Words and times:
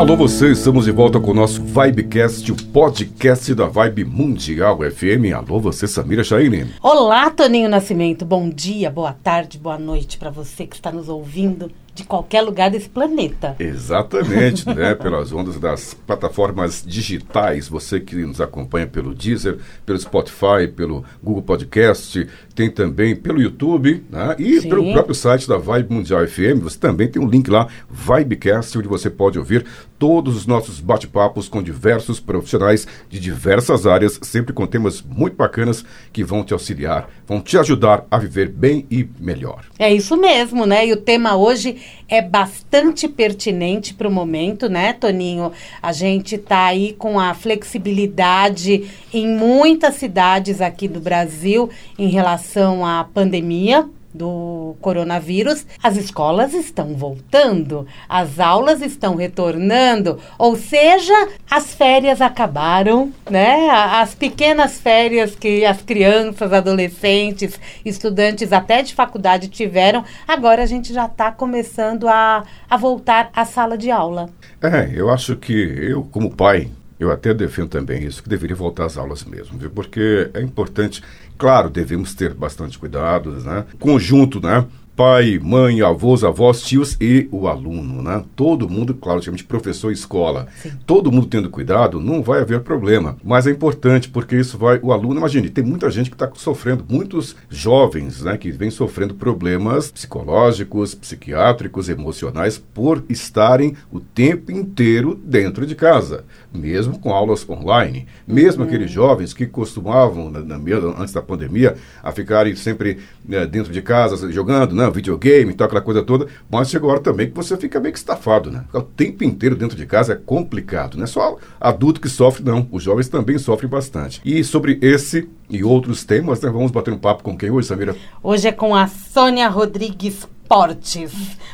Alô 0.00 0.16
você, 0.16 0.52
estamos 0.52 0.86
de 0.86 0.90
volta 0.90 1.20
com 1.20 1.30
o 1.30 1.34
nosso 1.34 1.62
Vibecast, 1.62 2.50
o 2.50 2.56
podcast 2.56 3.54
da 3.54 3.66
Vibe 3.66 4.06
Mundial 4.06 4.78
FM. 4.78 5.36
Alô 5.36 5.60
você, 5.60 5.86
Samira 5.86 6.24
Chaine. 6.24 6.72
Olá, 6.80 7.28
Toninho 7.28 7.68
Nascimento. 7.68 8.24
Bom 8.24 8.48
dia, 8.48 8.90
boa 8.90 9.12
tarde, 9.12 9.58
boa 9.58 9.78
noite 9.78 10.16
para 10.16 10.30
você 10.30 10.66
que 10.66 10.74
está 10.74 10.90
nos 10.90 11.10
ouvindo 11.10 11.70
de 11.94 12.04
qualquer 12.04 12.40
lugar 12.40 12.70
desse 12.70 12.88
planeta. 12.88 13.56
Exatamente, 13.58 14.66
né? 14.74 14.94
Pelas 14.94 15.32
ondas 15.32 15.58
das 15.58 15.92
plataformas 15.92 16.82
digitais, 16.86 17.68
você 17.68 18.00
que 18.00 18.16
nos 18.16 18.40
acompanha 18.40 18.86
pelo 18.86 19.14
Deezer, 19.14 19.58
pelo 19.84 19.98
Spotify, 19.98 20.66
pelo 20.74 21.04
Google 21.22 21.42
Podcast, 21.42 22.26
tem 22.54 22.70
também 22.70 23.14
pelo 23.14 23.40
YouTube, 23.40 24.04
né? 24.08 24.34
E 24.38 24.60
Sim. 24.60 24.68
pelo 24.68 24.92
próprio 24.92 25.14
site 25.14 25.48
da 25.48 25.58
Vibe 25.58 25.94
Mundial 25.94 26.26
FM, 26.26 26.62
você 26.62 26.78
também 26.78 27.08
tem 27.08 27.20
um 27.20 27.28
link 27.28 27.50
lá, 27.50 27.68
Vibecast, 27.90 28.78
onde 28.78 28.88
você 28.88 29.10
pode 29.10 29.38
ouvir 29.38 29.66
todos 30.00 30.34
os 30.34 30.46
nossos 30.46 30.80
bate-papos 30.80 31.46
com 31.46 31.62
diversos 31.62 32.18
profissionais 32.18 32.88
de 33.10 33.20
diversas 33.20 33.86
áreas, 33.86 34.18
sempre 34.22 34.54
com 34.54 34.66
temas 34.66 35.02
muito 35.02 35.36
bacanas 35.36 35.84
que 36.10 36.24
vão 36.24 36.42
te 36.42 36.54
auxiliar, 36.54 37.10
vão 37.28 37.38
te 37.38 37.58
ajudar 37.58 38.06
a 38.10 38.16
viver 38.16 38.48
bem 38.48 38.86
e 38.90 39.06
melhor. 39.20 39.66
É 39.78 39.92
isso 39.92 40.16
mesmo, 40.16 40.64
né? 40.64 40.86
E 40.86 40.92
o 40.94 40.96
tema 40.96 41.36
hoje 41.36 41.76
é 42.08 42.22
bastante 42.22 43.06
pertinente 43.06 43.92
para 43.92 44.08
o 44.08 44.10
momento, 44.10 44.70
né, 44.70 44.94
Toninho? 44.94 45.52
A 45.82 45.92
gente 45.92 46.36
está 46.36 46.64
aí 46.64 46.94
com 46.94 47.20
a 47.20 47.34
flexibilidade 47.34 48.90
em 49.12 49.28
muitas 49.28 49.96
cidades 49.96 50.62
aqui 50.62 50.88
do 50.88 50.98
Brasil 50.98 51.68
em 51.98 52.08
relação 52.08 52.86
à 52.86 53.04
pandemia 53.04 53.86
do 54.12 54.76
coronavírus, 54.80 55.66
as 55.82 55.96
escolas 55.96 56.52
estão 56.52 56.94
voltando, 56.94 57.86
as 58.08 58.40
aulas 58.40 58.82
estão 58.82 59.14
retornando, 59.14 60.18
ou 60.38 60.56
seja, 60.56 61.28
as 61.50 61.74
férias 61.74 62.20
acabaram, 62.20 63.12
né? 63.30 63.68
As 63.70 64.14
pequenas 64.14 64.80
férias 64.80 65.34
que 65.34 65.64
as 65.64 65.80
crianças, 65.82 66.52
adolescentes, 66.52 67.58
estudantes 67.84 68.52
até 68.52 68.82
de 68.82 68.94
faculdade 68.94 69.48
tiveram, 69.48 70.04
agora 70.26 70.62
a 70.62 70.66
gente 70.66 70.92
já 70.92 71.06
está 71.06 71.30
começando 71.30 72.08
a, 72.08 72.44
a 72.68 72.76
voltar 72.76 73.30
à 73.34 73.44
sala 73.44 73.78
de 73.78 73.90
aula. 73.90 74.28
É, 74.60 74.90
eu 74.94 75.08
acho 75.08 75.36
que 75.36 75.52
eu, 75.52 76.02
como 76.04 76.34
pai, 76.34 76.68
eu 76.98 77.10
até 77.10 77.32
defendo 77.32 77.70
também 77.70 78.04
isso, 78.04 78.22
que 78.22 78.28
deveria 78.28 78.54
voltar 78.54 78.84
às 78.84 78.98
aulas 78.98 79.24
mesmo, 79.24 79.58
viu? 79.58 79.70
porque 79.70 80.30
é 80.34 80.42
importante. 80.42 81.02
Claro, 81.40 81.70
devemos 81.70 82.14
ter 82.14 82.34
bastante 82.34 82.78
cuidado, 82.78 83.30
né? 83.40 83.64
Conjunto, 83.78 84.42
né? 84.42 84.66
Pai, 84.96 85.40
mãe, 85.42 85.80
avós, 85.80 86.22
avós, 86.22 86.60
tios 86.60 86.96
e 87.00 87.26
o 87.32 87.48
aluno, 87.48 88.02
né? 88.02 88.22
Todo 88.36 88.68
mundo, 88.68 88.92
claro, 88.92 89.22
chama 89.22 89.36
de 89.36 89.44
professor 89.44 89.90
escola. 89.90 90.46
Sim. 90.62 90.72
Todo 90.86 91.10
mundo 91.10 91.26
tendo 91.26 91.48
cuidado, 91.48 91.98
não 91.98 92.22
vai 92.22 92.40
haver 92.40 92.60
problema. 92.60 93.16
Mas 93.24 93.46
é 93.46 93.50
importante 93.50 94.10
porque 94.10 94.36
isso 94.36 94.58
vai, 94.58 94.78
o 94.82 94.92
aluno, 94.92 95.18
imagine, 95.18 95.48
tem 95.48 95.64
muita 95.64 95.90
gente 95.90 96.10
que 96.10 96.14
está 96.14 96.30
sofrendo, 96.34 96.84
muitos 96.88 97.34
jovens, 97.48 98.22
né, 98.22 98.36
que 98.36 98.50
vêm 98.50 98.70
sofrendo 98.70 99.14
problemas 99.14 99.90
psicológicos, 99.90 100.94
psiquiátricos, 100.94 101.88
emocionais 101.88 102.58
por 102.58 103.02
estarem 103.08 103.74
o 103.90 104.00
tempo 104.00 104.52
inteiro 104.52 105.18
dentro 105.24 105.66
de 105.66 105.74
casa, 105.74 106.24
mesmo 106.52 106.98
com 106.98 107.10
aulas 107.14 107.48
online. 107.48 108.06
Mesmo 108.26 108.62
uhum. 108.62 108.68
aqueles 108.68 108.90
jovens 108.90 109.32
que 109.32 109.46
costumavam, 109.46 110.30
na, 110.30 110.40
na, 110.40 110.56
antes 110.98 111.14
da 111.14 111.22
pandemia, 111.22 111.76
a 112.02 112.12
ficarem 112.12 112.54
sempre 112.54 112.98
né, 113.24 113.46
dentro 113.46 113.72
de 113.72 113.80
casa 113.80 114.30
jogando, 114.30 114.74
né? 114.74 114.89
Videogame 114.90 115.54
tal, 115.54 115.66
aquela 115.66 115.80
coisa 115.80 116.02
toda, 116.02 116.26
mas 116.50 116.70
chega 116.70 116.86
a 116.86 116.88
hora 116.88 117.00
também 117.00 117.28
que 117.28 117.34
você 117.34 117.56
fica 117.56 117.80
meio 117.80 117.92
que 117.92 117.98
estafado, 117.98 118.50
né? 118.50 118.64
Ficar 118.66 118.78
o 118.78 118.82
tempo 118.82 119.24
inteiro 119.24 119.56
dentro 119.56 119.76
de 119.76 119.86
casa 119.86 120.12
é 120.12 120.16
complicado, 120.16 120.96
não 120.96 121.04
é 121.04 121.06
só 121.06 121.38
adulto 121.60 122.00
que 122.00 122.08
sofre, 122.08 122.44
não. 122.44 122.66
Os 122.70 122.82
jovens 122.82 123.08
também 123.08 123.38
sofrem 123.38 123.70
bastante. 123.70 124.20
E 124.24 124.42
sobre 124.44 124.78
esse 124.82 125.28
e 125.48 125.64
outros 125.64 126.04
temas, 126.04 126.40
né? 126.40 126.50
Vamos 126.50 126.70
bater 126.70 126.92
um 126.92 126.98
papo 126.98 127.22
com 127.22 127.36
quem 127.36 127.50
hoje, 127.50 127.68
Samira? 127.68 127.96
Hoje 128.22 128.48
é 128.48 128.52
com 128.52 128.74
a 128.74 128.86
Sônia 128.86 129.48
Rodrigues 129.48 130.26
Portes. 130.48 131.12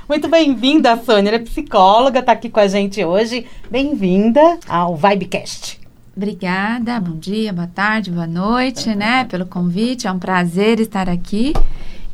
Muito 0.09 0.29
bem-vinda, 0.29 0.97
Sônia. 0.97 1.31
Ela 1.31 1.37
é 1.37 1.41
psicóloga, 1.41 2.21
está 2.21 2.33
aqui 2.33 2.49
com 2.49 2.61
a 2.61 2.67
gente 2.67 3.05
hoje. 3.05 3.47
Bem-vinda 3.71 4.59
ao 4.69 4.97
Vibecast. 4.97 5.81
Obrigada, 6.17 6.99
bom 6.99 7.19
dia, 7.19 7.53
boa 7.53 7.67
tarde, 7.67 8.11
boa 8.11 8.27
noite, 8.27 8.95
né, 8.95 9.25
pelo 9.25 9.45
convite. 9.45 10.07
É 10.07 10.13
um 10.13 10.19
prazer 10.19 10.81
estar 10.81 11.11
aqui 11.11 11.53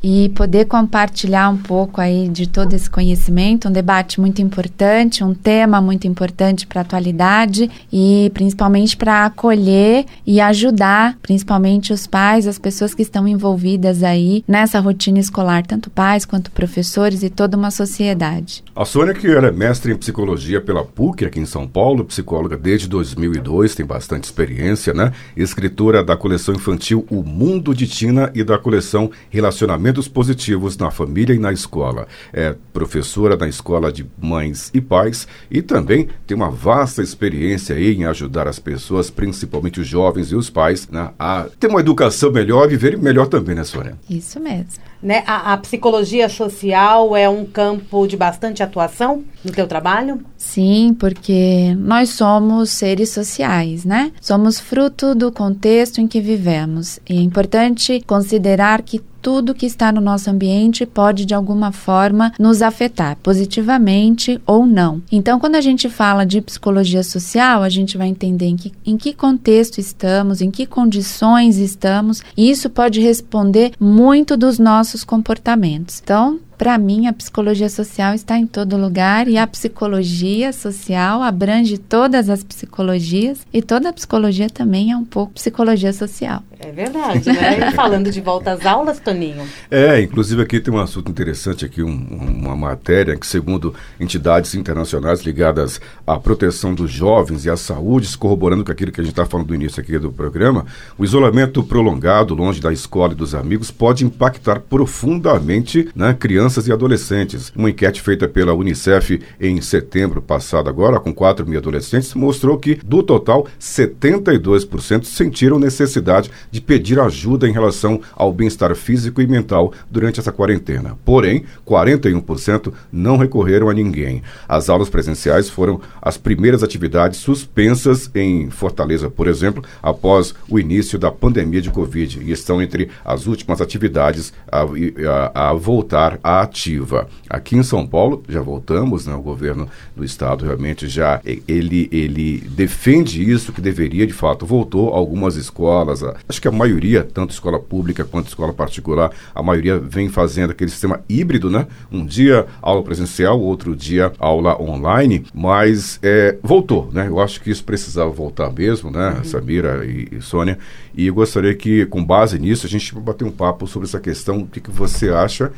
e 0.03 0.31
poder 0.31 0.65
compartilhar 0.67 1.49
um 1.49 1.57
pouco 1.57 2.01
aí 2.01 2.29
de 2.29 2.49
todo 2.49 2.73
esse 2.75 2.91
conhecimento, 2.91 3.69
um 3.69 3.73
debate 3.73 4.21
muito 4.21 4.43
importante, 4.43 5.23
um 5.23 5.35
tema 5.35 5.81
muito 5.81 6.07
importante 6.07 6.67
para 6.67 6.81
a 6.81 6.83
atualidade 6.83 7.71
e 7.93 8.31
principalmente 8.35 8.97
para 8.97 9.27
acolher 9.27 10.05
e 10.27 10.41
ajudar, 10.41 11.17
principalmente 11.23 11.93
os 11.93 12.07
pais, 12.07 12.47
as 12.47 12.59
pessoas 12.59 12.95
que 12.95 13.03
estão 13.03 13.29
envolvidas 13.29 14.03
aí 14.03 14.45
nessa 14.49 14.81
rotina 14.81 15.19
escolar, 15.19 15.65
tanto 15.65 15.91
pais 15.91 16.25
quanto 16.25 16.51
professores 16.51 17.23
e 17.23 17.31
toda 17.31 17.57
uma 17.57 17.71
sociedade. 17.71 18.65
A 18.75 18.85
Sônia, 18.85 19.15
que 19.15 19.29
era 19.29 19.53
mestre 19.53 19.93
em 19.93 19.97
psicologia 19.97 20.61
pela 20.61 20.85
PUC 20.85 21.25
aqui 21.25 21.39
em 21.39 21.47
São 21.47 21.67
Paulo, 21.67 22.05
psicóloga 22.05 22.57
desde 22.57 22.89
2002, 22.89 23.75
tem 23.75 23.87
bastante 23.87 24.25
experiência, 24.25 24.93
né? 24.93 25.13
Escritora 25.37 26.03
da 26.03 26.17
coleção 26.17 26.55
infantil 26.55 27.07
O 27.11 27.23
Mundo 27.23 27.75
de 27.75 27.87
Tina 27.87 28.31
e 28.35 28.43
da 28.43 28.59
coleção 28.59 29.11
Relacionamento 29.31 29.92
Comportamentos 29.93 30.09
positivos 30.09 30.77
na 30.79 30.91
família 30.91 31.35
e 31.35 31.39
na 31.39 31.53
escola. 31.53 32.07
É 32.33 32.55
professora 32.73 33.37
na 33.37 33.47
escola 33.47 33.93
de 33.93 34.07
mães 34.21 34.71
e 34.73 34.81
pais 34.81 35.29
e 35.51 35.61
também 35.61 36.09
tem 36.27 36.35
uma 36.37 36.51
vasta 36.51 37.03
experiência 37.03 37.79
em 37.79 38.05
ajudar 38.05 38.49
as 38.49 38.59
pessoas, 38.59 39.11
principalmente 39.11 39.81
os 39.81 39.87
jovens 39.87 40.33
e 40.33 40.37
os 40.37 40.49
pais, 40.49 40.89
né, 40.89 41.11
a 41.19 41.47
ter 41.61 41.67
uma 41.67 41.81
educação 41.81 42.33
melhor 42.33 42.67
e 42.67 42.71
viverem 42.71 42.99
melhor 42.99 43.27
também, 43.27 43.55
né, 43.55 43.65
Sônia? 43.65 43.99
Isso 44.09 44.41
mesmo. 44.41 44.83
Né? 45.03 45.25
A, 45.27 45.53
a, 45.53 45.57
psicologia 45.57 46.29
social 46.29 47.17
é 47.17 47.29
um 47.29 47.45
campo 47.45 48.07
de 48.07 48.17
bastante 48.17 48.63
atuação 48.63 49.25
no 49.45 49.51
teu 49.51 49.67
trabalho? 49.67 50.21
Sim, 50.37 50.97
porque 50.97 51.75
nós 51.77 52.11
somos 52.11 52.71
seres 52.71 53.11
sociais, 53.11 53.85
né? 53.85 54.13
Somos 54.21 54.61
fruto 54.61 55.13
do 55.13 55.33
contexto 55.33 56.01
em 56.01 56.07
que 56.07 56.21
vivemos. 56.21 57.01
E 57.09 57.19
é 57.19 57.21
importante 57.21 58.01
considerar 58.07 58.83
que 58.83 59.03
tudo 59.23 59.55
que 59.55 59.65
está 59.65 59.93
no 59.93 60.01
nosso 60.01 60.29
ambiente 60.29 60.85
pode 60.85 61.25
de 61.25 61.33
alguma 61.33 61.71
forma 61.71 62.33
nos 62.39 62.61
afetar, 62.61 63.17
positivamente 63.23 64.41
ou 64.45 64.67
não. 64.67 65.01
Então, 65.11 65.39
quando 65.39 65.55
a 65.55 65.61
gente 65.61 65.89
fala 65.89 66.27
de 66.27 66.41
psicologia 66.41 67.05
social, 67.05 67.63
a 67.63 67.69
gente 67.69 67.97
vai 67.97 68.09
entender 68.09 68.47
em 68.47 68.57
que, 68.57 68.73
em 68.85 68.97
que 68.97 69.15
contexto 69.15 69.79
estamos, 69.79 70.41
em 70.41 70.51
que 70.51 70.67
condições 70.67 71.57
estamos, 71.57 72.23
e 72.37 72.51
isso 72.51 72.69
pode 72.69 73.01
responder 73.01 73.73
muito 73.79 74.37
dos 74.37 74.59
nossos 74.59 75.05
comportamentos. 75.05 76.01
Então, 76.03 76.41
para 76.57 76.79
mim, 76.79 77.07
a 77.07 77.13
psicologia 77.13 77.69
social 77.69 78.15
está 78.15 78.39
em 78.39 78.47
todo 78.47 78.77
lugar 78.77 79.27
e 79.27 79.37
a 79.37 79.47
psicologia 79.47 80.53
social 80.53 81.23
abrange 81.23 81.79
todas 81.79 82.29
as 82.29 82.45
psicologias 82.45 83.47
e 83.53 83.61
toda 83.61 83.89
a 83.89 83.93
psicologia 83.93 84.49
também 84.49 84.93
é 84.93 84.97
um 84.97 85.05
pouco 85.05 85.33
psicologia 85.35 85.93
social. 85.93 86.43
É 86.61 86.71
verdade, 86.71 87.27
né? 87.27 87.69
E 87.69 87.73
falando 87.73 88.11
de 88.11 88.21
volta 88.21 88.53
às 88.53 88.65
aulas, 88.65 89.01
Toninho. 89.01 89.45
É, 89.71 90.01
inclusive 90.01 90.43
aqui 90.43 90.61
tem 90.61 90.73
um 90.73 90.79
assunto 90.79 91.11
interessante 91.11 91.65
aqui, 91.65 91.83
um, 91.83 91.91
uma 91.91 92.57
matéria 92.57 93.17
que 93.17 93.27
segundo 93.27 93.75
entidades 93.99 94.55
internacionais 94.55 95.23
ligadas 95.23 95.81
à 96.07 96.19
proteção 96.21 96.75
dos 96.75 96.91
jovens 96.91 97.45
e 97.45 97.51
à 97.51 97.57
saúde, 97.57 98.17
corroborando 98.17 98.65
com 98.65 98.71
aquilo 98.71 98.93
que 98.93 99.01
a 99.01 99.05
gente 99.05 99.13
está 99.13 99.27
falando 99.27 99.49
do 99.49 99.55
início 99.55 99.81
aqui 99.81 99.99
do 99.99 100.13
programa, 100.13 100.67
o 100.97 101.05
isolamento 101.05 101.63
prolongado 101.65 102.35
longe 102.35 102.61
da 102.61 102.73
escola 102.73 103.13
e 103.13 103.17
dos 103.17 103.35
amigos 103.35 103.71
pode 103.71 104.05
impactar 104.05 104.61
profundamente 104.61 105.89
na 105.95 106.15
criança 106.15 106.42
crianças 106.43 106.67
e 106.67 106.73
adolescentes. 106.73 107.53
Uma 107.55 107.71
enquete 107.71 108.03
feita 108.03 108.27
pela 108.27 108.53
Unicef 108.53 109.21
em 109.41 109.61
setembro 109.61 110.21
passado, 110.21 110.69
agora, 110.69 110.99
com 110.99 111.15
4 111.15 111.47
mil 111.47 111.59
adolescentes, 111.59 112.15
mostrou 112.15 112.59
que, 112.59 112.75
do 112.85 113.01
total, 113.01 113.47
72% 113.61 115.05
sentiram 115.05 115.61
necessidade 115.61 116.31
de 116.51 116.61
pedir 116.61 116.99
ajuda 116.99 117.49
em 117.49 117.53
relação 117.53 118.01
ao 118.17 118.33
bem-estar 118.33 118.75
físico 118.75 119.23
e 119.23 119.27
mental 119.27 119.73
durante 119.89 120.19
essa 120.19 120.33
quarentena. 120.33 120.99
Porém, 121.05 121.45
41% 121.65 122.73
não 122.91 123.17
recorreram 123.17 123.69
a 123.69 123.75
ninguém. 123.75 124.21
As 124.49 124.69
aulas 124.69 124.91
presenciais 124.91 125.49
foram 125.49 125.81
as 126.01 126.17
primeiras 126.19 126.65
atividades 126.65 127.21
suspensas 127.21 128.11
em 128.17 128.51
Fortaleza, 128.51 129.09
por 129.09 129.29
exemplo, 129.29 129.63
após 129.81 130.35
o 130.49 130.59
início 130.59 130.99
da 130.99 131.13
pandemia 131.13 131.63
de 131.63 131.71
Covid 131.71 132.21
e 132.21 132.33
estão 132.33 132.61
entre 132.61 132.91
as 133.05 133.27
últimas 133.27 133.61
atividades 133.61 134.33
a, 134.51 134.63
a, 134.63 135.51
a 135.51 135.53
voltar 135.53 136.19
à 136.23 136.32
ativa. 136.41 137.09
Aqui 137.29 137.57
em 137.57 137.63
São 137.63 137.87
Paulo, 137.87 138.23
já 138.29 138.41
voltamos, 138.41 139.07
né? 139.07 139.15
o 139.15 139.23
governo 139.23 139.69
do 139.95 140.05
estado 140.05 140.45
realmente 140.45 140.89
já 140.89 141.21
ele, 141.47 141.89
ele 141.93 142.39
defende 142.49 143.29
isso, 143.29 143.53
que 143.53 143.61
deveria 143.61 144.07
de 144.07 144.13
fato 144.13 144.47
voltou. 144.47 144.91
Algumas 144.91 145.37
escolas, 145.37 146.03
acho 146.29 146.41
que 146.41 146.49
a 146.49 146.53
maioria, 146.53 147.05
tanto 147.05 147.33
escola 147.33 147.59
pública 147.59 148.05
quanto 148.05 148.29
escola 148.29 148.53
particular, 148.53 149.11
a 149.35 149.43
maioria 149.43 149.79
vem 149.79 150.09
fazendo 150.09 150.51
aquele 150.51 150.71
sistema 150.71 151.01
híbrido, 151.09 151.51
né? 151.51 151.67
Um 151.91 152.05
dia 152.05 152.47
aula 152.61 152.83
presencial, 152.83 153.41
outro 153.41 153.77
dia 153.77 154.13
aula 154.19 154.61
online, 154.61 155.25
mas 155.35 155.99
é, 156.03 156.39
voltou, 156.43 156.91
né? 156.93 157.09
Eu 157.09 157.21
acho 157.21 157.41
que 157.41 157.51
isso 157.51 157.65
precisava 157.65 158.11
voltar 158.11 158.51
mesmo, 158.53 158.91
né, 158.91 159.17
uhum. 159.19 159.25
Samira 159.25 159.85
e, 159.85 160.09
e 160.13 160.21
Sônia. 160.21 160.59
E 160.95 161.07
eu 161.07 161.15
gostaria 161.15 161.55
que, 161.55 161.87
com 161.87 162.05
base 162.05 162.39
nisso, 162.39 162.67
a 162.67 162.69
gente 162.69 162.95
bater 162.95 163.25
um 163.25 163.31
papo 163.31 163.67
sobre 163.67 163.89
essa 163.89 164.01
questão. 164.01 164.41
O 164.41 164.47
que, 164.47 164.61
que 164.61 164.71
você 164.71 165.09
acha 165.11 165.53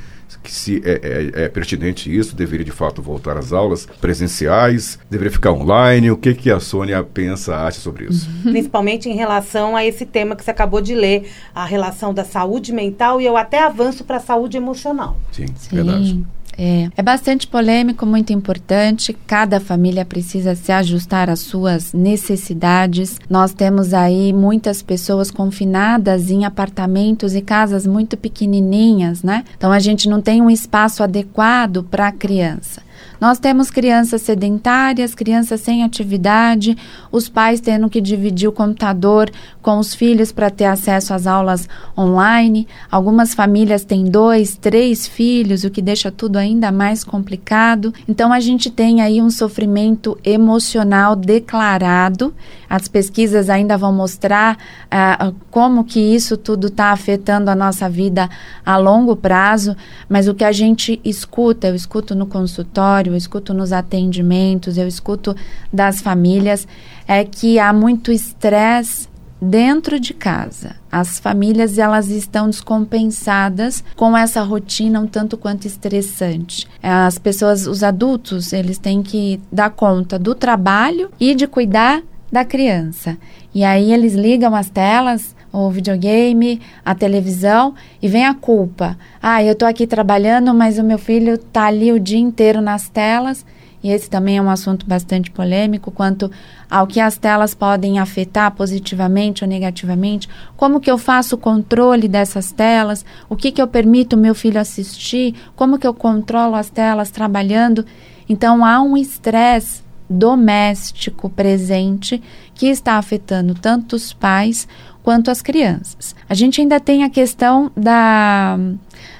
que 0.44 0.52
se 0.52 0.82
é, 0.84 1.00
é, 1.02 1.44
é, 1.44 1.48
pertinente 1.48 2.14
isso, 2.14 2.36
deveria 2.36 2.64
de 2.64 2.70
fato 2.70 3.00
voltar 3.00 3.38
às 3.38 3.50
aulas 3.50 3.86
presenciais, 4.00 4.98
deveria 5.10 5.32
ficar 5.32 5.52
online. 5.52 6.10
O 6.10 6.16
que, 6.18 6.34
que 6.34 6.50
a 6.50 6.60
Sônia 6.60 7.02
pensa, 7.02 7.56
acha 7.56 7.80
sobre 7.80 8.04
isso? 8.04 8.28
Principalmente 8.44 9.08
em 9.08 9.16
relação 9.16 9.74
a 9.74 9.84
esse 9.84 10.04
tema 10.04 10.36
que 10.36 10.44
você 10.44 10.50
acabou 10.50 10.82
de 10.82 10.94
ler, 10.94 11.30
a 11.54 11.64
relação 11.64 12.12
da 12.12 12.24
saúde 12.24 12.72
mental 12.72 13.20
e 13.20 13.24
eu 13.24 13.36
até 13.36 13.62
avanço 13.62 14.04
para 14.04 14.18
a 14.18 14.20
saúde 14.20 14.58
emocional. 14.58 15.16
Sim, 15.32 15.46
Sim. 15.56 15.76
verdade. 15.76 16.24
É, 16.56 16.88
é 16.96 17.02
bastante 17.02 17.46
polêmico, 17.46 18.06
muito 18.06 18.32
importante. 18.32 19.16
Cada 19.26 19.60
família 19.60 20.04
precisa 20.04 20.54
se 20.54 20.72
ajustar 20.72 21.28
às 21.28 21.40
suas 21.40 21.92
necessidades. 21.92 23.18
Nós 23.28 23.52
temos 23.52 23.92
aí 23.92 24.32
muitas 24.32 24.82
pessoas 24.82 25.30
confinadas 25.30 26.30
em 26.30 26.44
apartamentos 26.44 27.34
e 27.34 27.40
casas 27.40 27.86
muito 27.86 28.16
pequenininhas, 28.16 29.22
né? 29.22 29.44
Então 29.56 29.72
a 29.72 29.78
gente 29.78 30.08
não 30.08 30.20
tem 30.20 30.40
um 30.40 30.50
espaço 30.50 31.02
adequado 31.02 31.82
para 31.82 32.08
a 32.08 32.12
criança. 32.12 32.82
Nós 33.24 33.38
temos 33.38 33.70
crianças 33.70 34.20
sedentárias, 34.20 35.14
crianças 35.14 35.62
sem 35.62 35.82
atividade, 35.82 36.76
os 37.10 37.26
pais 37.26 37.58
tendo 37.58 37.88
que 37.88 37.98
dividir 37.98 38.46
o 38.46 38.52
computador 38.52 39.30
com 39.62 39.78
os 39.78 39.94
filhos 39.94 40.30
para 40.30 40.50
ter 40.50 40.66
acesso 40.66 41.14
às 41.14 41.26
aulas 41.26 41.66
online. 41.96 42.68
Algumas 42.90 43.32
famílias 43.32 43.82
têm 43.82 44.04
dois, 44.04 44.58
três 44.58 45.06
filhos, 45.06 45.64
o 45.64 45.70
que 45.70 45.80
deixa 45.80 46.10
tudo 46.10 46.36
ainda 46.36 46.70
mais 46.70 47.02
complicado. 47.02 47.94
Então 48.06 48.30
a 48.30 48.40
gente 48.40 48.70
tem 48.70 49.00
aí 49.00 49.22
um 49.22 49.30
sofrimento 49.30 50.18
emocional 50.22 51.16
declarado. 51.16 52.34
As 52.68 52.88
pesquisas 52.88 53.48
ainda 53.48 53.78
vão 53.78 53.92
mostrar 53.92 54.58
uh, 54.84 55.34
como 55.50 55.84
que 55.84 55.98
isso 55.98 56.36
tudo 56.36 56.66
está 56.66 56.90
afetando 56.90 57.50
a 57.50 57.54
nossa 57.54 57.88
vida 57.88 58.28
a 58.66 58.76
longo 58.76 59.16
prazo, 59.16 59.74
mas 60.08 60.28
o 60.28 60.34
que 60.34 60.44
a 60.44 60.52
gente 60.52 61.00
escuta, 61.02 61.68
eu 61.68 61.74
escuto 61.74 62.14
no 62.14 62.26
consultório, 62.26 63.13
eu 63.14 63.18
escuto 63.18 63.54
nos 63.54 63.72
atendimentos, 63.72 64.76
eu 64.76 64.86
escuto 64.86 65.34
das 65.72 66.00
famílias, 66.00 66.66
é 67.06 67.24
que 67.24 67.58
há 67.58 67.72
muito 67.72 68.12
estresse 68.12 69.08
dentro 69.40 70.00
de 70.00 70.14
casa. 70.14 70.76
As 70.90 71.18
famílias 71.18 71.78
elas 71.78 72.08
estão 72.08 72.48
descompensadas 72.48 73.84
com 73.94 74.16
essa 74.16 74.42
rotina 74.42 75.00
um 75.00 75.06
tanto 75.06 75.36
quanto 75.36 75.66
estressante. 75.66 76.66
As 76.82 77.18
pessoas, 77.18 77.66
os 77.66 77.82
adultos, 77.82 78.52
eles 78.52 78.78
têm 78.78 79.02
que 79.02 79.40
dar 79.52 79.70
conta 79.70 80.18
do 80.18 80.34
trabalho 80.34 81.10
e 81.20 81.34
de 81.34 81.46
cuidar 81.46 82.02
da 82.32 82.44
criança. 82.44 83.16
E 83.54 83.62
aí 83.62 83.92
eles 83.92 84.14
ligam 84.14 84.54
as 84.54 84.68
telas, 84.68 85.33
o 85.54 85.70
videogame, 85.70 86.60
a 86.84 86.96
televisão 86.96 87.74
e 88.02 88.08
vem 88.08 88.26
a 88.26 88.34
culpa. 88.34 88.98
Ah, 89.22 89.42
eu 89.42 89.52
estou 89.52 89.68
aqui 89.68 89.86
trabalhando, 89.86 90.52
mas 90.52 90.78
o 90.78 90.82
meu 90.82 90.98
filho 90.98 91.34
está 91.34 91.66
ali 91.66 91.92
o 91.92 92.00
dia 92.00 92.18
inteiro 92.18 92.60
nas 92.60 92.88
telas. 92.88 93.46
E 93.80 93.90
esse 93.90 94.10
também 94.10 94.38
é 94.38 94.42
um 94.42 94.50
assunto 94.50 94.84
bastante 94.86 95.30
polêmico 95.30 95.90
quanto 95.90 96.30
ao 96.68 96.86
que 96.86 96.98
as 96.98 97.18
telas 97.18 97.54
podem 97.54 98.00
afetar 98.00 98.50
positivamente 98.52 99.44
ou 99.44 99.48
negativamente. 99.48 100.28
Como 100.56 100.80
que 100.80 100.90
eu 100.90 100.98
faço 100.98 101.36
o 101.36 101.38
controle 101.38 102.08
dessas 102.08 102.50
telas? 102.50 103.04
O 103.28 103.36
que 103.36 103.52
que 103.52 103.62
eu 103.62 103.68
permito 103.68 104.16
meu 104.16 104.34
filho 104.34 104.58
assistir? 104.58 105.34
Como 105.54 105.78
que 105.78 105.86
eu 105.86 105.94
controlo 105.94 106.56
as 106.56 106.70
telas 106.70 107.10
trabalhando? 107.10 107.84
Então 108.28 108.64
há 108.64 108.80
um 108.80 108.96
estresse 108.96 109.84
doméstico 110.08 111.30
presente 111.30 112.22
que 112.54 112.66
está 112.66 112.94
afetando 112.94 113.54
tanto 113.54 113.96
os 113.96 114.12
pais 114.12 114.68
quanto 115.04 115.30
as 115.30 115.42
crianças. 115.42 116.16
A 116.26 116.32
gente 116.34 116.62
ainda 116.62 116.80
tem 116.80 117.04
a 117.04 117.10
questão 117.10 117.70
da, 117.76 118.58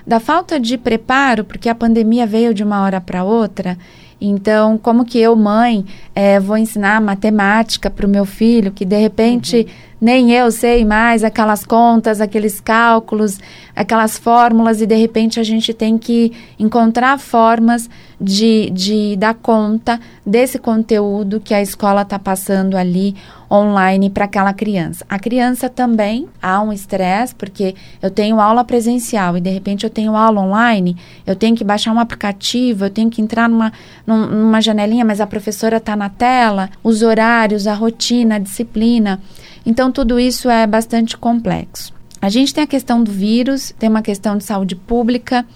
da 0.07 0.19
falta 0.19 0.59
de 0.59 0.79
preparo, 0.79 1.45
porque 1.45 1.69
a 1.69 1.75
pandemia 1.75 2.27
veio 2.27 2.55
de 2.55 2.65
uma 2.65 2.83
hora 2.83 3.03
para 3.03 3.23
outra. 3.23 3.77
Então, 4.19 4.79
como 4.79 5.05
que 5.05 5.19
eu, 5.19 5.37
mãe, 5.37 5.85
é, 6.15 6.41
vou 6.41 6.57
ensinar 6.57 7.03
matemática 7.03 7.91
para 7.91 8.07
o 8.07 8.09
meu 8.09 8.25
filho, 8.25 8.73
que 8.73 8.87
de 8.87 8.97
repente 8.97 9.57
uhum. 9.59 9.67
nem 10.01 10.33
eu 10.33 10.51
sei 10.51 10.87
mais 10.87 11.23
aquelas 11.23 11.67
contas, 11.67 12.19
aqueles 12.19 12.59
cálculos, 12.61 13.39
aquelas 13.77 14.17
fórmulas, 14.17 14.81
e 14.81 14.87
de 14.87 14.95
repente 14.95 15.39
a 15.39 15.43
gente 15.43 15.75
tem 15.75 15.99
que 15.99 16.33
encontrar 16.59 17.19
formas 17.19 17.91
de, 18.19 18.71
de 18.71 19.17
dar 19.19 19.35
conta 19.35 20.01
desse 20.25 20.59
conteúdo 20.59 21.41
que 21.41 21.53
a 21.53 21.61
escola 21.61 22.01
está 22.01 22.19
passando 22.19 22.79
ali 22.79 23.15
online 23.55 24.11
para 24.11 24.25
aquela 24.25 24.53
criança. 24.53 25.05
A 25.09 25.19
criança 25.19 25.69
também 25.69 26.29
há 26.43 26.61
um 26.61 26.73
estresse, 26.73 27.35
porque 27.35 27.75
eu 28.03 28.11
tenho 28.11 28.41
aula 28.41 28.65
presencial 28.65 29.37
e 29.37 29.41
de 29.41 29.51
repente 29.51 29.85
eu 29.85 29.91
tenho 29.91 30.17
aula 30.17 30.41
online, 30.41 30.97
eu 31.25 31.37
tenho 31.37 31.55
que 31.55 31.63
baixar 31.63 31.93
um 31.93 32.01
aplicativo, 32.01 32.85
eu 32.85 32.91
tenho 32.91 33.09
que 33.09 33.23
entrar 33.23 33.49
numa, 33.49 33.73
numa 34.07 34.61
janelinha, 34.61 35.05
mas 35.05 35.21
a 35.21 35.27
professora 35.27 35.77
está 35.77 35.95
na 35.95 36.09
tela, 36.09 36.69
os 36.83 37.03
horários, 37.03 37.67
a 37.67 37.75
rotina, 37.75 38.37
a 38.37 38.39
disciplina. 38.39 39.21
Então, 39.65 39.91
tudo 39.93 40.19
isso 40.19 40.51
é 40.51 40.67
bastante 40.67 41.17
complexo. 41.17 41.95
A 42.21 42.29
gente 42.29 42.53
tem 42.53 42.65
a 42.65 42.67
questão 42.67 43.03
do 43.03 43.13
vírus, 43.13 43.73
tem 43.79 43.89
uma 43.89 44.03
questão 44.03 44.37
de 44.37 44.45
saúde 44.45 44.75
pública, 44.75 45.47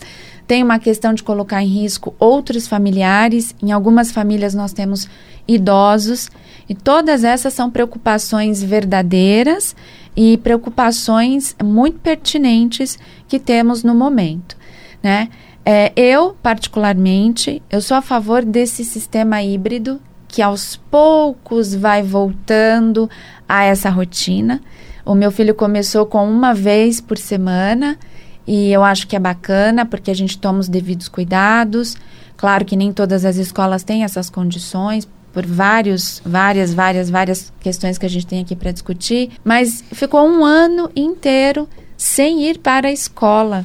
tem 0.47 0.63
uma 0.63 0.79
questão 0.79 1.13
de 1.13 1.23
colocar 1.23 1.63
em 1.63 1.67
risco 1.67 2.15
outros 2.19 2.69
familiares. 2.69 3.55
Em 3.63 3.73
algumas 3.73 4.13
famílias 4.13 4.55
nós 4.55 4.73
temos 4.73 5.09
idosos 5.47 6.31
e 6.69 6.75
todas 6.75 7.25
essas 7.25 7.55
são 7.55 7.71
preocupações 7.71 8.63
verdadeiras 8.63 9.75
e 10.15 10.37
preocupações 10.39 11.57
muito 11.63 11.99
pertinentes 12.01 12.99
que 13.27 13.39
temos 13.39 13.83
no 13.83 13.95
momento, 13.95 14.57
né? 15.03 15.29
É, 15.65 15.93
eu, 15.95 16.35
particularmente, 16.43 17.63
eu 17.71 17.81
sou 17.81 17.97
a 17.97 18.03
favor 18.03 18.45
desse 18.45 18.85
sistema 18.85 19.43
híbrido 19.43 20.01
que 20.27 20.43
aos 20.43 20.77
poucos 20.77 21.75
vai 21.75 22.03
voltando 22.03 23.09
a 23.49 23.65
essa 23.65 23.91
rotina. 23.91 24.61
O 25.05 25.15
meu 25.15 25.31
filho 25.31 25.55
começou 25.55 26.07
com 26.07 26.29
uma 26.31 26.55
vez 26.55 27.01
por 27.01 27.19
semana 27.19 27.99
e 28.47 28.73
eu 28.73 28.83
acho 28.83 29.07
que 29.07 29.17
é 29.17 29.19
bacana 29.19 29.85
porque 29.85 30.11
a 30.11 30.15
gente 30.15 30.39
toma 30.39 30.59
os 30.59 30.69
devidos 30.69 31.09
cuidados. 31.09 31.97
Claro 32.37 32.65
que 32.65 32.77
nem 32.77 32.93
todas 32.93 33.25
as 33.25 33.37
escolas 33.37 33.83
têm 33.83 34.05
essas 34.05 34.31
condições 34.31 35.07
por 35.39 35.47
vários, 35.47 36.21
várias, 36.27 36.75
várias, 36.75 37.09
várias 37.09 37.53
questões 37.61 37.97
que 37.97 38.05
a 38.05 38.09
gente 38.09 38.27
tem 38.27 38.41
aqui 38.41 38.57
para 38.57 38.73
discutir, 38.73 39.31
mas 39.45 39.85
ficou 39.93 40.27
um 40.29 40.45
ano 40.45 40.91
inteiro 40.97 41.69
sem 41.97 42.43
ir 42.43 42.59
para 42.59 42.89
a 42.89 42.91
escola. 42.91 43.65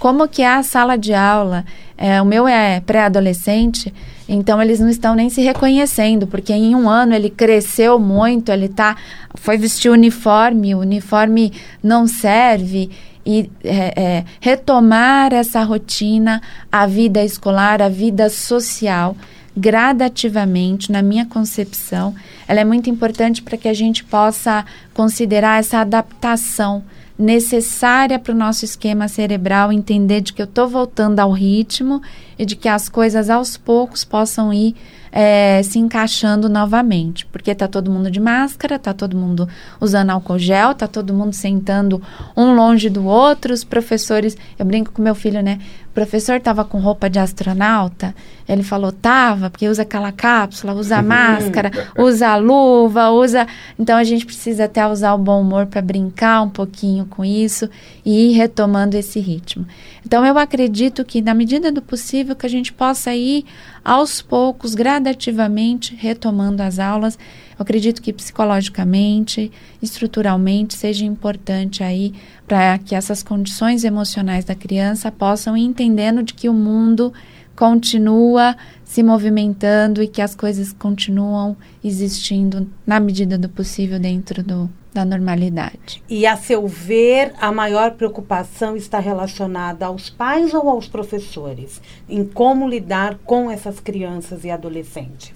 Como 0.00 0.26
que 0.26 0.42
é 0.42 0.52
a 0.52 0.64
sala 0.64 0.98
de 0.98 1.14
aula? 1.14 1.64
É, 1.96 2.20
o 2.20 2.24
meu 2.24 2.48
é 2.48 2.80
pré-adolescente, 2.80 3.94
então 4.28 4.60
eles 4.60 4.80
não 4.80 4.88
estão 4.88 5.14
nem 5.14 5.30
se 5.30 5.40
reconhecendo, 5.40 6.26
porque 6.26 6.52
em 6.52 6.74
um 6.74 6.90
ano 6.90 7.14
ele 7.14 7.30
cresceu 7.30 8.00
muito, 8.00 8.50
ele 8.50 8.68
tá, 8.68 8.96
foi 9.36 9.56
vestir 9.56 9.92
uniforme, 9.92 10.74
o 10.74 10.80
uniforme 10.80 11.52
não 11.80 12.04
serve 12.08 12.90
e 13.24 13.48
é, 13.62 13.92
é, 13.96 14.24
retomar 14.40 15.32
essa 15.32 15.62
rotina, 15.62 16.42
a 16.72 16.84
vida 16.84 17.22
escolar, 17.22 17.80
a 17.80 17.88
vida 17.88 18.28
social, 18.28 19.16
gradativamente, 19.56 20.90
na 20.90 21.02
minha 21.02 21.26
concepção, 21.26 22.14
ela 22.48 22.60
é 22.60 22.64
muito 22.64 22.88
importante 22.88 23.42
para 23.42 23.56
que 23.56 23.68
a 23.68 23.74
gente 23.74 24.02
possa 24.04 24.64
considerar 24.94 25.60
essa 25.60 25.78
adaptação 25.78 26.82
necessária 27.18 28.18
para 28.18 28.32
o 28.32 28.36
nosso 28.36 28.64
esquema 28.64 29.06
cerebral, 29.06 29.72
entender 29.72 30.20
de 30.20 30.32
que 30.32 30.42
eu 30.42 30.46
estou 30.46 30.68
voltando 30.68 31.20
ao 31.20 31.30
ritmo 31.30 32.02
e 32.38 32.44
de 32.44 32.56
que 32.56 32.68
as 32.68 32.88
coisas 32.88 33.30
aos 33.30 33.56
poucos 33.56 34.04
possam 34.04 34.52
ir 34.52 34.74
é, 35.12 35.62
se 35.62 35.78
encaixando 35.78 36.48
novamente, 36.48 37.26
porque 37.26 37.50
está 37.50 37.68
todo 37.68 37.90
mundo 37.90 38.10
de 38.10 38.18
máscara, 38.18 38.76
está 38.76 38.94
todo 38.94 39.14
mundo 39.14 39.46
usando 39.78 40.08
álcool 40.08 40.38
gel, 40.38 40.72
está 40.72 40.88
todo 40.88 41.12
mundo 41.12 41.34
sentando 41.34 42.02
um 42.34 42.54
longe 42.54 42.88
do 42.88 43.04
outro, 43.04 43.52
os 43.52 43.62
professores, 43.62 44.36
eu 44.58 44.64
brinco 44.64 44.90
com 44.90 45.02
meu 45.02 45.14
filho, 45.14 45.42
né? 45.42 45.60
O 45.92 45.94
professor 45.94 46.36
estava 46.36 46.64
com 46.64 46.78
roupa 46.78 47.10
de 47.10 47.18
astronauta, 47.18 48.14
ele 48.48 48.62
falou, 48.62 48.90
tava, 48.90 49.50
porque 49.50 49.68
usa 49.68 49.82
aquela 49.82 50.10
cápsula, 50.10 50.72
usa 50.72 51.02
máscara, 51.02 51.70
usa 51.98 52.34
luva, 52.36 53.10
usa. 53.10 53.46
Então 53.78 53.98
a 53.98 54.02
gente 54.02 54.24
precisa 54.24 54.64
até 54.64 54.88
usar 54.88 55.12
o 55.12 55.18
bom 55.18 55.42
humor 55.42 55.66
para 55.66 55.82
brincar 55.82 56.40
um 56.40 56.48
pouquinho 56.48 57.04
com 57.04 57.22
isso 57.22 57.68
e 58.06 58.30
ir 58.30 58.32
retomando 58.32 58.96
esse 58.96 59.20
ritmo. 59.20 59.66
Então 60.04 60.24
eu 60.24 60.38
acredito 60.38 61.04
que, 61.04 61.20
na 61.20 61.34
medida 61.34 61.70
do 61.70 61.82
possível, 61.82 62.34
que 62.34 62.46
a 62.46 62.48
gente 62.48 62.72
possa 62.72 63.14
ir 63.14 63.44
aos 63.84 64.22
poucos, 64.22 64.74
gradativamente, 64.74 65.94
retomando 65.94 66.62
as 66.62 66.78
aulas. 66.78 67.18
Eu 67.62 67.64
acredito 67.64 68.02
que 68.02 68.12
psicologicamente, 68.12 69.52
estruturalmente, 69.80 70.74
seja 70.74 71.04
importante 71.04 71.84
aí 71.84 72.12
para 72.44 72.76
que 72.76 72.92
essas 72.92 73.22
condições 73.22 73.84
emocionais 73.84 74.44
da 74.44 74.52
criança 74.52 75.12
possam 75.12 75.56
ir 75.56 75.62
entendendo 75.62 76.24
de 76.24 76.34
que 76.34 76.48
o 76.48 76.52
mundo 76.52 77.12
continua 77.54 78.56
se 78.82 79.00
movimentando 79.00 80.02
e 80.02 80.08
que 80.08 80.20
as 80.20 80.34
coisas 80.34 80.72
continuam 80.72 81.56
existindo 81.84 82.68
na 82.84 82.98
medida 82.98 83.38
do 83.38 83.48
possível 83.48 84.00
dentro 84.00 84.42
do, 84.42 84.68
da 84.92 85.04
normalidade. 85.04 86.02
E 86.08 86.26
a 86.26 86.36
seu 86.36 86.66
ver, 86.66 87.32
a 87.40 87.52
maior 87.52 87.92
preocupação 87.92 88.76
está 88.76 88.98
relacionada 88.98 89.86
aos 89.86 90.10
pais 90.10 90.52
ou 90.52 90.68
aos 90.68 90.88
professores 90.88 91.80
em 92.08 92.24
como 92.24 92.68
lidar 92.68 93.18
com 93.24 93.48
essas 93.48 93.78
crianças 93.78 94.42
e 94.42 94.50
adolescentes? 94.50 95.32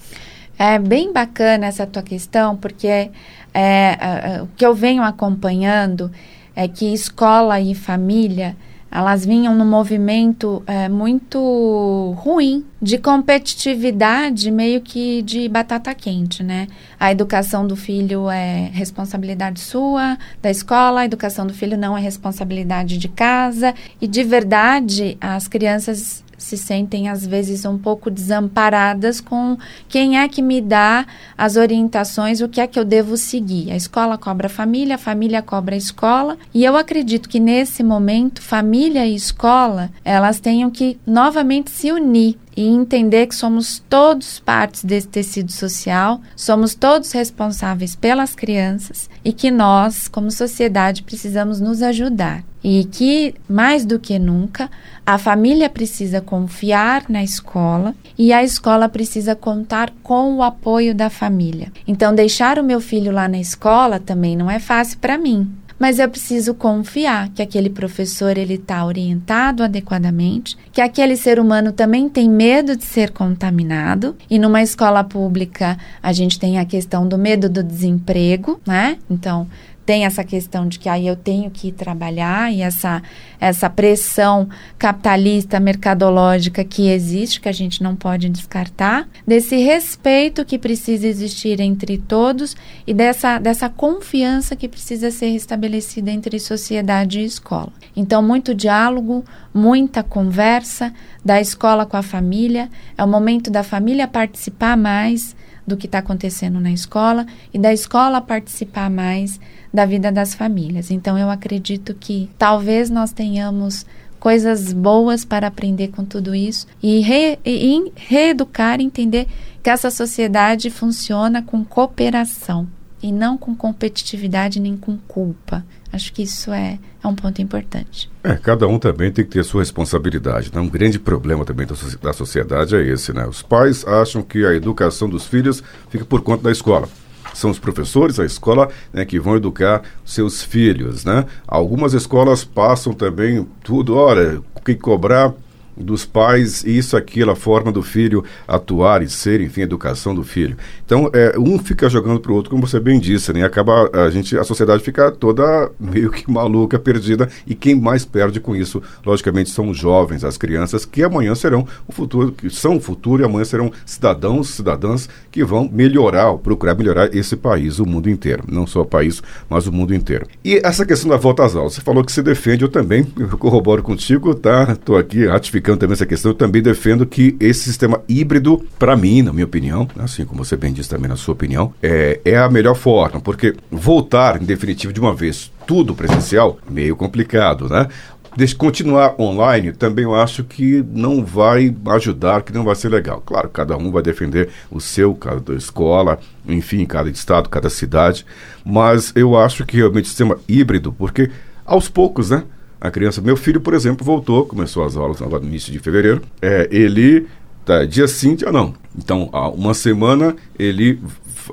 É 0.59 0.79
bem 0.79 1.13
bacana 1.13 1.67
essa 1.67 1.87
tua 1.87 2.03
questão, 2.03 2.57
porque 2.57 2.87
é, 2.87 3.11
é, 3.55 4.43
o 4.43 4.49
que 4.57 4.65
eu 4.65 4.75
venho 4.75 5.03
acompanhando 5.03 6.11
é 6.55 6.67
que 6.67 6.93
escola 6.93 7.61
e 7.61 7.75
família 7.75 8.57
elas 8.91 9.27
vinham 9.27 9.55
num 9.55 9.67
movimento 9.67 10.63
é, 10.67 10.89
muito 10.89 12.15
ruim 12.17 12.65
de 12.81 12.97
competitividade, 12.97 14.51
meio 14.51 14.81
que 14.81 15.21
de 15.23 15.49
batata 15.49 15.95
quente, 15.95 16.43
né? 16.43 16.67
A 16.99 17.11
educação 17.11 17.67
do 17.67 17.77
filho 17.77 18.31
é 18.31 18.71
responsabilidade 18.73 19.61
sua, 19.61 20.17
da 20.41 20.51
escola, 20.51 21.01
a 21.01 21.05
educação 21.05 21.47
do 21.47 21.53
filho 21.53 21.77
não 21.77 21.99
é 21.99 22.01
responsabilidade 22.01 22.97
de 22.97 23.09
casa. 23.09 23.75
E 24.01 24.07
de 24.07 24.23
verdade, 24.23 25.19
as 25.21 25.47
crianças 25.47 26.25
se 26.39 26.57
sentem 26.57 27.09
às 27.09 27.27
vezes 27.27 27.65
um 27.65 27.79
pouco 27.79 28.11
desamparadas 28.11 29.21
com 29.21 29.57
quem 29.89 30.19
é 30.19 30.29
que 30.29 30.43
me 30.43 30.61
dá 30.61 31.07
as 31.37 31.57
orientações, 31.57 32.41
o 32.41 32.49
que 32.49 32.61
é 32.61 32.67
que 32.67 32.79
eu 32.79 32.85
devo 32.85 33.17
seguir. 33.17 33.71
A 33.71 33.77
escola 33.77 34.19
cobra 34.19 34.47
a 34.47 34.51
família, 34.51 34.97
a 34.97 34.99
família 34.99 35.43
cobra 35.43 35.75
a 35.75 35.79
escola, 35.79 36.37
e 36.53 36.65
eu 36.65 36.77
acredito 36.77 37.29
que 37.29 37.41
nesse 37.41 37.83
momento 37.83 38.43
família 38.43 39.07
e 39.07 39.15
escola, 39.15 39.91
elas 40.05 40.41
tenham 40.41 40.71
que 40.71 40.99
novamente 41.07 41.71
se 41.71 41.91
unir 41.91 42.39
e 42.57 42.67
entender 42.67 43.27
que 43.27 43.35
somos 43.35 43.83
todos 43.89 44.41
partes 44.41 44.83
desse 44.83 45.09
tecido 45.09 45.53
social, 45.53 46.21
somos 46.35 46.75
todos 46.75 47.13
responsáveis 47.13 47.95
pelas 47.95 48.35
crianças 48.35 49.11
e 49.23 49.33
que 49.33 49.51
nós, 49.51 50.09
como 50.09 50.31
sociedade, 50.31 51.03
precisamos 51.03 51.61
nos 51.61 51.83
ajudar. 51.83 52.43
E 52.65 52.85
que, 52.85 53.35
mais 53.49 53.85
do 53.85 53.99
que 53.99 54.19
nunca, 54.19 54.69
a 55.05 55.19
família 55.19 55.69
precisa 55.69 56.21
confiar 56.21 57.05
na 57.09 57.23
escola 57.23 57.95
e 58.19 58.33
a 58.33 58.43
escola 58.43 58.89
precisa 58.89 59.37
contar 59.37 59.93
com 60.03 60.35
o 60.35 60.43
apoio 60.43 60.93
da 60.93 61.09
família. 61.09 61.71
Então, 61.87 62.13
deixar 62.13 62.59
o 62.59 62.65
meu 62.65 62.81
filho 62.81 63.13
lá 63.13 63.29
na 63.29 63.39
escola 63.39 64.01
também 64.01 64.35
não 64.35 64.51
é 64.51 64.59
fácil 64.59 64.99
para 64.99 65.17
mim 65.17 65.49
mas 65.79 65.99
eu 65.99 66.09
preciso 66.09 66.55
confiar 66.55 67.29
que 67.31 67.43
aquele 67.43 67.71
professor 67.71 68.37
ele 68.37 68.55
está 68.55 68.85
orientado 68.85 69.63
adequadamente, 69.63 70.57
que 70.73 70.81
aquele 70.81 71.17
ser 71.17 71.39
humano 71.39 71.73
também 71.73 72.09
tem 72.09 72.29
medo 72.29 72.77
de 72.77 72.85
ser 72.85 73.11
contaminado 73.11 74.17
e 74.31 74.39
numa 74.39 74.63
escola 74.63 75.05
pública 75.05 75.79
a 76.03 76.13
gente 76.13 76.39
tem 76.39 76.59
a 76.59 76.65
questão 76.65 77.07
do 77.07 77.19
medo 77.19 77.49
do 77.49 77.63
desemprego, 77.63 78.61
né? 78.67 78.99
Então 79.11 79.47
tem 79.87 80.05
essa 80.05 80.25
questão 80.25 80.67
de 80.67 80.81
que 80.81 80.89
aí 80.89 81.07
eu 81.07 81.15
tenho 81.15 81.49
que 81.49 81.69
ir 81.69 81.73
trabalhar 81.73 82.53
e 82.53 82.61
essa, 82.61 83.01
essa 83.39 83.71
pressão 83.71 84.49
capitalista, 84.77 85.61
mercadológica 85.61 86.65
que 86.65 86.91
existe, 86.91 87.41
que 87.41 87.49
a 87.49 87.53
gente 87.53 87.85
não 87.85 87.95
pode 87.95 88.29
descartar, 88.29 89.09
desse 89.25 89.57
respeito 89.57 90.45
que 90.45 90.59
precisa 90.59 91.07
existir 91.07 91.61
entre 91.61 91.97
todos 91.99 92.57
e 92.85 92.93
dessa, 92.93 93.39
dessa 93.39 93.69
confiança 93.71 94.57
que 94.57 94.69
precisa 94.69 95.13
ser 95.13 95.29
restabelecida 95.29 96.11
entre 96.11 96.41
sociedade 96.41 97.21
e 97.21 97.25
escola. 97.25 97.73
Então, 97.95 98.21
muito 98.21 98.53
diálogo, 98.53 99.25
muita 99.55 100.03
conversa 100.03 100.93
da 101.25 101.41
escola 101.41 101.87
com 101.87 101.97
a 101.97 102.03
família, 102.03 102.69
é 102.99 103.05
o 103.05 103.09
momento 103.09 103.53
da 103.53 103.63
família 103.63 104.09
participar 104.09 104.77
mais 104.77 105.37
do 105.67 105.77
que 105.77 105.87
está 105.87 105.99
acontecendo 105.99 106.61
na 106.61 106.71
escola 106.71 107.27
e 107.53 107.59
da 107.59 107.73
escola 107.73 108.21
participar 108.21 108.89
mais 108.89 109.41
da 109.77 109.85
vida 109.85 110.11
das 110.11 110.35
famílias. 110.35 110.91
Então, 110.91 111.19
eu 111.19 111.31
acredito 111.31 111.95
que 111.95 112.31
talvez 112.39 112.89
nós 112.89 113.13
tenhamos 113.13 113.85
coisas 114.19 114.73
boas 114.73 115.25
para 115.25 115.47
aprender 115.47 115.89
com 115.89 116.03
tudo 116.03 116.35
isso 116.35 116.67
e, 116.83 117.01
re, 117.01 117.39
e 117.45 117.93
reeducar, 117.95 118.81
entender 118.81 119.29
que 119.63 119.69
essa 119.69 119.91
sociedade 119.91 120.71
funciona 120.71 121.43
com 121.43 121.63
cooperação 121.63 122.67
e 123.03 123.13
não 123.13 123.37
com 123.37 123.55
competitividade 123.55 124.59
nem 124.59 124.77
com 124.79 124.97
culpa. 124.97 125.63
Acho 125.93 126.11
que 126.13 126.23
isso 126.23 126.51
é, 126.51 126.79
é 127.05 127.07
um 127.07 127.15
ponto 127.15 127.43
importante. 127.43 128.11
É, 128.25 128.35
cada 128.35 128.67
um 128.67 128.79
também 128.79 129.13
tem 129.13 129.25
que 129.25 129.31
ter 129.31 129.45
sua 129.45 129.61
responsabilidade. 129.61 130.51
Né? 130.53 130.61
Um 130.61 130.69
grande 130.69 130.99
problema 130.99 131.45
também 131.45 131.67
da, 131.67 131.75
da 132.03 132.13
sociedade 132.15 132.75
é 132.75 132.83
esse, 132.83 133.13
né? 133.13 133.27
Os 133.27 133.43
pais 133.43 133.87
acham 133.87 134.23
que 134.23 134.45
a 134.47 134.55
educação 134.55 135.09
dos 135.09 135.27
filhos 135.27 135.63
fica 135.91 136.05
por 136.05 136.23
conta 136.23 136.45
da 136.45 136.51
escola 136.51 136.89
são 137.37 137.51
os 137.51 137.59
professores, 137.59 138.19
a 138.19 138.25
escola, 138.25 138.69
né, 138.93 139.05
que 139.05 139.21
vão 139.21 139.37
educar 139.37 139.83
seus 140.05 140.43
filhos, 140.43 141.05
né? 141.05 141.27
Algumas 141.47 141.93
escolas 141.93 142.45
passam 142.45 142.95
também 142.95 143.47
tudo, 143.63 143.95
olha, 143.95 144.41
o 144.55 144.61
que 144.61 144.75
cobrar 144.75 145.35
dos 145.77 146.05
pais, 146.05 146.65
isso, 146.65 146.97
aquilo, 146.97 147.31
a 147.31 147.37
forma 147.37 147.71
do 147.71 147.83
filho 147.83 148.25
atuar 148.47 149.03
e 149.03 149.09
ser, 149.09 149.41
enfim, 149.41 149.61
a 149.61 149.65
educação 149.65 150.15
do 150.15 150.23
filho. 150.23 150.57
Então, 150.85 151.11
é, 151.13 151.35
um 151.39 151.59
fica 151.59 151.89
jogando 151.89 152.21
para 152.21 152.33
o 152.33 152.35
outro, 152.35 152.51
como 152.51 152.67
você 152.67 152.81
bem 152.81 152.99
disse, 152.99 153.33
né? 153.33 153.45
Acaba 153.45 153.91
a 153.93 154.11
gente, 154.11 154.37
a 154.39 154.45
sociedade 154.45 154.83
fica 154.83 155.11
toda 155.11 155.71
meio 155.79 156.11
que 156.11 156.31
maluca, 156.31 156.79
perdida, 156.79 157.29
e 157.47 157.55
quem 157.55 157.75
mais 157.75 158.05
perde 158.05 158.41
com 158.41 158.57
isso, 158.57 158.83
logicamente, 159.05 159.51
são 159.51 159.69
os 159.69 159.77
jovens, 159.77 160.25
as 160.25 160.37
crianças, 160.37 160.85
que 160.85 161.03
amanhã 161.03 161.35
serão 161.35 161.67
o 161.87 161.93
futuro, 161.93 162.33
que 162.33 162.49
são 162.49 162.77
o 162.77 162.81
futuro 162.81 163.23
e 163.23 163.25
amanhã 163.25 163.45
serão 163.45 163.73
cidadãos, 163.85 164.51
cidadãs 164.51 165.09
que 165.31 165.45
vão 165.45 165.69
melhorar, 165.71 166.33
procurar 166.39 166.75
melhorar 166.75 167.15
esse 167.15 167.37
país, 167.37 167.79
o 167.79 167.87
mundo 167.87 168.09
inteiro, 168.09 168.45
não 168.49 168.67
só 168.67 168.83
o 168.83 168.87
país, 168.87 169.23
mas 169.49 169.67
o 169.67 169.73
mundo 169.73 169.95
inteiro. 169.95 170.27
E 170.45 170.61
essa 170.65 170.87
questão 170.87 171.11
da 171.11 171.17
volta 171.17 171.45
às 171.45 171.55
aulas, 171.55 171.75
você 171.75 171.81
falou 171.81 172.05
que 172.05 172.13
se 172.13 172.23
defende, 172.23 172.63
eu 172.65 172.69
também 172.69 173.07
eu 173.19 173.37
corroboro 173.37 173.83
contigo, 173.83 174.35
tá? 174.35 174.73
Estou 174.73 174.97
aqui 174.97 175.27
ratificando 175.27 175.66
explicando 175.67 175.79
também 175.79 175.95
essa 175.95 176.07
questão, 176.07 176.31
eu 176.31 176.35
também 176.35 176.63
defendo 176.63 177.05
que 177.05 177.37
esse 177.41 177.65
sistema 177.65 178.01
híbrido, 178.09 178.65
para 178.79 178.97
mim, 178.97 179.23
na 179.23 179.33
minha 179.33 179.45
opinião, 179.45 179.89
assim 179.99 180.25
como 180.25 180.45
você 180.45 180.57
bem 180.57 180.73
disse 180.73 180.89
também 180.89 181.09
na 181.09 181.17
sua 181.17 181.35
opinião, 181.35 181.75
é, 181.83 182.21
é 182.25 182.37
a 182.37 182.49
melhor 182.49 182.77
forma, 182.77 183.21
porque 183.21 183.55
voltar, 183.71 184.41
em 184.41 184.45
definitivo, 184.45 184.93
de 184.93 185.01
uma 185.01 185.13
vez, 185.13 185.51
tudo 185.67 185.95
presencial, 185.95 186.59
meio 186.71 186.95
complicado, 186.95 187.69
né? 187.69 187.89
de 188.37 188.55
continuar 188.55 189.19
online, 189.19 189.73
também 189.73 190.05
eu 190.05 190.15
acho 190.15 190.45
que 190.45 190.85
não 190.93 191.25
vai 191.25 191.75
ajudar, 191.87 192.43
que 192.43 192.53
não 192.53 192.65
vai 192.65 192.75
ser 192.75 192.91
legal. 192.91 193.23
Claro, 193.25 193.49
cada 193.49 193.79
um 193.79 193.91
vai 193.91 194.03
defender 194.03 194.51
o 194.71 194.79
seu, 194.79 195.15
cada 195.15 195.55
escola, 195.55 196.19
enfim, 196.47 196.85
cada 196.85 197.09
estado, 197.09 197.49
cada 197.49 197.71
cidade, 197.71 198.27
mas 198.63 199.11
eu 199.17 199.39
acho 199.39 199.65
que 199.65 199.79
realmente 199.79 200.05
o 200.05 200.09
sistema 200.09 200.39
híbrido, 200.47 200.93
porque 200.93 201.31
aos 201.65 201.89
poucos, 201.89 202.29
né? 202.29 202.45
A 202.81 202.91
criança. 202.91 203.21
Meu 203.21 203.37
filho, 203.37 203.61
por 203.61 203.75
exemplo, 203.75 204.05
voltou, 204.05 204.45
começou 204.45 204.85
as 204.85 204.97
aulas 204.97 205.21
agora 205.23 205.43
no 205.43 205.49
início 205.49 205.73
de 205.73 205.79
fevereiro. 205.79 206.23
É, 206.41 206.69
ele, 206.71 207.27
tá, 207.65 207.85
dia 207.85 208.07
sim, 208.07 208.35
dia 208.35 208.53
não. 208.53 208.75
Então, 208.97 209.31
uma 209.55 209.75
semana 209.75 210.37
ele 210.59 211.01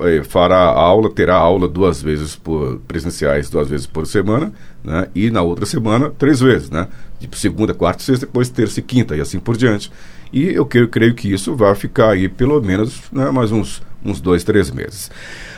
é, 0.02 0.22
fará 0.24 0.58
aula, 0.58 1.10
terá 1.10 1.36
aula 1.36 1.68
duas 1.68 2.02
vezes 2.02 2.36
por 2.36 2.78
presenciais, 2.86 3.48
duas 3.48 3.68
vezes 3.68 3.86
por 3.86 4.06
semana, 4.06 4.52
né? 4.82 5.08
E 5.14 5.30
na 5.30 5.42
outra 5.42 5.66
semana, 5.66 6.10
três 6.10 6.40
vezes, 6.40 6.70
né? 6.70 6.88
Tipo, 7.20 7.36
segunda, 7.36 7.72
quarta, 7.72 8.02
sexta, 8.02 8.26
depois 8.26 8.48
terça 8.48 8.80
e 8.80 8.82
quinta, 8.82 9.16
e 9.16 9.20
assim 9.20 9.38
por 9.38 9.56
diante. 9.56 9.90
E 10.32 10.52
eu 10.52 10.66
creio, 10.66 10.88
creio 10.88 11.14
que 11.14 11.32
isso 11.32 11.54
vai 11.54 11.74
ficar 11.74 12.10
aí 12.10 12.28
pelo 12.28 12.60
menos 12.60 13.02
né, 13.12 13.30
mais 13.30 13.52
uns, 13.52 13.82
uns 14.04 14.20
dois, 14.20 14.42
três 14.42 14.70
meses. 14.70 15.10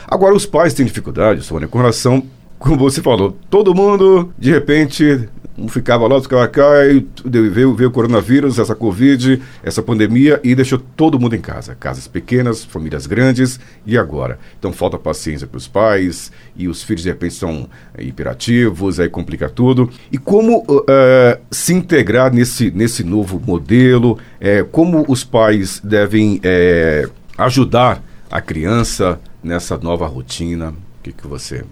Agora, 0.07 0.35
os 0.35 0.45
pais 0.45 0.73
têm 0.73 0.85
dificuldade, 0.85 1.41
Sônia, 1.41 1.67
com 1.67 1.77
relação 1.77 2.23
como 2.59 2.77
você 2.77 3.01
falou, 3.01 3.37
todo 3.49 3.75
mundo, 3.75 4.33
de 4.37 4.51
repente, 4.51 5.29
Um 5.57 5.67
ficava 5.67 6.07
lá, 6.07 6.21
ficava 6.21 6.47
cá, 6.47 6.85
e 6.85 7.03
veio, 7.25 7.73
veio 7.73 7.89
o 7.89 7.91
coronavírus, 7.91 8.59
essa 8.59 8.75
Covid, 8.75 9.41
essa 9.63 9.81
pandemia, 9.81 10.39
e 10.43 10.53
deixou 10.53 10.77
todo 10.77 11.19
mundo 11.19 11.35
em 11.35 11.41
casa. 11.41 11.73
Casas 11.73 12.07
pequenas, 12.07 12.63
famílias 12.63 13.07
grandes, 13.07 13.59
e 13.83 13.97
agora? 13.97 14.37
Então 14.59 14.71
falta 14.71 14.99
paciência 14.99 15.47
para 15.47 15.57
os 15.57 15.67
pais, 15.67 16.31
e 16.55 16.67
os 16.67 16.83
filhos 16.83 17.01
de 17.01 17.09
repente 17.09 17.33
são 17.33 17.67
é, 17.97 18.03
hiperativos, 18.03 18.99
aí 18.99 19.09
complica 19.09 19.49
tudo. 19.49 19.89
E 20.11 20.17
como 20.19 20.59
uh, 20.59 20.85
se 21.49 21.73
integrar 21.73 22.31
nesse, 22.31 22.69
nesse 22.69 23.03
novo 23.03 23.41
modelo? 23.43 24.19
É, 24.39 24.61
como 24.61 25.05
os 25.07 25.23
pais 25.23 25.81
devem 25.83 26.39
ajudar 27.37 28.03
a 28.29 28.39
criança 28.41 29.19
nessa 29.43 29.77
nova 29.77 30.05
rotina? 30.05 30.69
O 30.69 31.03
que, 31.03 31.11
que 31.11 31.25
você 31.25 31.63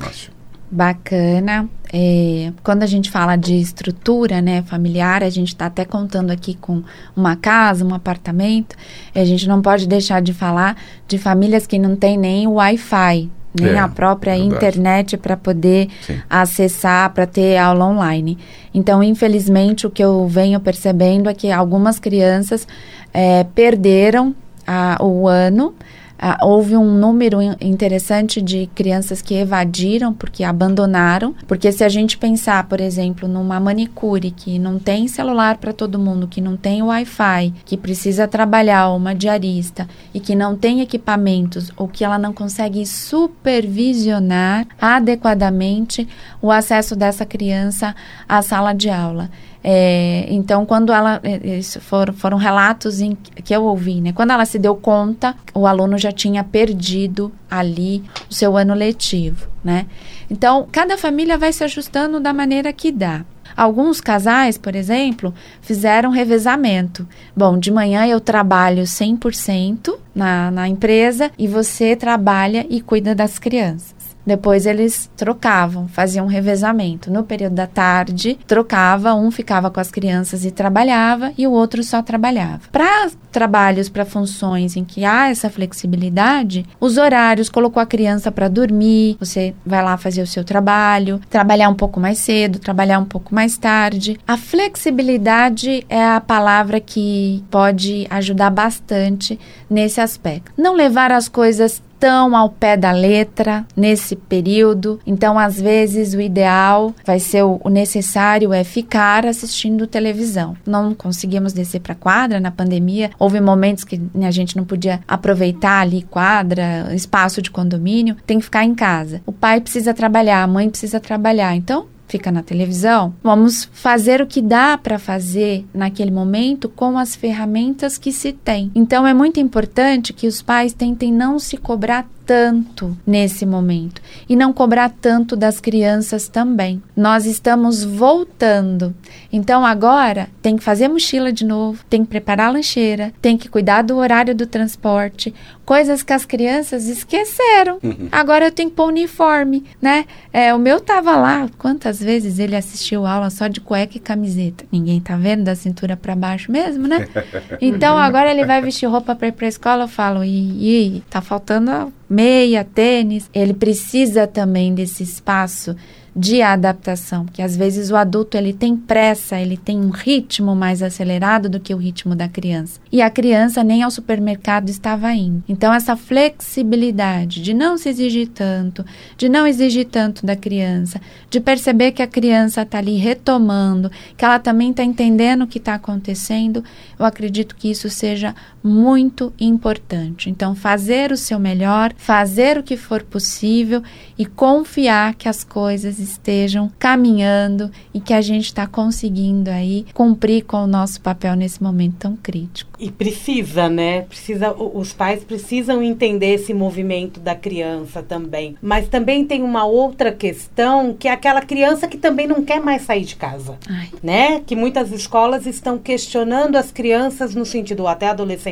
acha? 0.00 0.39
Bacana. 0.70 1.68
É, 1.92 2.52
quando 2.62 2.84
a 2.84 2.86
gente 2.86 3.10
fala 3.10 3.34
de 3.34 3.56
estrutura 3.56 4.40
né, 4.40 4.62
familiar, 4.62 5.24
a 5.24 5.28
gente 5.28 5.48
está 5.48 5.66
até 5.66 5.84
contando 5.84 6.30
aqui 6.30 6.54
com 6.54 6.82
uma 7.16 7.34
casa, 7.34 7.84
um 7.84 7.92
apartamento. 7.92 8.76
A 9.12 9.24
gente 9.24 9.48
não 9.48 9.60
pode 9.60 9.88
deixar 9.88 10.22
de 10.22 10.32
falar 10.32 10.76
de 11.08 11.18
famílias 11.18 11.66
que 11.66 11.78
não 11.78 11.96
têm 11.96 12.16
nem 12.16 12.46
Wi-Fi, 12.46 13.28
nem 13.52 13.72
é, 13.72 13.78
a 13.80 13.88
própria 13.88 14.36
internet 14.36 15.16
para 15.16 15.36
poder 15.36 15.88
Sim. 16.02 16.20
acessar, 16.30 17.10
para 17.10 17.26
ter 17.26 17.56
aula 17.56 17.86
online. 17.86 18.38
Então, 18.72 19.02
infelizmente, 19.02 19.88
o 19.88 19.90
que 19.90 20.04
eu 20.04 20.28
venho 20.28 20.60
percebendo 20.60 21.28
é 21.28 21.34
que 21.34 21.50
algumas 21.50 21.98
crianças 21.98 22.68
é, 23.12 23.42
perderam 23.42 24.32
a, 24.64 25.04
o 25.04 25.26
ano 25.26 25.74
ah, 26.22 26.36
houve 26.42 26.76
um 26.76 26.98
número 26.98 27.38
interessante 27.62 28.42
de 28.42 28.66
crianças 28.74 29.22
que 29.22 29.34
evadiram 29.34 30.12
porque 30.12 30.44
abandonaram. 30.44 31.34
Porque 31.48 31.72
se 31.72 31.82
a 31.82 31.88
gente 31.88 32.18
pensar, 32.18 32.68
por 32.68 32.78
exemplo, 32.78 33.26
numa 33.26 33.58
manicure 33.58 34.30
que 34.30 34.58
não 34.58 34.78
tem 34.78 35.08
celular 35.08 35.56
para 35.56 35.72
todo 35.72 35.98
mundo, 35.98 36.28
que 36.28 36.42
não 36.42 36.58
tem 36.58 36.82
Wi-Fi, 36.82 37.54
que 37.64 37.74
precisa 37.74 38.28
trabalhar 38.28 38.90
uma 38.90 39.14
diarista 39.14 39.88
e 40.12 40.20
que 40.20 40.34
não 40.34 40.54
tem 40.54 40.82
equipamentos 40.82 41.72
ou 41.74 41.88
que 41.88 42.04
ela 42.04 42.18
não 42.18 42.34
consegue 42.34 42.84
supervisionar 42.84 44.66
adequadamente 44.78 46.06
o 46.42 46.50
acesso 46.50 46.94
dessa 46.94 47.24
criança 47.24 47.96
à 48.28 48.42
sala 48.42 48.74
de 48.74 48.90
aula. 48.90 49.30
É, 49.62 50.26
então, 50.28 50.64
quando 50.64 50.92
ela. 50.92 51.20
É, 51.22 51.58
isso 51.58 51.80
foram, 51.80 52.14
foram 52.14 52.38
relatos 52.38 53.00
em, 53.00 53.14
que 53.14 53.54
eu 53.54 53.64
ouvi, 53.64 54.00
né? 54.00 54.12
Quando 54.12 54.30
ela 54.30 54.44
se 54.44 54.58
deu 54.58 54.74
conta, 54.74 55.34
o 55.54 55.66
aluno 55.66 55.98
já 55.98 56.10
tinha 56.10 56.42
perdido 56.42 57.30
ali 57.50 58.02
o 58.28 58.34
seu 58.34 58.56
ano 58.56 58.74
letivo, 58.74 59.48
né? 59.62 59.86
Então, 60.30 60.66
cada 60.70 60.96
família 60.96 61.36
vai 61.36 61.52
se 61.52 61.62
ajustando 61.62 62.20
da 62.20 62.32
maneira 62.32 62.72
que 62.72 62.90
dá. 62.90 63.24
Alguns 63.56 64.00
casais, 64.00 64.56
por 64.56 64.74
exemplo, 64.74 65.34
fizeram 65.60 66.10
revezamento. 66.10 67.06
Bom, 67.36 67.58
de 67.58 67.70
manhã 67.70 68.06
eu 68.06 68.20
trabalho 68.20 68.84
100% 68.84 69.94
na, 70.14 70.50
na 70.50 70.68
empresa 70.68 71.30
e 71.36 71.46
você 71.46 71.96
trabalha 71.96 72.64
e 72.70 72.80
cuida 72.80 73.14
das 73.14 73.38
crianças. 73.38 73.99
Depois 74.30 74.64
eles 74.64 75.10
trocavam, 75.16 75.88
faziam 75.88 76.26
um 76.26 76.28
revezamento. 76.28 77.10
No 77.10 77.24
período 77.24 77.56
da 77.56 77.66
tarde, 77.66 78.38
trocava, 78.46 79.12
um 79.12 79.28
ficava 79.28 79.72
com 79.72 79.80
as 79.80 79.90
crianças 79.90 80.44
e 80.44 80.52
trabalhava 80.52 81.32
e 81.36 81.48
o 81.48 81.50
outro 81.50 81.82
só 81.82 82.00
trabalhava. 82.00 82.60
Para 82.70 83.10
trabalhos, 83.32 83.88
para 83.88 84.04
funções 84.04 84.76
em 84.76 84.84
que 84.84 85.04
há 85.04 85.30
essa 85.30 85.50
flexibilidade, 85.50 86.64
os 86.78 86.96
horários 86.96 87.48
colocou 87.48 87.82
a 87.82 87.86
criança 87.86 88.30
para 88.30 88.46
dormir, 88.46 89.16
você 89.18 89.52
vai 89.66 89.82
lá 89.82 89.96
fazer 89.96 90.22
o 90.22 90.26
seu 90.28 90.44
trabalho, 90.44 91.20
trabalhar 91.28 91.68
um 91.68 91.74
pouco 91.74 91.98
mais 91.98 92.18
cedo, 92.18 92.60
trabalhar 92.60 93.00
um 93.00 93.04
pouco 93.04 93.34
mais 93.34 93.58
tarde. 93.58 94.16
A 94.28 94.36
flexibilidade 94.36 95.84
é 95.88 96.04
a 96.04 96.20
palavra 96.20 96.78
que 96.78 97.42
pode 97.50 98.06
ajudar 98.08 98.50
bastante 98.50 99.40
nesse 99.68 100.00
aspecto. 100.00 100.52
Não 100.56 100.76
levar 100.76 101.10
as 101.10 101.28
coisas 101.28 101.82
tão 102.00 102.34
ao 102.34 102.48
pé 102.48 102.76
da 102.76 102.90
letra 102.90 103.66
nesse 103.76 104.16
período. 104.16 104.98
Então, 105.06 105.38
às 105.38 105.60
vezes, 105.60 106.14
o 106.14 106.20
ideal 106.20 106.94
vai 107.04 107.20
ser 107.20 107.42
o, 107.42 107.60
necessário 107.68 108.52
é 108.52 108.64
ficar 108.64 109.26
assistindo 109.26 109.86
televisão. 109.86 110.56
Não 110.66 110.94
conseguimos 110.94 111.52
descer 111.52 111.80
para 111.80 111.94
quadra 111.94 112.40
na 112.40 112.50
pandemia. 112.50 113.10
Houve 113.18 113.40
momentos 113.40 113.84
que 113.84 114.00
né, 114.14 114.26
a 114.26 114.30
gente 114.30 114.56
não 114.56 114.64
podia 114.64 115.00
aproveitar 115.06 115.80
ali 115.80 116.02
quadra, 116.02 116.88
espaço 116.94 117.42
de 117.42 117.50
condomínio. 117.50 118.16
Tem 118.26 118.38
que 118.38 118.44
ficar 118.46 118.64
em 118.64 118.74
casa. 118.74 119.20
O 119.26 119.32
pai 119.32 119.60
precisa 119.60 119.92
trabalhar, 119.92 120.42
a 120.42 120.46
mãe 120.46 120.70
precisa 120.70 120.98
trabalhar. 120.98 121.54
Então, 121.54 121.86
fica 122.10 122.32
na 122.32 122.42
televisão, 122.42 123.14
vamos 123.22 123.68
fazer 123.72 124.20
o 124.20 124.26
que 124.26 124.42
dá 124.42 124.76
para 124.76 124.98
fazer 124.98 125.64
naquele 125.72 126.10
momento 126.10 126.68
com 126.68 126.98
as 126.98 127.14
ferramentas 127.14 127.96
que 127.96 128.12
se 128.12 128.32
tem. 128.32 128.70
Então 128.74 129.06
é 129.06 129.14
muito 129.14 129.38
importante 129.38 130.12
que 130.12 130.26
os 130.26 130.42
pais 130.42 130.72
tentem 130.72 131.12
não 131.12 131.38
se 131.38 131.56
cobrar 131.56 132.06
tanto 132.30 132.96
nesse 133.04 133.44
momento 133.44 134.00
e 134.28 134.36
não 134.36 134.52
cobrar 134.52 134.88
tanto 134.88 135.34
das 135.34 135.58
crianças 135.58 136.28
também. 136.28 136.80
Nós 136.96 137.26
estamos 137.26 137.82
voltando. 137.82 138.94
Então 139.32 139.66
agora 139.66 140.28
tem 140.40 140.56
que 140.56 140.62
fazer 140.62 140.86
mochila 140.86 141.32
de 141.32 141.44
novo, 141.44 141.84
tem 141.90 142.04
que 142.04 142.10
preparar 142.10 142.46
a 142.46 142.52
lancheira, 142.52 143.12
tem 143.20 143.36
que 143.36 143.48
cuidar 143.48 143.82
do 143.82 143.96
horário 143.96 144.32
do 144.32 144.46
transporte, 144.46 145.34
coisas 145.64 146.04
que 146.04 146.12
as 146.12 146.24
crianças 146.24 146.86
esqueceram. 146.86 147.80
Uhum. 147.82 148.06
Agora 148.12 148.44
eu 148.44 148.52
tenho 148.52 148.70
que 148.70 148.76
pôr 148.76 148.86
uniforme, 148.86 149.64
né? 149.82 150.04
É, 150.32 150.54
o 150.54 150.58
meu 150.58 150.78
tava 150.78 151.16
lá, 151.16 151.48
quantas 151.58 151.98
vezes 151.98 152.38
ele 152.38 152.54
assistiu 152.54 153.06
aula 153.06 153.28
só 153.28 153.48
de 153.48 153.60
cueca 153.60 153.96
e 153.96 154.00
camiseta? 154.00 154.64
Ninguém 154.70 155.00
tá 155.00 155.16
vendo 155.16 155.42
da 155.42 155.56
cintura 155.56 155.96
para 155.96 156.14
baixo 156.14 156.52
mesmo, 156.52 156.86
né? 156.86 157.08
Então 157.60 157.98
agora 157.98 158.30
ele 158.30 158.44
vai 158.44 158.62
vestir 158.62 158.86
roupa 158.86 159.16
para 159.16 159.28
ir 159.28 159.32
para 159.32 159.48
escola, 159.48 159.84
eu 159.84 159.88
falo, 159.88 160.22
e, 160.22 160.98
e 160.98 161.00
tá 161.10 161.20
faltando 161.20 161.92
meia, 162.10 162.64
tênis, 162.64 163.30
ele 163.32 163.54
precisa 163.54 164.26
também 164.26 164.74
desse 164.74 165.04
espaço 165.04 165.76
de 166.14 166.42
adaptação, 166.42 167.24
porque 167.24 167.42
às 167.42 167.56
vezes 167.56 167.90
o 167.90 167.96
adulto 167.96 168.36
ele 168.36 168.52
tem 168.52 168.76
pressa, 168.76 169.38
ele 169.38 169.56
tem 169.56 169.78
um 169.78 169.90
ritmo 169.90 170.56
mais 170.56 170.82
acelerado 170.82 171.48
do 171.48 171.60
que 171.60 171.72
o 171.72 171.78
ritmo 171.78 172.16
da 172.16 172.28
criança. 172.28 172.80
E 172.90 173.00
a 173.00 173.08
criança 173.08 173.62
nem 173.62 173.82
ao 173.82 173.90
supermercado 173.90 174.68
estava 174.68 175.12
indo. 175.12 175.42
Então 175.48 175.72
essa 175.72 175.96
flexibilidade 175.96 177.40
de 177.40 177.54
não 177.54 177.78
se 177.78 177.88
exigir 177.88 178.28
tanto, 178.28 178.84
de 179.16 179.28
não 179.28 179.46
exigir 179.46 179.86
tanto 179.86 180.26
da 180.26 180.34
criança, 180.34 181.00
de 181.30 181.40
perceber 181.40 181.92
que 181.92 182.02
a 182.02 182.06
criança 182.06 182.62
está 182.62 182.78
ali 182.78 182.96
retomando, 182.96 183.90
que 184.16 184.24
ela 184.24 184.38
também 184.38 184.70
está 184.70 184.82
entendendo 184.82 185.42
o 185.42 185.46
que 185.46 185.58
está 185.58 185.74
acontecendo, 185.74 186.64
eu 186.98 187.04
acredito 187.04 187.54
que 187.54 187.70
isso 187.70 187.88
seja 187.88 188.34
muito 188.62 189.32
importante. 189.40 190.28
Então 190.28 190.54
fazer 190.54 191.12
o 191.12 191.16
seu 191.16 191.38
melhor, 191.38 191.92
fazer 191.96 192.58
o 192.58 192.62
que 192.62 192.76
for 192.76 193.02
possível 193.02 193.82
e 194.18 194.26
confiar 194.26 195.14
que 195.14 195.28
as 195.28 195.42
coisas 195.42 195.98
estejam 195.98 196.70
caminhando 196.78 197.70
e 197.92 198.00
que 198.00 198.12
a 198.12 198.20
gente 198.20 198.46
está 198.46 198.66
conseguindo 198.66 199.50
aí 199.50 199.86
cumprir 199.94 200.44
com 200.44 200.58
o 200.58 200.66
nosso 200.66 201.00
papel 201.00 201.34
nesse 201.34 201.62
momento 201.62 201.96
tão 202.00 202.16
crítico. 202.16 202.70
E 202.78 202.90
precisa, 202.90 203.68
né? 203.68 204.02
Precisa, 204.02 204.52
os 204.52 204.92
pais 204.92 205.24
precisam 205.24 205.82
entender 205.82 206.34
esse 206.34 206.52
movimento 206.52 207.20
da 207.20 207.34
criança 207.34 208.02
também. 208.02 208.56
Mas 208.60 208.88
também 208.88 209.24
tem 209.24 209.42
uma 209.42 209.64
outra 209.64 210.12
questão 210.12 210.94
que 210.98 211.08
é 211.08 211.12
aquela 211.12 211.40
criança 211.42 211.88
que 211.88 211.96
também 211.96 212.26
não 212.26 212.42
quer 212.42 212.60
mais 212.60 212.82
sair 212.82 213.04
de 213.04 213.16
casa, 213.16 213.58
Ai. 213.68 213.88
né? 214.02 214.40
Que 214.40 214.56
muitas 214.56 214.92
escolas 214.92 215.46
estão 215.46 215.78
questionando 215.78 216.56
as 216.56 216.70
crianças 216.70 217.34
no 217.34 217.44
sentido 217.44 217.86
até 217.86 218.08
adolescente. 218.08 218.49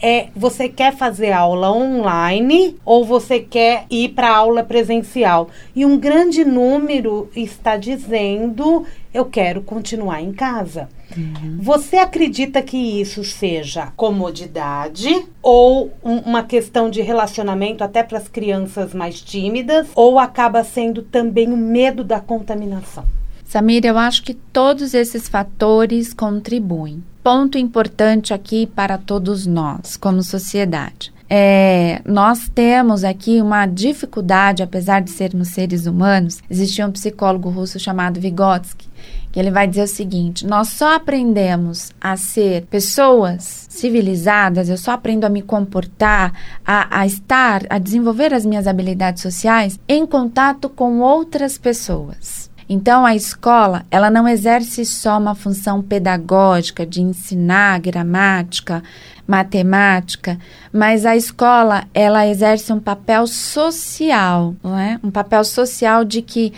É, 0.00 0.28
você 0.34 0.68
quer 0.68 0.94
fazer 0.94 1.32
aula 1.32 1.72
online 1.72 2.76
ou 2.84 3.04
você 3.04 3.40
quer 3.40 3.86
ir 3.90 4.10
para 4.10 4.34
aula 4.34 4.62
presencial? 4.62 5.48
E 5.74 5.84
um 5.86 5.98
grande 5.98 6.44
número 6.44 7.30
está 7.34 7.76
dizendo 7.76 8.84
eu 9.12 9.26
quero 9.26 9.62
continuar 9.62 10.22
em 10.22 10.32
casa. 10.32 10.88
Uhum. 11.16 11.58
Você 11.60 11.96
acredita 11.96 12.62
que 12.62 12.76
isso 12.76 13.22
seja 13.22 13.88
comodidade 13.94 15.26
ou 15.42 15.92
um, 16.02 16.16
uma 16.18 16.42
questão 16.42 16.88
de 16.88 17.02
relacionamento 17.02 17.84
até 17.84 18.02
para 18.02 18.18
as 18.18 18.28
crianças 18.28 18.94
mais 18.94 19.20
tímidas 19.20 19.88
ou 19.94 20.18
acaba 20.18 20.64
sendo 20.64 21.02
também 21.02 21.52
o 21.52 21.56
medo 21.56 22.02
da 22.02 22.20
contaminação? 22.20 23.04
Samir, 23.44 23.84
eu 23.84 23.98
acho 23.98 24.22
que 24.22 24.32
todos 24.32 24.94
esses 24.94 25.28
fatores 25.28 26.14
contribuem. 26.14 27.04
Ponto 27.22 27.56
importante 27.56 28.34
aqui 28.34 28.66
para 28.66 28.98
todos 28.98 29.46
nós, 29.46 29.96
como 29.96 30.22
sociedade. 30.24 31.12
É, 31.30 32.02
nós 32.04 32.50
temos 32.54 33.04
aqui 33.04 33.40
uma 33.40 33.64
dificuldade, 33.64 34.62
apesar 34.62 35.00
de 35.00 35.10
sermos 35.10 35.48
seres 35.48 35.86
humanos. 35.86 36.42
Existia 36.50 36.86
um 36.86 36.90
psicólogo 36.90 37.48
russo 37.48 37.78
chamado 37.78 38.20
Vygotsky, 38.20 38.86
que 39.30 39.40
ele 39.40 39.50
vai 39.50 39.66
dizer 39.66 39.84
o 39.84 39.86
seguinte: 39.86 40.44
nós 40.44 40.68
só 40.68 40.96
aprendemos 40.96 41.90
a 42.00 42.16
ser 42.18 42.66
pessoas 42.66 43.66
civilizadas, 43.70 44.68
eu 44.68 44.76
só 44.76 44.90
aprendo 44.90 45.24
a 45.24 45.30
me 45.30 45.40
comportar, 45.40 46.34
a, 46.66 47.00
a 47.00 47.06
estar, 47.06 47.62
a 47.70 47.78
desenvolver 47.78 48.34
as 48.34 48.44
minhas 48.44 48.66
habilidades 48.66 49.22
sociais 49.22 49.80
em 49.88 50.04
contato 50.04 50.68
com 50.68 51.00
outras 51.00 51.56
pessoas. 51.56 52.51
Então, 52.72 53.04
a 53.04 53.14
escola, 53.14 53.84
ela 53.90 54.10
não 54.10 54.26
exerce 54.26 54.86
só 54.86 55.18
uma 55.18 55.34
função 55.34 55.82
pedagógica 55.82 56.86
de 56.86 57.02
ensinar 57.02 57.78
gramática, 57.78 58.82
matemática, 59.26 60.38
mas 60.72 61.04
a 61.04 61.14
escola, 61.14 61.84
ela 61.92 62.26
exerce 62.26 62.72
um 62.72 62.80
papel 62.80 63.26
social, 63.26 64.56
não 64.64 64.78
é? 64.78 64.98
Um 65.04 65.10
papel 65.10 65.44
social 65.44 66.02
de 66.02 66.22
que, 66.22 66.50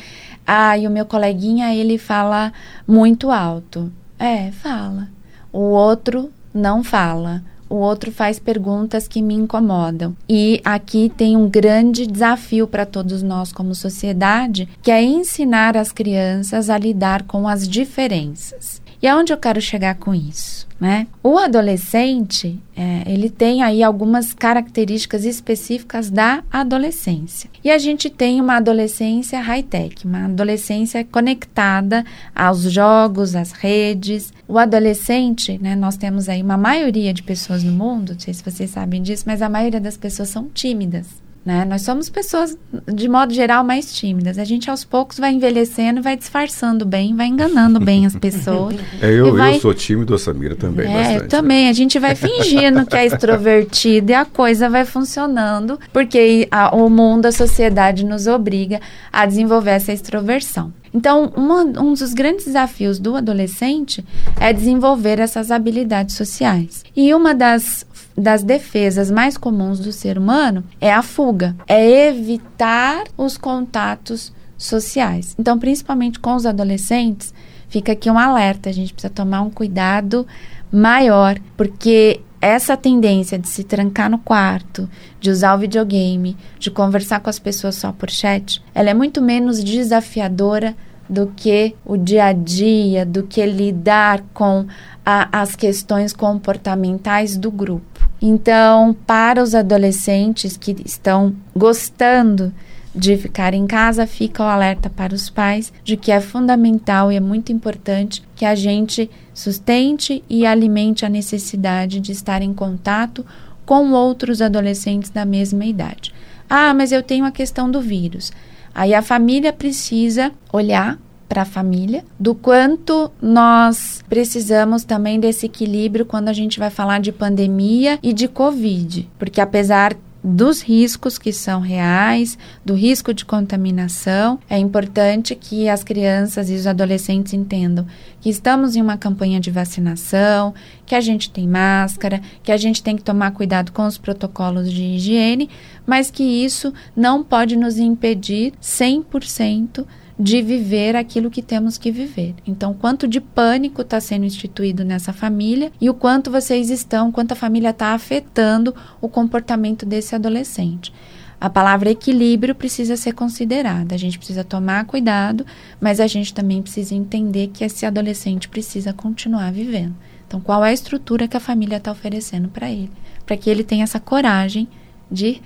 ah, 0.46 0.79
e 0.79 0.87
o 0.87 0.90
meu 0.90 1.05
coleguinha, 1.05 1.74
ele 1.74 1.98
fala 1.98 2.53
muito 2.87 3.33
alto. 3.33 3.92
É, 4.16 4.53
fala. 4.53 5.09
O 5.53 5.62
outro 5.62 6.31
não 6.55 6.85
fala 6.85 7.42
o 7.74 7.78
outro 7.78 8.12
faz 8.12 8.38
perguntas 8.38 9.08
que 9.08 9.20
me 9.20 9.34
incomodam. 9.34 10.14
E 10.28 10.60
aqui 10.64 11.10
tem 11.16 11.37
um 11.37 11.48
grande 11.48 12.06
desafio 12.06 12.68
para 12.68 12.87
todos 12.87 13.20
nós 13.20 13.52
como 13.52 13.74
sociedade, 13.74 14.68
que 14.80 14.92
é 14.92 15.02
ensinar 15.02 15.76
as 15.76 15.90
crianças 15.90 16.70
a 16.70 16.78
lidar 16.78 17.24
com 17.24 17.48
as 17.48 17.68
diferenças. 17.68 18.80
E 19.04 19.06
aonde 19.06 19.34
eu 19.34 19.36
quero 19.36 19.60
chegar 19.60 19.96
com 19.96 20.14
isso? 20.14 20.66
Né? 20.80 21.06
O 21.22 21.36
adolescente, 21.36 22.58
é, 22.74 23.02
ele 23.06 23.28
tem 23.28 23.62
aí 23.62 23.82
algumas 23.82 24.32
características 24.32 25.26
específicas 25.26 26.08
da 26.08 26.42
adolescência. 26.50 27.50
E 27.62 27.70
a 27.70 27.76
gente 27.76 28.08
tem 28.08 28.40
uma 28.40 28.56
adolescência 28.56 29.38
high-tech, 29.42 30.06
uma 30.06 30.24
adolescência 30.24 31.04
conectada 31.04 32.02
aos 32.34 32.62
jogos, 32.62 33.36
às 33.36 33.52
redes. 33.52 34.32
O 34.48 34.58
adolescente, 34.58 35.58
né, 35.58 35.76
nós 35.76 35.98
temos 35.98 36.26
aí 36.26 36.42
uma 36.42 36.56
maioria 36.56 37.12
de 37.12 37.22
pessoas 37.22 37.62
no 37.62 37.72
mundo, 37.72 38.14
não 38.14 38.20
sei 38.20 38.32
se 38.32 38.42
vocês 38.42 38.70
sabem 38.70 39.02
disso, 39.02 39.24
mas 39.26 39.42
a 39.42 39.50
maioria 39.50 39.82
das 39.82 39.98
pessoas 39.98 40.30
são 40.30 40.48
tímidas. 40.48 41.23
Né? 41.44 41.62
Nós 41.66 41.83
somos 41.83 42.09
pessoas, 42.09 42.57
de 42.87 43.07
modo 43.07 43.35
geral, 43.35 43.62
mais 43.62 43.94
tímidas. 43.94 44.38
A 44.38 44.44
gente, 44.44 44.70
aos 44.70 44.83
poucos, 44.83 45.18
vai 45.18 45.30
envelhecendo, 45.33 46.00
vai 46.00 46.16
disfarçando 46.16 46.87
bem, 46.87 47.14
vai 47.14 47.26
enganando 47.26 47.78
bem 47.78 48.07
as 48.07 48.16
pessoas. 48.16 48.74
É, 49.00 49.11
eu, 49.11 49.35
vai... 49.35 49.57
eu 49.57 49.61
sou 49.61 49.74
tímido, 49.74 50.14
a 50.14 50.18
Samira 50.18 50.54
também. 50.54 50.87
É, 50.87 50.96
bastante, 50.96 51.22
eu 51.22 51.28
também. 51.28 51.64
Né? 51.64 51.70
A 51.70 51.72
gente 51.72 51.98
vai 51.98 52.14
fingindo 52.14 52.87
que 52.87 52.96
é 52.96 53.04
extrovertido 53.07 54.12
e 54.12 54.14
a 54.14 54.24
coisa 54.24 54.70
vai 54.70 54.85
funcionando, 54.85 55.78
porque 55.92 56.48
a, 56.50 56.74
o 56.74 56.88
mundo, 56.88 57.26
a 57.26 57.33
sociedade 57.33 58.04
nos 58.04 58.26
obriga 58.26 58.80
a 59.12 59.26
desenvolver 59.26 59.72
essa 59.72 59.92
extroversão. 59.92 60.72
Então, 60.94 61.33
uma, 61.37 61.62
um 61.62 61.92
dos 61.92 62.14
grandes 62.14 62.44
desafios 62.44 63.00
do 63.00 63.16
adolescente 63.16 64.04
é 64.40 64.52
desenvolver 64.52 65.18
essas 65.18 65.50
habilidades 65.50 66.14
sociais. 66.14 66.85
E 66.94 67.12
uma 67.12 67.35
das 67.35 67.85
das 68.16 68.44
defesas 68.44 69.11
mais 69.11 69.37
comuns 69.37 69.80
do 69.80 69.92
ser 69.92 70.16
humano 70.16 70.62
é 70.80 70.92
a 70.92 71.02
fuga, 71.02 71.57
é 71.66 72.09
evitar 72.09 73.04
os 73.16 73.37
contatos 73.37 74.33
sociais. 74.57 75.35
Então, 75.38 75.59
principalmente 75.59 76.20
com 76.20 76.35
os 76.35 76.46
adolescentes, 76.46 77.35
fica 77.68 77.92
aqui 77.92 78.09
um 78.09 78.18
alerta, 78.18 78.70
a 78.70 78.72
gente 78.72 78.92
precisa 78.92 79.12
tomar 79.12 79.42
um 79.42 79.50
cuidado 79.50 80.26
maior, 80.70 81.38
porque 81.57 82.20
essa 82.44 82.76
tendência 82.76 83.38
de 83.38 83.48
se 83.48 83.64
trancar 83.64 84.11
no 84.11 84.18
quarto, 84.18 84.87
de 85.18 85.30
usar 85.30 85.54
o 85.54 85.59
videogame, 85.59 86.37
de 86.59 86.70
conversar 86.70 87.20
com 87.20 87.30
as 87.30 87.38
pessoas 87.38 87.74
só 87.74 87.90
por 87.90 88.11
chat, 88.11 88.62
ela 88.74 88.90
é 88.90 88.94
muito 88.94 89.22
menos 89.22 89.64
desafiadora 89.64 90.76
do 91.09 91.33
que 91.35 91.74
o 91.87 91.96
dia 91.96 92.26
a 92.26 92.33
dia, 92.35 93.07
do 93.07 93.22
que 93.22 93.44
lidar 93.46 94.22
com 94.35 94.66
a, 95.04 95.40
as 95.40 95.57
questões 95.57 96.12
comportamentais 96.12 97.37
do 97.37 97.50
grupo. 97.50 98.07
Então, 98.20 98.94
para 99.07 99.42
os 99.42 99.54
adolescentes 99.54 100.54
que 100.57 100.76
estão 100.85 101.35
gostando 101.57 102.52
de 102.94 103.16
ficar 103.16 103.54
em 103.54 103.66
casa, 103.66 104.07
fica 104.07 104.42
o 104.42 104.46
alerta 104.46 104.88
para 104.88 105.14
os 105.14 105.28
pais 105.28 105.72
de 105.83 105.96
que 105.96 106.12
é 106.12 106.20
fundamental 106.20 107.11
e 107.11 107.16
é 107.16 107.20
muito 107.20 107.50
importante 107.50 108.22
que 108.37 108.44
a 108.44 108.54
gente 108.54 109.11
sustente 109.33 110.22
e 110.30 110.46
alimente 110.46 111.04
a 111.04 111.09
necessidade 111.09 111.98
de 111.98 112.12
estar 112.12 112.40
em 112.40 112.54
contato 112.54 113.26
com 113.66 113.92
outros 113.92 114.40
adolescentes 114.40 115.11
da 115.11 115.24
mesma 115.24 115.64
idade. 115.64 116.14
Ah, 116.48 116.72
mas 116.72 116.92
eu 116.92 117.02
tenho 117.02 117.24
a 117.24 117.33
questão 117.33 117.70
do 117.70 117.80
vírus. 117.80 118.30
Aí 118.74 118.94
a 118.94 119.02
família 119.02 119.52
precisa 119.52 120.33
olhar 120.52 120.98
para 121.28 121.42
a 121.42 121.46
família, 121.46 122.04
do 122.20 122.35
quanto 122.35 123.11
nós 123.20 124.04
precisamos 124.09 124.85
também 124.85 125.18
desse 125.18 125.46
equilíbrio 125.46 126.04
quando 126.04 126.28
a 126.28 126.33
gente 126.33 126.59
vai 126.59 126.70
falar 126.70 127.00
de 127.00 127.11
pandemia 127.11 127.98
e 128.02 128.12
de 128.12 128.28
Covid, 128.28 129.09
porque 129.18 129.40
apesar 129.40 129.96
dos 130.24 130.62
riscos 130.62 131.18
que 131.18 131.30
são 131.30 131.60
reais, 131.60 132.38
do 132.64 132.72
risco 132.72 133.12
de 133.12 133.26
contaminação. 133.26 134.38
É 134.48 134.56
importante 134.56 135.34
que 135.34 135.68
as 135.68 135.84
crianças 135.84 136.48
e 136.48 136.54
os 136.54 136.66
adolescentes 136.66 137.34
entendam 137.34 137.87
que 138.22 138.30
estamos 138.30 138.74
em 138.74 138.80
uma 138.80 138.96
campanha 138.96 139.38
de 139.38 139.50
vacinação, 139.50 140.54
que 140.87 140.94
a 140.94 141.00
gente 141.02 141.28
tem 141.28 141.46
máscara, 141.46 142.22
que 142.42 142.50
a 142.50 142.56
gente 142.56 142.82
tem 142.82 142.96
que 142.96 143.02
tomar 143.02 143.32
cuidado 143.32 143.70
com 143.70 143.87
os 143.87 143.98
protocolos 143.98 144.72
de 144.72 144.82
higiene, 144.82 145.50
mas 145.87 146.10
que 146.10 146.22
isso 146.22 146.72
não 146.96 147.22
pode 147.22 147.54
nos 147.54 147.76
impedir 147.76 148.54
100% 148.62 149.84
de 150.18 150.40
viver 150.42 150.94
aquilo 150.94 151.31
que 151.31 151.42
temos 151.42 151.77
que 151.77 151.90
viver. 151.90 152.35
Então, 152.46 152.72
quanto 152.72 153.09
de 153.09 153.20
pânico 153.20 153.83
está 153.83 154.00
sendo 154.00 154.24
instituído 154.24 154.85
nessa 154.85 155.12
família 155.12 155.72
e 155.81 155.90
o 155.90 155.94
quanto 155.94 156.31
vocês 156.31 156.70
estão, 156.70 157.11
quanto 157.11 157.33
a 157.33 157.37
família 157.37 157.70
está 157.70 157.88
afetando 157.88 158.74
o 159.00 159.09
comportamento 159.09 159.85
desse 159.85 160.14
adolescente. 160.14 160.92
A 161.40 161.50
palavra 161.50 161.90
equilíbrio 161.90 162.55
precisa 162.55 162.96
ser 162.96 163.12
considerada. 163.12 163.94
A 163.94 163.98
gente 163.98 164.16
precisa 164.16 164.44
tomar 164.44 164.87
cuidado, 164.87 165.44
mas 165.81 166.00
a 166.00 166.07
gente 166.07 166.33
também 166.33 166.62
precisa 166.62 166.94
entender 166.94 167.48
que 167.48 167.64
esse 167.64 167.85
adolescente 167.85 168.48
precisa 168.48 168.92
continuar 168.92 169.53
vivendo. 169.53 169.94
Então, 170.27 170.40
qual 170.40 170.64
é 170.64 170.70
a 170.70 170.72
estrutura 170.72 171.29
que 171.29 171.37
a 171.37 171.40
família 171.40 171.77
está 171.77 171.90
oferecendo 171.90 172.48
para 172.48 172.70
ele? 172.70 172.90
Para 173.27 173.37
que 173.37 173.50
ele 173.50 173.64
tenha 173.64 173.85
essa 173.85 174.00
coragem 174.00 174.68
de 175.11 175.42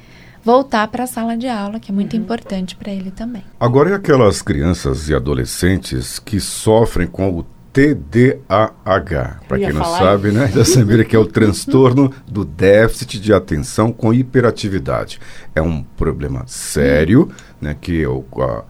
voltar 0.48 0.88
para 0.88 1.04
a 1.04 1.06
sala 1.06 1.36
de 1.36 1.46
aula, 1.46 1.78
que 1.78 1.92
é 1.92 1.94
muito 1.94 2.16
uhum. 2.16 2.22
importante 2.22 2.74
para 2.74 2.90
ele 2.90 3.10
também. 3.10 3.44
Agora, 3.60 3.90
e 3.90 3.92
aquelas 3.92 4.40
crianças 4.40 5.06
e 5.10 5.14
adolescentes 5.14 6.18
que 6.18 6.40
sofrem 6.40 7.06
com 7.06 7.28
o 7.28 7.44
TDAH, 7.70 9.40
para 9.46 9.58
quem 9.58 9.72
não 9.74 9.84
sabe, 9.84 10.32
né, 10.32 10.46
da 10.46 10.64
Samira, 10.64 11.04
que 11.04 11.14
é 11.14 11.18
o 11.18 11.26
transtorno 11.28 12.10
do 12.26 12.46
déficit 12.46 13.20
de 13.20 13.30
atenção 13.30 13.92
com 13.92 14.14
hiperatividade. 14.14 15.20
É 15.54 15.60
um 15.60 15.82
problema 15.82 16.44
sério, 16.46 17.30
né, 17.60 17.76
que 17.78 18.04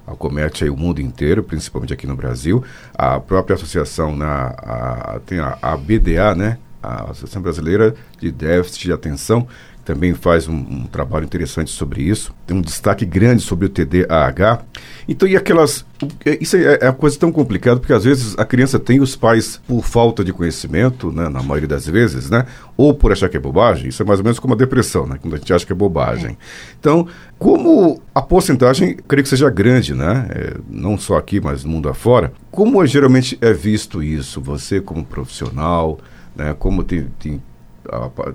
acomete 0.05 0.65
aí 0.65 0.71
o 0.71 0.77
mundo 0.77 1.01
inteiro, 1.01 1.45
principalmente 1.45 1.93
aqui 1.93 2.09
no 2.09 2.17
Brasil. 2.17 2.61
A 2.93 3.21
própria 3.21 3.55
associação, 3.55 4.17
na, 4.17 4.49
a, 4.49 5.21
tem 5.25 5.39
a, 5.39 5.57
a 5.63 5.77
BDA, 5.77 6.35
né, 6.35 6.59
a 6.83 7.05
Associação 7.05 7.43
Brasileira 7.43 7.95
de 8.19 8.31
Déficit 8.31 8.85
de 8.85 8.93
Atenção, 8.93 9.47
também 9.89 10.13
faz 10.13 10.47
um, 10.47 10.55
um, 10.55 10.85
trabalho 10.85 11.25
interessante 11.25 11.71
sobre 11.71 12.03
isso. 12.03 12.35
Tem 12.47 12.55
um 12.55 12.61
destaque 12.61 13.07
grande 13.07 13.41
sobre 13.41 13.65
o 13.65 13.69
TDAH. 13.71 14.61
Então, 15.09 15.27
e 15.27 15.35
aquelas. 15.35 15.83
É, 16.27 16.37
isso 16.43 16.59
é, 16.59 16.81
é 16.83 16.85
uma 16.85 16.93
coisa 16.93 17.19
tão 17.19 17.33
complicada, 17.33 17.81
porque 17.81 17.95
às 17.95 18.05
vezes 18.05 18.39
a 18.39 18.45
criança 18.45 18.79
tem 18.79 19.01
os 19.01 19.17
pais 19.17 19.59
por 19.67 19.83
falta 19.83 20.23
de 20.23 20.31
conhecimento, 20.31 21.11
né, 21.11 21.31
na 21.31 21.43
maioria 21.43 21.67
das 21.67 21.87
vezes, 21.87 22.29
né? 22.29 22.45
Ou 22.77 22.93
por 22.93 23.13
achar 23.13 23.31
que 23.31 23.39
é 23.39 23.41
bobagem. 23.41 23.89
Isso 23.89 24.03
é 24.03 24.05
mais 24.05 24.21
ou 24.21 24.25
menos 24.25 24.39
como 24.39 24.53
a 24.53 24.57
depressão, 24.59 25.07
né? 25.07 25.19
Quando 25.19 25.33
a 25.33 25.39
gente 25.39 25.55
acha 25.55 25.65
que 25.65 25.73
é 25.73 25.75
bobagem. 25.75 26.33
É. 26.33 26.37
Então, 26.79 27.09
como 27.39 27.99
a 28.15 28.21
porcentagem, 28.21 28.95
creio 29.09 29.23
que 29.23 29.31
seja 29.31 29.49
grande, 29.49 29.95
né? 29.95 30.29
É, 30.29 30.57
não 30.69 30.99
só 30.99 31.17
aqui, 31.17 31.41
mas 31.41 31.65
no 31.65 31.71
mundo 31.71 31.89
afora. 31.89 32.31
Como 32.51 32.85
geralmente 32.85 33.39
é 33.41 33.55
visto 33.55 34.03
isso? 34.03 34.39
Você, 34.43 34.83
como 34.83 35.03
profissional, 35.03 35.99
né? 36.37 36.55
Como 36.59 36.85
tem, 36.85 37.07
tem 37.19 37.43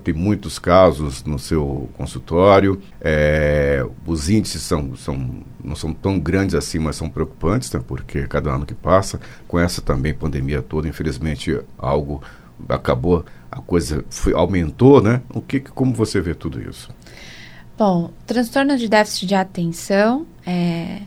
tem 0.02 0.12
muitos 0.14 0.58
casos 0.58 1.24
no 1.24 1.38
seu 1.38 1.88
consultório. 1.96 2.80
É, 3.00 3.84
os 4.06 4.28
índices 4.28 4.62
são, 4.62 4.94
são, 4.96 5.42
não 5.62 5.76
são 5.76 5.92
tão 5.92 6.18
grandes 6.18 6.54
assim, 6.54 6.78
mas 6.78 6.96
são 6.96 7.08
preocupantes, 7.08 7.72
né, 7.72 7.80
porque 7.86 8.26
cada 8.26 8.50
ano 8.50 8.66
que 8.66 8.74
passa, 8.74 9.20
com 9.46 9.58
essa 9.58 9.80
também 9.80 10.14
pandemia 10.14 10.62
toda, 10.62 10.88
infelizmente 10.88 11.58
algo 11.78 12.22
acabou, 12.68 13.24
a 13.50 13.60
coisa 13.60 14.04
foi, 14.08 14.32
aumentou, 14.32 15.02
né? 15.02 15.20
O 15.32 15.40
que, 15.40 15.60
como 15.60 15.92
você 15.92 16.20
vê 16.20 16.34
tudo 16.34 16.60
isso? 16.60 16.90
Bom, 17.76 18.10
transtorno 18.26 18.76
de 18.76 18.88
déficit 18.88 19.26
de 19.26 19.34
atenção 19.34 20.26
é, 20.46 21.00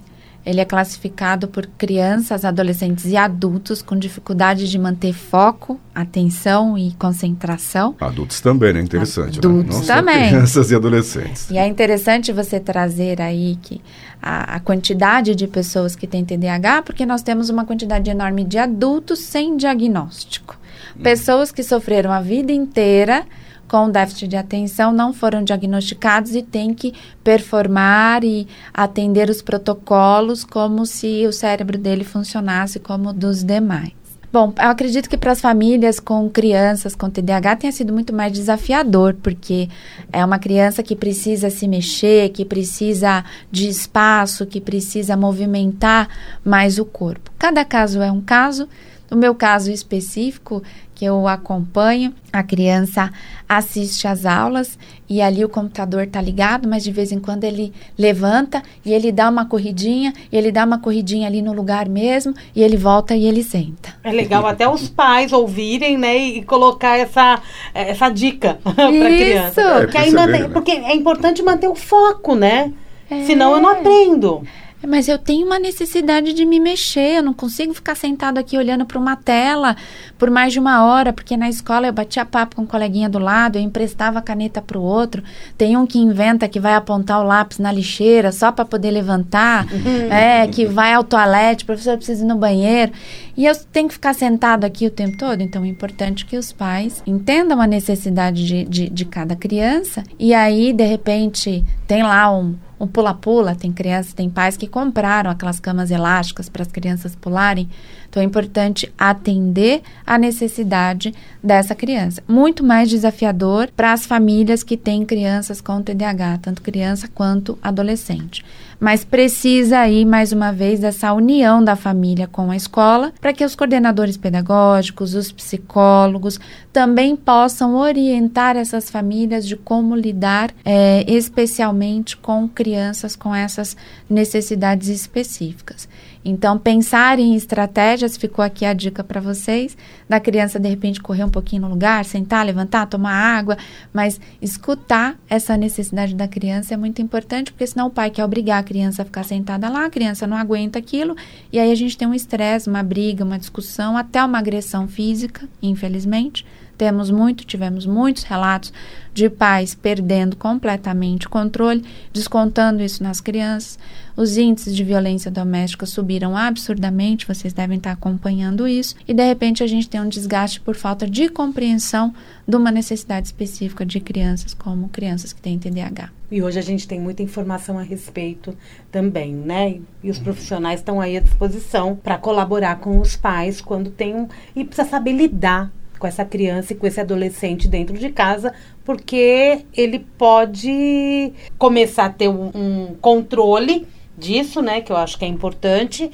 ele 0.48 0.62
é 0.62 0.66
classificado 0.66 1.50
por 1.50 1.68
crianças, 1.78 2.46
adolescentes 2.46 3.06
e 3.06 3.18
adultos 3.18 3.82
com 3.82 3.98
dificuldade 3.98 4.70
de 4.70 4.80
manter 4.80 5.12
foco, 5.12 5.78
atenção 5.94 6.78
e 6.78 6.94
concentração. 6.94 7.94
Adultos 8.00 8.40
também, 8.40 8.72
né? 8.72 8.80
Interessante. 8.80 9.34
Né? 9.34 9.38
Adultos 9.40 9.86
né? 9.86 9.96
também. 9.96 10.30
crianças 10.30 10.72
e 10.72 10.76
adolescentes. 10.76 11.50
E 11.52 11.58
é 11.58 11.68
interessante 11.68 12.32
você 12.32 12.62
trazer 12.62 13.22
aí 13.22 13.60
que 13.62 13.82
a, 14.22 14.56
a, 14.56 14.60
quantidade 14.62 15.36
de 15.36 15.48
pessoas 15.48 15.98
que 15.98 16.08
têm 16.08 16.24
TDAH, 16.24 16.84
porque 16.84 17.06
nós 17.06 17.22
temos 17.22 17.50
uma 17.50 17.66
quantidade 17.66 18.10
enorme 18.10 18.46
de 18.46 18.58
adultos 18.58 19.20
sem 19.20 19.58
diagnóstico. 19.58 20.58
Hum. 20.96 21.04
Pessoas 21.04 21.52
que 21.52 21.62
sofreram 21.62 22.10
a 22.10 22.22
vida 22.22 22.54
inteira 22.54 23.26
com 23.68 23.90
déficit 23.90 24.28
de 24.28 24.38
atenção 24.38 24.92
não 24.92 25.14
foram 25.14 25.44
diagnosticados 25.44 26.36
e 26.36 26.42
têm 26.42 26.74
que 26.74 26.94
performar 27.24 28.24
e 28.24 28.48
atender 28.74 29.30
os 29.30 29.42
protocolos 29.42 30.44
como 30.44 30.86
se 30.86 31.26
o 31.28 31.34
cérebro 31.34 31.78
dele 31.78 32.04
funcionasse 32.04 32.80
como 32.80 33.12
dos 33.14 33.44
demais. 33.44 33.98
Bom, 34.32 34.54
eu 34.60 34.70
acredito 34.70 35.10
que 35.10 35.18
para 35.18 35.32
as 35.32 35.40
famílias 35.40 36.02
com 36.02 36.30
crianças 36.30 36.94
com 36.94 37.10
TDAH 37.10 37.56
tenha 37.56 37.72
sido 37.72 37.94
muito 37.94 38.14
mais 38.14 38.34
desafiador, 38.34 39.16
porque 39.24 39.70
é 40.12 40.24
uma 40.24 40.38
criança 40.38 40.84
que 40.84 40.98
precisa 40.98 41.50
se 41.50 41.66
mexer, 41.66 42.30
que 42.30 42.44
precisa 42.44 43.24
de 43.50 43.70
espaço, 43.70 44.46
que 44.46 44.60
precisa 44.60 45.16
movimentar 45.16 46.10
mais 46.44 46.78
o 46.78 46.84
corpo. 46.84 47.32
Cada 47.40 47.64
caso 47.64 48.02
é 48.02 48.12
um 48.12 48.22
caso. 48.22 48.68
No 49.10 49.16
meu 49.16 49.34
caso 49.34 49.72
específico, 49.72 50.62
que 50.98 51.06
eu 51.06 51.28
acompanho, 51.28 52.12
a 52.34 52.42
criança 52.42 53.12
assiste 53.48 54.08
às 54.08 54.26
aulas 54.26 54.80
e 55.08 55.22
ali 55.22 55.46
o 55.46 55.50
computador 55.50 56.06
está 56.06 56.20
ligado, 56.20 56.68
mas 56.68 56.84
de 56.84 56.92
vez 56.92 57.12
em 57.12 57.20
quando 57.20 57.44
ele 57.44 57.72
levanta 57.96 58.64
e 58.84 58.92
ele 58.92 59.12
dá 59.12 59.30
uma 59.30 59.46
corridinha, 59.46 60.12
e 60.32 60.36
ele 60.36 60.52
dá 60.52 60.66
uma 60.66 60.80
corridinha 60.80 61.28
ali 61.28 61.40
no 61.40 61.54
lugar 61.54 61.88
mesmo, 61.88 62.34
e 62.56 62.64
ele 62.64 62.76
volta 62.76 63.16
e 63.16 63.28
ele 63.28 63.44
senta. 63.44 63.94
É 64.04 64.12
legal 64.12 64.48
até 64.48 64.68
os 64.68 64.90
pais 64.90 65.32
ouvirem, 65.32 66.00
né, 66.00 66.18
e 66.18 66.42
colocar 66.42 66.98
essa, 66.98 67.44
essa 67.76 68.10
dica 68.10 68.58
para 68.66 68.88
a 68.88 68.92
criança. 68.92 69.62
É, 69.62 69.86
porque, 69.86 70.12
né? 70.12 70.50
porque 70.52 70.72
é 70.72 70.96
importante 70.96 71.44
manter 71.44 71.68
o 71.68 71.76
foco, 71.76 72.34
né? 72.34 72.74
É. 73.08 73.24
Senão 73.26 73.54
eu 73.54 73.62
não 73.62 73.70
aprendo. 73.70 74.42
Mas 74.86 75.08
eu 75.08 75.18
tenho 75.18 75.46
uma 75.46 75.58
necessidade 75.58 76.34
de 76.34 76.46
me 76.46 76.60
mexer, 76.60 77.18
eu 77.18 77.24
não 77.24 77.34
consigo 77.34 77.74
ficar 77.74 77.96
sentado 77.96 78.38
aqui 78.38 78.58
olhando 78.58 78.86
para 78.86 79.00
uma 79.00 79.16
tela 79.16 79.76
por 80.18 80.30
mais 80.30 80.54
de 80.54 80.60
uma 80.60 80.86
hora, 80.86 81.12
porque 81.12 81.36
na 81.36 81.50
escola 81.50 81.88
eu 81.88 81.94
batia 81.94 82.26
papo 82.26 82.56
com 82.56 82.62
um 82.62 82.66
coleguinha 82.66 83.10
do 83.10 83.18
lado, 83.18 83.58
eu 83.58 83.62
emprestava 83.62 84.20
a 84.20 84.22
caneta 84.22 84.62
para 84.62 84.78
o 84.78 84.82
outro. 84.82 85.24
Tem 85.58 85.76
um 85.76 85.86
que 85.86 85.98
inventa 85.98 86.48
que 86.48 86.60
vai 86.60 86.76
apontar 86.76 87.20
o 87.20 87.24
lápis 87.24 87.58
na 87.58 87.72
lixeira 87.72 88.32
só 88.32 88.52
para 88.52 88.66
poder 88.66 88.92
levantar, 88.92 89.66
uhum. 89.66 90.12
é, 90.12 90.48
que 90.48 90.66
vai 90.66 90.94
ao 90.94 91.04
toalete, 91.04 91.66
professor 91.66 91.98
precisa 91.98 92.24
ir 92.24 92.28
no 92.28 92.36
banheiro. 92.36 92.92
E 93.36 93.46
eu 93.46 93.56
tenho 93.72 93.88
que 93.88 93.94
ficar 93.94 94.14
sentado 94.14 94.64
aqui 94.64 94.86
o 94.88 94.92
tempo 94.92 95.18
todo. 95.18 95.42
Então 95.42 95.64
é 95.64 95.68
importante 95.68 96.26
que 96.26 96.38
os 96.38 96.52
pais 96.52 97.02
entendam 97.06 97.62
a 97.62 97.68
necessidade 97.68 98.46
de, 98.46 98.66
de, 98.66 98.90
de 98.90 99.06
cada 99.06 99.36
criança. 99.36 100.04
E 100.20 100.34
aí, 100.34 100.74
de 100.74 100.86
repente, 100.86 101.64
tem 101.88 102.04
lá 102.04 102.32
um 102.32 102.56
um 102.80 102.88
pula-pula, 102.88 103.56
tem 103.56 103.72
crianças, 103.72 104.14
tem 104.14 104.30
pais 104.30 104.56
que 104.56 104.68
compraram 104.68 105.32
aquelas 105.32 105.60
camas 105.60 105.92
elásticas 105.92 106.48
para 106.48 106.62
as 106.62 106.72
crianças 106.72 107.16
pularem. 107.16 107.68
Então 108.10 108.22
é 108.22 108.26
importante 108.26 108.92
atender 108.98 109.82
a 110.06 110.18
necessidade 110.18 111.14
dessa 111.44 111.76
criança. 111.76 112.24
Muito 112.28 112.64
mais 112.64 112.90
desafiador 112.90 113.70
para 113.76 113.94
as 113.94 114.06
famílias 114.06 114.64
que 114.64 114.78
têm 114.78 115.06
crianças 115.06 115.60
com 115.60 115.82
TDAH, 115.82 116.40
tanto 116.42 116.62
criança 116.62 117.08
quanto 117.08 117.58
adolescente. 117.62 118.46
Mas 118.80 119.04
precisa 119.04 119.80
aí, 119.80 120.06
mais 120.06 120.32
uma 120.32 120.52
vez, 120.52 120.80
dessa 120.80 121.12
união 121.14 121.64
da 121.64 121.76
família 121.76 122.28
com 122.28 122.52
a 122.52 122.56
escola, 122.56 123.12
para 123.20 123.34
que 123.34 123.44
os 123.44 123.56
coordenadores 123.56 124.18
pedagógicos, 124.18 125.16
os 125.16 125.32
psicólogos, 125.32 126.40
também 126.72 127.16
possam 127.16 127.76
orientar 127.76 128.56
essas 128.56 128.90
famílias 128.90 129.48
de 129.48 129.56
como 129.56 129.96
lidar, 129.96 130.52
é, 130.64 131.04
especialmente 131.08 132.16
com 132.16 132.48
crianças 132.48 133.16
com 133.16 133.34
essas 133.34 133.76
necessidades 134.08 134.90
específicas. 134.90 135.90
Então, 136.30 136.60
pensar 136.60 137.20
em 137.20 137.36
estratégias, 137.36 138.18
ficou 138.18 138.44
aqui 138.44 138.66
a 138.66 138.74
dica 138.74 139.02
para 139.02 139.22
vocês, 139.22 139.78
da 140.10 140.20
criança 140.20 140.60
de 140.60 140.68
repente 140.68 141.02
correr 141.02 141.24
um 141.24 141.30
pouquinho 141.30 141.62
no 141.62 141.70
lugar, 141.70 142.04
sentar, 142.04 142.46
levantar, 142.46 142.86
tomar 142.86 143.14
água, 143.14 143.58
mas 143.94 144.20
escutar 144.42 145.18
essa 145.30 145.56
necessidade 145.56 146.14
da 146.14 146.28
criança 146.28 146.74
é 146.74 146.78
muito 146.78 147.02
importante, 147.02 147.54
porque 147.54 147.66
senão 147.66 147.88
o 147.88 147.90
pai 147.90 148.10
quer 148.10 148.26
obrigar 148.26 148.60
a 148.60 148.64
criança 148.64 149.04
a 149.04 149.06
ficar 149.06 149.24
sentada 149.24 149.70
lá, 149.70 149.86
a 149.86 149.90
criança 149.90 150.28
não 150.28 150.36
aguenta 150.36 150.78
aquilo, 150.78 151.16
e 151.50 151.58
aí 151.58 151.72
a 151.72 151.76
gente 151.76 151.98
tem 151.98 152.06
um 152.06 152.14
estresse, 152.14 152.68
uma 152.68 152.84
briga, 152.84 153.24
uma 153.24 153.40
discussão, 153.40 153.96
até 153.96 154.22
uma 154.22 154.40
agressão 154.40 154.86
física, 154.86 155.48
infelizmente. 155.62 156.46
Temos 156.78 157.10
muito, 157.10 157.46
tivemos 157.46 157.86
muitos 157.86 158.24
relatos 158.24 158.72
de 159.14 159.30
pais 159.32 159.74
perdendo 159.74 160.36
completamente 160.36 161.26
o 161.26 161.30
controle, 161.30 161.84
descontando 162.14 162.84
isso 162.84 163.02
nas 163.02 163.20
crianças. 163.20 163.80
Os 164.16 164.38
índices 164.38 164.76
de 164.76 164.84
violência 164.84 165.32
doméstica 165.32 165.88
subiram 165.88 166.38
absurdamente, 166.38 167.28
vocês 167.28 167.52
devem 167.52 167.78
estar 167.78 167.92
acompanhando 167.92 168.68
isso, 168.68 168.96
e 169.08 169.14
de 169.14 169.24
repente 169.24 169.64
a 169.64 169.68
gente 169.68 169.90
tem 169.90 170.00
um 170.00 170.08
desgaste 170.08 170.60
por 170.60 170.76
falta 170.76 171.10
de 171.10 171.30
compreensão 171.30 172.14
de 172.48 172.56
uma 172.56 172.72
necessidade 172.72 173.28
específica 173.28 173.84
de 173.84 174.00
crianças, 174.00 174.54
como 174.54 174.90
crianças 174.90 175.34
que 175.34 175.42
têm 175.42 175.58
TDAH. 175.58 176.12
E 176.30 176.42
hoje 176.42 176.60
a 176.60 176.64
gente 176.64 176.88
tem 176.88 177.00
muita 177.00 177.24
informação 177.24 177.80
a 177.80 177.82
respeito 177.82 178.56
também, 178.92 179.34
né? 179.34 179.80
E 180.04 180.12
os 180.12 180.20
profissionais 180.20 180.80
estão 180.80 181.00
aí 181.02 181.18
à 181.18 181.22
disposição 181.22 181.96
para 181.96 182.18
colaborar 182.18 182.80
com 182.80 183.00
os 183.00 183.16
pais 183.16 183.62
quando 183.62 183.90
tem 183.90 184.14
um. 184.14 184.28
E 184.56 184.64
precisa 184.64 184.88
saber 184.88 185.14
lidar 185.14 185.72
com 185.98 186.08
essa 186.08 186.24
criança 186.24 186.74
e 186.74 186.76
com 186.76 186.88
esse 186.88 187.00
adolescente 187.00 187.68
dentro 187.68 187.98
de 187.98 188.10
casa, 188.10 188.54
porque 188.84 189.66
ele 189.74 190.00
pode 190.18 191.34
começar 191.58 192.06
a 192.06 192.10
ter 192.10 192.30
um, 192.30 192.52
um 192.54 192.96
controle 193.02 193.88
disso, 194.18 194.62
né, 194.62 194.82
que 194.82 194.92
eu 194.92 194.98
acho 194.98 195.18
que 195.18 195.26
é 195.26 195.28
importante, 195.28 196.12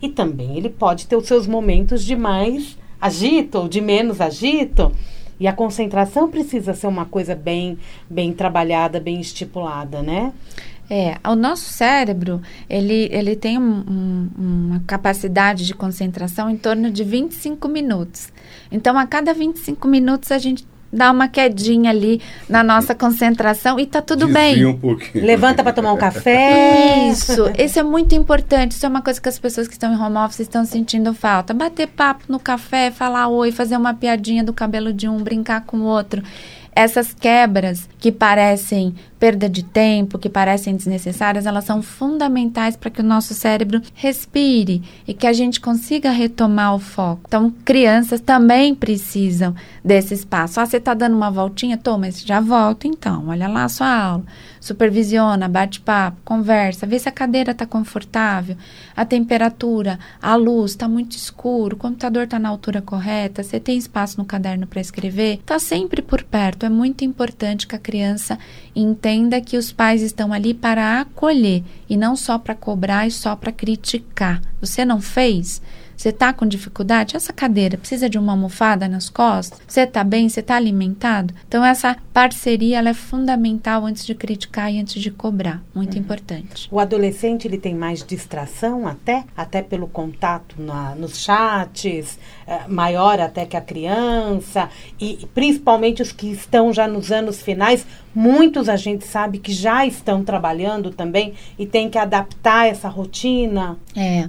e 0.00 0.08
também 0.08 0.56
ele 0.56 0.68
pode 0.68 1.06
ter 1.06 1.16
os 1.16 1.26
seus 1.26 1.46
momentos 1.46 2.04
de 2.04 2.14
mais 2.14 2.76
agito 3.00 3.58
ou 3.58 3.68
de 3.68 3.80
menos 3.80 4.20
agito. 4.20 4.92
E 5.38 5.46
a 5.46 5.52
concentração 5.52 6.30
precisa 6.30 6.72
ser 6.72 6.86
uma 6.86 7.04
coisa 7.04 7.34
bem, 7.34 7.78
bem 8.08 8.32
trabalhada, 8.32 8.98
bem 8.98 9.20
estipulada, 9.20 10.02
né? 10.02 10.32
É, 10.88 11.18
o 11.28 11.34
nosso 11.34 11.72
cérebro, 11.72 12.40
ele, 12.70 13.08
ele 13.10 13.34
tem 13.34 13.58
um, 13.58 13.84
um, 13.88 14.30
uma 14.38 14.82
capacidade 14.86 15.66
de 15.66 15.74
concentração 15.74 16.48
em 16.48 16.56
torno 16.56 16.90
de 16.90 17.02
25 17.02 17.68
minutos. 17.68 18.32
Então, 18.70 18.98
a 18.98 19.06
cada 19.06 19.32
25 19.32 19.86
minutos, 19.88 20.30
a 20.32 20.38
gente 20.38 20.66
dá 20.92 21.10
uma 21.10 21.28
quedinha 21.28 21.90
ali 21.90 22.20
na 22.48 22.62
nossa 22.62 22.94
concentração 22.94 23.78
e 23.78 23.86
tá 23.86 24.00
tudo 24.00 24.26
Desvia 24.26 24.40
bem. 24.40 24.66
Um 24.66 24.78
pouquinho. 24.78 25.24
Levanta 25.24 25.62
para 25.62 25.72
tomar 25.72 25.92
um 25.92 25.96
café. 25.96 27.08
Isso, 27.10 27.50
isso 27.58 27.78
é 27.78 27.82
muito 27.82 28.14
importante. 28.14 28.72
Isso 28.72 28.86
é 28.86 28.88
uma 28.88 29.02
coisa 29.02 29.20
que 29.20 29.28
as 29.28 29.38
pessoas 29.38 29.66
que 29.68 29.74
estão 29.74 29.92
em 29.92 30.00
home 30.00 30.16
office 30.16 30.40
estão 30.40 30.64
sentindo 30.64 31.12
falta. 31.12 31.52
Bater 31.52 31.88
papo 31.88 32.24
no 32.28 32.38
café, 32.38 32.90
falar 32.90 33.28
oi, 33.28 33.52
fazer 33.52 33.76
uma 33.76 33.94
piadinha 33.94 34.42
do 34.42 34.52
cabelo 34.52 34.92
de 34.92 35.08
um, 35.08 35.18
brincar 35.18 35.62
com 35.62 35.78
o 35.78 35.84
outro 35.84 36.22
essas 36.76 37.14
quebras 37.14 37.88
que 37.98 38.12
parecem 38.12 38.94
perda 39.18 39.48
de 39.48 39.64
tempo, 39.64 40.18
que 40.18 40.28
parecem 40.28 40.76
desnecessárias, 40.76 41.46
elas 41.46 41.64
são 41.64 41.80
fundamentais 41.80 42.76
para 42.76 42.90
que 42.90 43.00
o 43.00 43.04
nosso 43.04 43.32
cérebro 43.32 43.80
respire 43.94 44.82
e 45.08 45.14
que 45.14 45.26
a 45.26 45.32
gente 45.32 45.58
consiga 45.58 46.10
retomar 46.10 46.74
o 46.74 46.78
foco. 46.78 47.22
Então, 47.26 47.50
crianças 47.64 48.20
também 48.20 48.74
precisam 48.74 49.54
desse 49.82 50.12
espaço. 50.12 50.60
Ah, 50.60 50.66
você 50.66 50.76
está 50.76 50.92
dando 50.92 51.16
uma 51.16 51.30
voltinha? 51.30 51.78
Toma, 51.78 52.00
mas 52.00 52.20
já 52.20 52.40
volta 52.40 52.86
então. 52.86 53.28
Olha 53.28 53.48
lá 53.48 53.64
a 53.64 53.68
sua 53.70 53.88
aula 53.88 54.24
supervisiona, 54.66 55.48
bate 55.48 55.80
papo, 55.80 56.18
conversa, 56.24 56.86
vê 56.86 56.98
se 56.98 57.08
a 57.08 57.12
cadeira 57.12 57.52
está 57.52 57.64
confortável, 57.64 58.56
a 58.96 59.04
temperatura, 59.04 59.98
a 60.20 60.34
luz 60.34 60.72
está 60.72 60.88
muito 60.88 61.16
escuro, 61.16 61.76
o 61.76 61.78
computador 61.78 62.24
está 62.24 62.38
na 62.38 62.48
altura 62.48 62.82
correta, 62.82 63.42
você 63.42 63.60
tem 63.60 63.78
espaço 63.78 64.18
no 64.18 64.24
caderno 64.24 64.66
para 64.66 64.80
escrever, 64.80 65.34
está 65.34 65.58
sempre 65.58 66.02
por 66.02 66.22
perto. 66.24 66.65
É 66.66 66.68
muito 66.68 67.04
importante 67.04 67.64
que 67.64 67.76
a 67.76 67.78
criança 67.78 68.36
entenda 68.74 69.40
que 69.40 69.56
os 69.56 69.70
pais 69.72 70.02
estão 70.02 70.32
ali 70.32 70.52
para 70.52 71.00
acolher 71.00 71.62
e 71.88 71.96
não 71.96 72.16
só 72.16 72.38
para 72.38 72.56
cobrar 72.56 73.06
e 73.06 73.10
só 73.12 73.36
para 73.36 73.52
criticar. 73.52 74.42
Você 74.60 74.84
não 74.84 75.00
fez? 75.00 75.62
Você 75.96 76.10
está 76.10 76.32
com 76.32 76.46
dificuldade? 76.46 77.16
Essa 77.16 77.32
cadeira 77.32 77.78
precisa 77.78 78.08
de 78.08 78.18
uma 78.18 78.32
almofada 78.32 78.86
nas 78.86 79.08
costas? 79.08 79.58
Você 79.66 79.80
está 79.80 80.04
bem? 80.04 80.28
Você 80.28 80.40
está 80.40 80.56
alimentado? 80.56 81.34
Então, 81.48 81.64
essa 81.64 81.96
parceria 82.12 82.78
ela 82.78 82.90
é 82.90 82.94
fundamental 82.94 83.86
antes 83.86 84.04
de 84.04 84.14
criticar 84.14 84.72
e 84.72 84.78
antes 84.78 85.00
de 85.00 85.10
cobrar. 85.10 85.62
Muito 85.74 85.94
uhum. 85.94 86.00
importante. 86.00 86.68
O 86.70 86.78
adolescente 86.78 87.48
ele 87.48 87.58
tem 87.58 87.74
mais 87.74 88.04
distração 88.04 88.86
até? 88.86 89.24
Até 89.36 89.62
pelo 89.62 89.88
contato 89.88 90.56
na, 90.60 90.94
nos 90.94 91.18
chats, 91.18 92.18
é, 92.46 92.68
maior 92.68 93.18
até 93.18 93.46
que 93.46 93.56
a 93.56 93.60
criança. 93.60 94.68
E 95.00 95.26
principalmente 95.34 96.02
os 96.02 96.12
que 96.12 96.30
estão 96.30 96.72
já 96.72 96.86
nos 96.86 97.10
anos 97.10 97.40
finais, 97.40 97.86
muitos 98.16 98.68
a 98.68 98.76
gente 98.76 99.06
sabe 99.06 99.38
que 99.38 99.52
já 99.52 99.86
estão 99.86 100.24
trabalhando 100.24 100.90
também 100.90 101.34
e 101.58 101.66
tem 101.66 101.90
que 101.90 101.98
adaptar 101.98 102.66
essa 102.66 102.88
rotina. 102.88 103.76
É. 103.94 104.28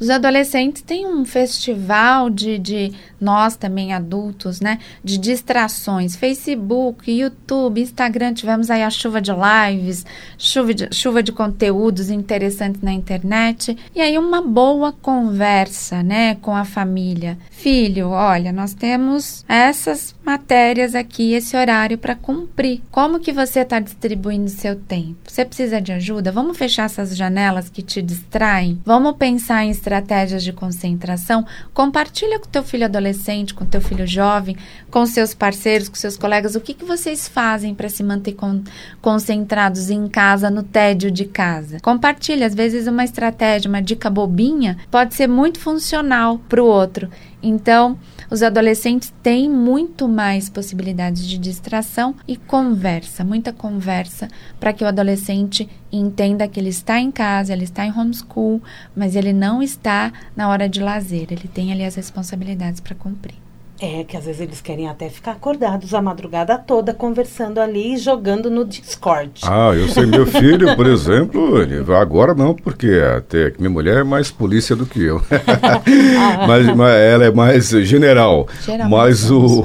Os 0.00 0.10
adolescentes 0.10 0.82
têm 0.82 1.06
um 1.06 1.24
festival 1.24 2.28
de, 2.30 2.58
de 2.58 2.92
nós 3.20 3.56
também 3.56 3.92
adultos, 3.92 4.60
né? 4.60 4.78
De 5.02 5.18
distrações. 5.18 6.16
Facebook, 6.16 7.10
YouTube, 7.10 7.80
Instagram, 7.80 8.34
tivemos 8.34 8.70
aí 8.70 8.82
a 8.82 8.90
chuva 8.90 9.20
de 9.20 9.30
lives, 9.32 10.04
chuva 10.36 10.74
de, 10.74 10.88
chuva 10.92 11.22
de 11.22 11.32
conteúdos 11.32 12.10
interessantes 12.10 12.82
na 12.82 12.92
internet. 12.92 13.76
E 13.94 14.00
aí 14.00 14.18
uma 14.18 14.42
boa 14.42 14.92
conversa, 14.92 16.02
né? 16.02 16.34
Com 16.36 16.54
a 16.54 16.64
família. 16.64 17.38
Filho, 17.50 18.08
olha, 18.10 18.52
nós 18.52 18.74
temos 18.74 19.44
essas 19.48 20.14
matérias 20.28 20.94
aqui, 20.94 21.32
esse 21.32 21.56
horário 21.56 21.96
para 21.96 22.14
cumprir. 22.14 22.82
Como 22.90 23.18
que 23.18 23.32
você 23.32 23.60
está 23.60 23.80
distribuindo 23.80 24.50
seu 24.50 24.76
tempo? 24.76 25.16
Você 25.26 25.42
precisa 25.42 25.80
de 25.80 25.90
ajuda? 25.90 26.30
Vamos 26.30 26.58
fechar 26.58 26.84
essas 26.84 27.16
janelas 27.16 27.70
que 27.70 27.80
te 27.80 28.02
distraem? 28.02 28.78
Vamos 28.84 29.16
pensar 29.16 29.64
em 29.64 29.70
estratégias 29.70 30.44
de 30.44 30.52
concentração? 30.52 31.46
Compartilha 31.72 32.38
com 32.38 32.46
teu 32.46 32.62
filho 32.62 32.84
adolescente, 32.84 33.54
com 33.54 33.64
teu 33.64 33.80
filho 33.80 34.06
jovem, 34.06 34.54
com 34.90 35.06
seus 35.06 35.32
parceiros, 35.32 35.88
com 35.88 35.94
seus 35.94 36.18
colegas, 36.18 36.54
o 36.54 36.60
que, 36.60 36.74
que 36.74 36.84
vocês 36.84 37.26
fazem 37.26 37.74
para 37.74 37.88
se 37.88 38.02
manter 38.02 38.34
con 38.34 38.62
concentrados 39.00 39.88
em 39.88 40.08
casa, 40.08 40.50
no 40.50 40.62
tédio 40.62 41.10
de 41.10 41.24
casa? 41.24 41.80
Compartilha, 41.80 42.46
às 42.46 42.54
vezes 42.54 42.86
uma 42.86 43.02
estratégia, 43.02 43.70
uma 43.70 43.80
dica 43.80 44.10
bobinha 44.10 44.76
pode 44.90 45.14
ser 45.14 45.26
muito 45.26 45.58
funcional 45.58 46.38
para 46.50 46.62
o 46.62 46.66
outro. 46.66 47.08
Então, 47.42 47.96
os 48.30 48.42
adolescentes 48.42 49.12
têm 49.22 49.48
muito 49.48 50.06
mais 50.06 50.50
possibilidades 50.50 51.26
de 51.26 51.38
distração 51.38 52.14
e 52.26 52.36
conversa, 52.36 53.24
muita 53.24 53.52
conversa, 53.52 54.28
para 54.60 54.72
que 54.72 54.84
o 54.84 54.86
adolescente 54.86 55.68
entenda 55.90 56.46
que 56.46 56.60
ele 56.60 56.68
está 56.68 57.00
em 57.00 57.10
casa, 57.10 57.52
ele 57.52 57.64
está 57.64 57.86
em 57.86 57.92
homeschool, 57.92 58.62
mas 58.94 59.16
ele 59.16 59.32
não 59.32 59.62
está 59.62 60.12
na 60.36 60.48
hora 60.48 60.68
de 60.68 60.80
lazer, 60.80 61.28
ele 61.30 61.48
tem 61.48 61.72
ali 61.72 61.84
as 61.84 61.94
responsabilidades 61.94 62.80
para 62.80 62.94
cumprir. 62.94 63.47
É, 63.80 64.02
que 64.02 64.16
às 64.16 64.24
vezes 64.24 64.40
eles 64.40 64.60
querem 64.60 64.88
até 64.88 65.08
ficar 65.08 65.32
acordados 65.32 65.94
a 65.94 66.02
madrugada 66.02 66.58
toda, 66.58 66.92
conversando 66.92 67.60
ali 67.60 67.94
e 67.94 67.96
jogando 67.96 68.50
no 68.50 68.64
Discord. 68.64 69.40
Ah, 69.44 69.70
eu 69.72 69.88
sei, 69.88 70.04
meu 70.04 70.26
filho, 70.28 70.74
por 70.74 70.86
exemplo, 70.86 71.62
ele, 71.62 71.76
agora 71.94 72.34
não, 72.34 72.54
porque 72.54 73.00
até 73.16 73.52
que 73.52 73.60
minha 73.60 73.70
mulher 73.70 73.98
é 73.98 74.02
mais 74.02 74.32
polícia 74.32 74.74
do 74.74 74.84
que 74.84 75.04
eu. 75.04 75.22
mas, 76.48 76.66
mas, 76.74 76.94
ela 76.96 77.24
é 77.26 77.30
mais 77.30 77.68
general. 77.68 78.48
Mas 78.90 79.30
o. 79.30 79.64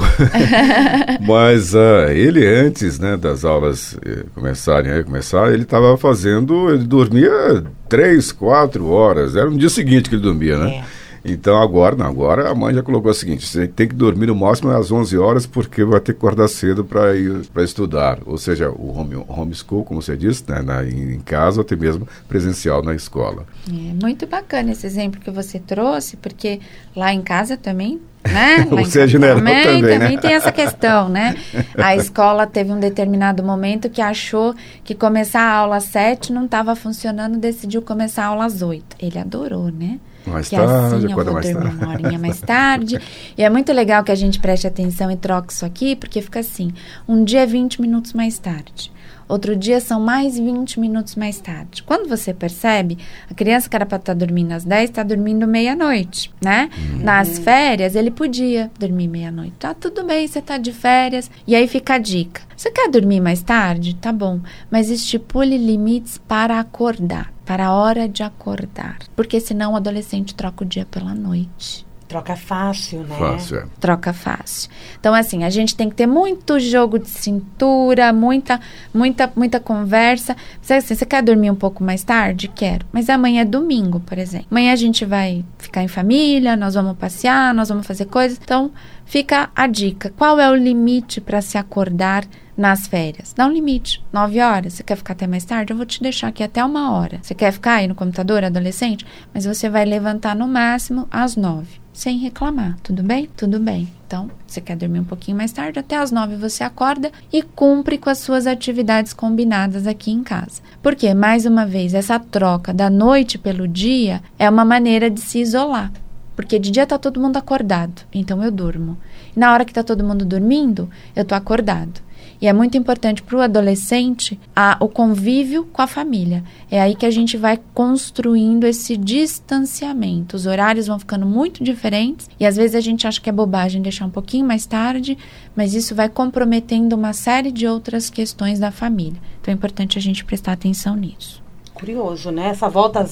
mas 1.22 1.74
uh, 1.74 2.12
ele 2.12 2.46
antes, 2.46 3.00
né, 3.00 3.18
das 3.18 3.44
aulas 3.44 3.98
eh, 4.06 4.26
começarem 4.36 4.92
a 4.92 5.04
começar, 5.04 5.52
ele 5.52 5.64
estava 5.64 5.98
fazendo. 5.98 6.70
Ele 6.70 6.84
dormia 6.84 7.64
três, 7.90 8.32
quatro 8.32 8.90
horas. 8.90 9.36
Era 9.36 9.50
no 9.50 9.58
dia 9.58 9.70
seguinte 9.70 10.10
que 10.10 10.16
ele 10.16 10.22
dormia, 10.22 10.58
né? 10.58 10.76
É. 10.76 11.03
Então 11.26 11.62
agora, 11.62 11.96
não, 11.96 12.06
agora 12.06 12.50
a 12.50 12.56
mãe 12.56 12.74
já 12.74 12.84
colocou 12.84 13.12
o 13.12 13.14
seguinte: 13.14 13.48
você 13.48 13.68
tem 13.68 13.88
que 13.88 13.96
dormir 13.96 14.28
no 14.28 14.36
máximo 14.36 14.72
às 14.72 14.92
11 14.92 15.18
horas 15.18 15.46
porque 15.46 15.84
vai 15.84 16.00
ter 16.00 16.14
que 16.14 16.18
acordar 16.18 16.48
cedo 16.48 16.84
para 16.84 17.16
ir 17.16 17.46
para 17.48 17.64
estudar. 17.64 18.20
Ou 18.26 18.38
seja, 18.38 18.70
o 18.70 18.98
home, 18.98 19.24
homeschool, 19.28 19.86
como 19.86 20.02
você 20.02 20.18
disse, 20.18 20.44
né, 20.50 20.62
na, 20.62 20.84
em 20.84 21.20
casa, 21.20 21.62
até 21.62 21.76
mesmo 21.76 22.08
presencial 22.28 22.84
na 22.84 22.94
escola. 22.94 23.46
É 23.70 24.04
muito 24.04 24.28
bacana 24.28 24.72
esse 24.72 24.86
exemplo 24.86 25.22
que 25.22 25.32
você 25.32 25.60
trouxe, 25.60 26.18
porque 26.18 26.60
lá 26.96 27.14
em 27.14 27.22
casa 27.22 27.56
também 27.56 28.02
né? 28.24 28.66
Você 28.70 29.02
é 29.02 29.08
general 29.08 29.38
também, 29.38 29.64
também, 29.64 29.82
né? 29.82 30.00
também 30.00 30.18
tem 30.18 30.34
essa 30.34 30.52
questão, 30.52 31.10
né? 31.10 31.36
A 31.78 31.96
escola 31.96 32.48
teve 32.48 32.72
um 32.72 32.80
determinado 32.80 33.44
momento 33.44 33.90
que 33.90 34.02
achou 34.02 34.56
que 34.84 34.96
começar 34.96 35.42
a 35.42 35.54
aula 35.56 35.78
às 35.78 35.86
sete 35.86 36.32
não 36.32 36.46
estava 36.46 36.76
funcionando, 36.76 37.38
decidiu 37.38 37.82
começar 37.82 38.24
a 38.24 38.28
aula 38.28 38.46
às 38.46 38.62
oito. 38.62 38.96
Ele 39.00 39.20
adorou, 39.20 39.70
né? 39.70 40.00
Mais 40.26 40.48
que 40.48 40.56
tarde, 40.56 40.96
assim 40.96 41.04
eu 41.04 41.16
vou 41.16 41.34
mais 41.34 41.46
dormir 41.46 41.64
tarde. 41.64 41.84
uma 41.84 41.94
horinha 41.94 42.20
mais 42.20 42.40
tarde. 42.40 43.00
e 43.38 43.44
é 43.44 43.50
muito 43.50 43.72
legal 43.74 44.04
que 44.04 44.12
a 44.12 44.16
gente 44.16 44.40
preste 44.40 44.66
atenção 44.66 45.12
e 45.12 45.18
troque 45.18 45.52
isso 45.52 45.66
aqui, 45.66 45.96
porque 45.96 46.22
fica 46.22 46.40
assim, 46.40 46.72
um 47.08 47.24
dia 47.24 47.42
é 47.42 47.46
20 47.46 47.82
minutos 47.82 48.14
mais 48.14 48.40
tarde. 48.40 48.92
Outro 49.34 49.56
dia 49.56 49.80
são 49.80 50.00
mais 50.00 50.38
20 50.38 50.80
minutos 50.80 51.16
mais 51.16 51.42
tarde. 51.42 51.82
Quando 51.82 52.08
você 52.08 52.36
percebe, 52.36 53.00
a 53.28 53.34
criança 53.34 53.68
que 53.68 53.76
era 53.76 53.84
para 53.84 53.98
estar 53.98 54.14
tá 54.14 54.20
dormindo 54.20 54.52
às 54.52 54.64
10 54.64 54.92
está 54.92 55.02
dormindo 55.02 55.48
meia-noite, 55.48 56.32
né? 56.40 56.70
Uhum. 56.78 57.00
Nas 57.00 57.40
férias, 57.40 57.96
ele 57.96 58.12
podia 58.12 58.70
dormir 58.78 59.08
meia-noite. 59.08 59.56
Tá 59.58 59.74
tudo 59.74 60.04
bem, 60.04 60.28
você 60.28 60.40
tá 60.40 60.60
de 60.60 60.72
férias. 60.72 61.32
E 61.48 61.56
aí 61.56 61.68
fica 61.68 61.96
a 61.96 61.98
dica. 61.98 62.44
Você 62.56 62.70
quer 62.70 62.88
dormir 62.92 63.22
mais 63.22 63.42
tarde? 63.42 63.96
Tá 63.96 64.12
bom. 64.14 64.40
Mas 64.70 64.92
estipule 64.92 65.58
limites 65.58 66.20
para 66.20 66.60
acordar, 66.60 67.34
para 67.44 67.66
a 67.66 67.74
hora 67.74 68.08
de 68.08 68.22
acordar. 68.22 69.00
Porque 69.16 69.40
senão 69.40 69.74
o 69.74 69.76
adolescente 69.76 70.36
troca 70.36 70.64
o 70.64 70.68
dia 70.68 70.86
pela 70.86 71.16
noite. 71.16 71.88
Troca 72.14 72.36
fácil, 72.36 73.00
né? 73.00 73.16
Fácil, 73.18 73.58
é. 73.58 73.66
Troca 73.80 74.14
fácil. 74.14 74.70
Então, 75.00 75.16
assim, 75.16 75.44
a 75.44 75.50
gente 75.50 75.76
tem 75.76 75.90
que 75.90 75.96
ter 75.96 76.06
muito 76.06 76.60
jogo 76.60 77.00
de 77.00 77.10
cintura, 77.10 78.14
muita, 78.14 78.62
muita, 78.94 79.34
muita 79.36 79.60
conversa. 79.60 80.38
Você, 80.62 80.76
assim, 80.76 80.94
você 80.94 81.08
quer 81.08 81.24
dormir 81.24 81.50
um 81.50 81.56
pouco 81.56 81.84
mais 81.84 82.04
tarde? 82.04 82.48
Quero. 82.48 82.86
Mas 82.92 83.10
amanhã 83.10 83.42
é 83.42 83.46
domingo, 83.46 84.00
por 84.00 84.20
exemplo. 84.20 84.46
Amanhã 84.52 84.74
a 84.74 84.76
gente 84.76 85.06
vai 85.06 85.44
ficar 85.58 85.82
em 85.82 85.88
família, 85.88 86.56
nós 86.56 86.76
vamos 86.76 86.96
passear, 87.00 87.52
nós 87.52 87.70
vamos 87.70 87.88
fazer 87.88 88.06
coisas. 88.06 88.40
Então, 88.40 88.70
fica 89.06 89.50
a 89.56 89.66
dica. 89.66 90.14
Qual 90.16 90.40
é 90.40 90.48
o 90.52 90.56
limite 90.56 91.20
para 91.20 91.42
se 91.42 91.58
acordar 91.58 92.26
nas 92.56 92.86
férias. 92.86 93.34
Dá 93.34 93.48
um 93.48 93.52
limite. 93.52 94.06
Nove 94.14 94.40
horas. 94.40 94.74
Você 94.74 94.84
quer 94.84 94.96
ficar 94.96 95.14
até 95.14 95.26
mais 95.26 95.44
tarde? 95.44 95.74
Eu 95.74 95.78
vou 95.78 95.88
te 95.88 96.00
deixar 96.00 96.28
aqui 96.28 96.44
até 96.44 96.64
uma 96.64 96.92
hora. 96.92 97.18
Você 97.20 97.34
quer 97.34 97.52
ficar 97.52 97.78
aí 97.78 97.88
no 97.88 97.96
computador, 97.96 98.44
adolescente? 98.44 99.04
Mas 99.34 99.46
você 99.46 99.68
vai 99.68 99.84
levantar 99.86 100.36
no 100.36 100.48
máximo 100.48 101.08
às 101.10 101.36
nove 101.36 101.83
sem 101.94 102.18
reclamar. 102.18 102.78
Tudo 102.82 103.04
bem? 103.04 103.30
Tudo 103.38 103.60
bem. 103.60 103.88
Então, 104.08 104.30
você 104.46 104.60
quer 104.60 104.76
dormir 104.76 105.00
um 105.00 105.06
pouquinho 105.06 105.38
mais 105.38 105.52
tarde, 105.52 105.80
até 105.80 105.96
às 105.96 106.12
nove 106.12 106.36
você 106.36 106.64
acorda 106.64 107.12
e 107.32 107.42
cumpre 107.42 107.98
com 107.98 108.10
as 108.10 108.18
suas 108.18 108.46
atividades 108.46 109.14
combinadas 109.14 109.88
aqui 109.88 110.12
em 110.12 110.24
casa. 110.24 110.62
Porque, 110.82 111.14
mais 111.14 111.46
uma 111.46 111.66
vez, 111.66 111.94
essa 111.94 112.20
troca 112.20 112.74
da 112.74 112.90
noite 112.90 113.38
pelo 113.38 113.68
dia 113.68 114.22
é 114.38 114.50
uma 114.50 114.66
maneira 114.66 115.10
de 115.10 115.22
se 115.22 115.40
isolar. 115.40 115.92
Porque 116.36 116.58
de 116.58 116.72
dia 116.72 116.88
tá 116.88 116.98
todo 116.98 117.20
mundo 117.20 117.38
acordado, 117.38 118.02
então 118.14 118.44
eu 118.44 118.52
durmo. 118.52 118.98
E 119.36 119.40
na 119.40 119.54
hora 119.54 119.64
que 119.64 119.74
tá 119.74 119.84
todo 119.84 120.04
mundo 120.04 120.26
dormindo, 120.26 120.90
eu 121.16 121.24
tô 121.24 121.36
acordado. 121.36 122.02
E 122.42 122.48
é 122.48 122.54
muito 122.54 122.78
importante 122.78 123.24
para 123.24 123.38
o 123.38 123.42
adolescente 123.42 124.40
a, 124.56 124.78
o 124.80 124.88
convívio 124.88 125.66
com 125.66 125.82
a 125.82 125.88
família. 125.88 126.44
É 126.70 126.82
aí 126.82 126.96
que 126.96 127.06
a 127.06 127.12
gente 127.12 127.38
vai 127.38 127.60
construindo 127.74 128.66
esse 128.66 128.98
distanciamento. 128.98 130.36
Os 130.36 130.46
horários 130.46 130.88
vão 130.88 131.00
ficando 131.00 131.26
muito 131.26 131.64
diferentes 131.64 132.30
e 132.40 132.46
às 132.46 132.56
vezes 132.56 132.76
a 132.76 132.82
gente 132.82 133.08
acha 133.08 133.22
que 133.22 133.30
é 133.30 133.34
bobagem 133.34 133.82
deixar 133.82 134.06
um 134.06 134.10
pouquinho 134.10 134.46
mais 134.46 134.66
tarde, 134.66 135.18
mas 135.56 135.74
isso 135.74 135.94
vai 135.94 136.10
comprometendo 136.10 136.94
uma 136.94 137.14
série 137.14 137.52
de 137.52 137.68
outras 137.68 138.10
questões 138.10 138.60
da 138.60 138.72
família. 138.72 139.22
Então 139.42 139.52
é 139.52 139.56
importante 139.56 139.98
a 139.98 140.02
gente 140.02 140.26
prestar 140.26 140.54
atenção 140.54 140.96
nisso 140.96 141.43
curioso, 141.84 142.32
né? 142.32 142.48
Essa 142.48 142.70
volta, 142.70 143.06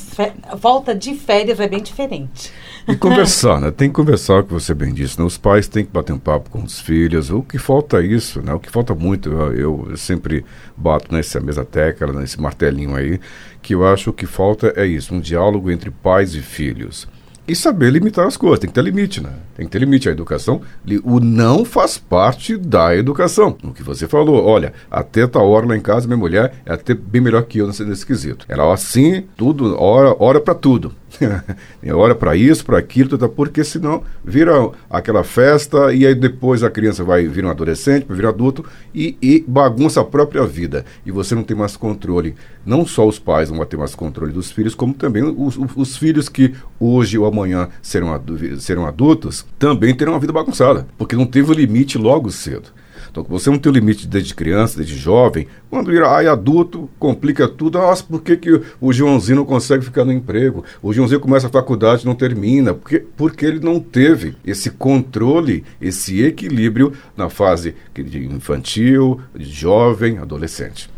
volta 0.58 0.96
de 0.96 1.14
férias 1.14 1.60
é 1.60 1.68
bem 1.68 1.82
diferente. 1.82 2.52
E 2.88 2.96
conversar, 2.96 3.60
né? 3.62 3.70
Tem 3.70 3.90
que 3.90 3.96
conversar, 3.96 4.44
que 4.44 4.54
você 4.54 4.74
bem 4.74 4.94
disse, 4.94 5.20
né? 5.20 5.26
Os 5.26 5.38
pais 5.38 5.68
têm 5.68 5.84
que 5.84 5.92
bater 5.92 6.14
um 6.14 6.20
papo 6.20 6.50
com 6.50 6.64
os 6.64 6.80
filhos. 6.80 7.30
O 7.30 7.42
que 7.42 7.58
falta 7.58 7.98
é 8.02 8.06
isso, 8.06 8.42
né? 8.42 8.54
O 8.54 8.60
que 8.60 8.72
falta 8.72 8.96
muito, 8.96 9.30
eu, 9.30 9.88
eu 9.90 9.98
sempre 9.98 10.46
bato 10.78 11.14
nessa 11.14 11.42
mesma 11.42 11.66
tecla, 11.66 12.14
nesse 12.14 12.40
martelinho 12.40 12.96
aí, 12.96 13.20
que 13.62 13.76
eu 13.76 13.86
acho 13.86 14.14
que 14.14 14.26
falta 14.26 14.74
é 14.78 14.86
isso, 14.86 15.14
um 15.14 15.20
diálogo 15.20 15.70
entre 15.70 15.92
pais 15.92 16.34
e 16.34 16.42
filhos 16.42 17.08
e 17.48 17.56
saber 17.56 17.92
limitar 17.92 18.26
as 18.28 18.38
coisas. 18.38 18.60
Tem 18.60 18.70
que 18.70 18.74
ter 18.74 18.84
limite, 18.84 19.22
né? 19.22 19.32
Tem 19.56 19.66
que 19.66 19.72
ter 19.72 19.80
limite. 19.80 20.10
A 20.10 20.12
educação, 20.12 20.62
o 21.04 21.20
não 21.20 21.66
faz 21.66 21.98
parte 21.98 22.58
da 22.58 22.96
educação. 22.96 23.58
O 23.64 23.72
que 23.72 23.84
você 23.84 24.08
falou, 24.08 24.44
olha, 24.44 24.74
até 24.90 25.28
tal 25.28 25.50
hora 25.50 25.66
lá 25.66 25.76
em 25.76 25.82
casa, 25.82 26.08
minha 26.08 26.18
mulher 26.18 26.54
é 26.66 26.74
até 26.74 26.94
bem 26.94 27.22
melhor 27.22 27.44
que 27.44 27.60
eu 27.60 27.68
nesse, 27.68 27.84
nesse 27.84 28.06
quesito. 28.06 28.46
Ela, 28.48 28.72
assim, 28.74 29.26
tudo, 29.36 29.76
hora, 29.80 30.16
hora 30.20 30.40
para 30.40 30.56
tudo. 30.56 30.94
hora 31.96 32.16
para 32.16 32.36
isso, 32.36 32.66
para 32.66 32.78
aquilo, 32.78 33.18
tá, 33.18 33.28
porque 33.28 33.64
senão 33.64 34.04
vira 34.24 34.72
aquela 34.90 35.24
festa 35.24 35.94
e 35.94 36.06
aí 36.06 36.16
depois 36.16 36.64
a 36.64 36.70
criança 36.70 37.04
vai 37.04 37.28
vir 37.28 37.46
um 37.46 37.50
adolescente, 37.50 38.06
vai 38.08 38.18
vir 38.18 38.26
adulto 38.26 38.66
e, 38.94 39.18
e 39.22 39.44
bagunça 39.48 40.02
a 40.02 40.06
própria 40.06 40.46
vida. 40.46 40.86
E 41.06 41.12
você 41.12 41.36
não 41.36 41.44
tem 41.44 41.56
mais 41.56 41.76
controle. 41.76 42.36
Não 42.66 42.86
só 42.86 43.08
os 43.08 43.20
pais 43.20 43.50
não 43.50 43.58
vão 43.58 43.66
ter 43.66 43.78
mais 43.78 43.96
controle 43.96 44.32
dos 44.32 44.52
filhos, 44.52 44.76
como 44.76 44.94
também 44.94 45.24
os, 45.24 45.58
os 45.76 45.98
filhos 45.98 46.30
que 46.30 46.54
hoje 46.80 47.18
ou 47.18 47.26
amanhã 47.26 47.70
serão, 47.82 48.22
serão 48.60 48.86
adultos 48.86 49.46
também 49.58 49.96
terão 49.96 50.14
uma 50.14 50.20
vida 50.20 50.34
bagunçada, 50.34 50.88
porque 50.98 51.16
não 51.16 51.26
teve 51.26 51.52
o 51.52 51.54
limite 51.54 51.98
logo 51.98 52.32
cedo. 52.32 52.70
Então, 53.12 53.26
você 53.28 53.50
não 53.50 53.60
tem 53.60 53.72
limite 53.72 54.08
desde 54.08 54.34
criança, 54.34 54.78
desde 54.78 54.96
jovem, 54.96 55.46
quando 55.70 55.94
ir 55.94 56.02
aí 56.02 56.28
adulto, 56.28 56.90
complica 56.98 57.46
tudo. 57.46 57.78
Nossa, 57.78 58.04
por 58.04 58.22
que, 58.22 58.38
que 58.38 58.62
o 58.80 58.94
Joãozinho 58.94 59.38
não 59.38 59.46
consegue 59.46 59.84
ficar 59.84 60.06
no 60.06 60.14
emprego? 60.14 60.64
O 60.82 60.94
Joãozinho 60.94 61.20
começa 61.20 61.48
a 61.48 61.50
faculdade 61.50 62.04
e 62.04 62.06
não 62.06 62.16
termina. 62.16 62.74
Porque, 62.74 63.00
porque 63.18 63.46
ele 63.46 63.60
não 63.60 63.82
teve 63.82 64.36
esse 64.46 64.72
controle, 64.72 65.66
esse 65.82 66.22
equilíbrio 66.22 66.94
na 67.16 67.30
fase 67.30 67.76
infantil, 67.98 69.20
jovem, 69.36 70.18
adolescente. 70.18 70.90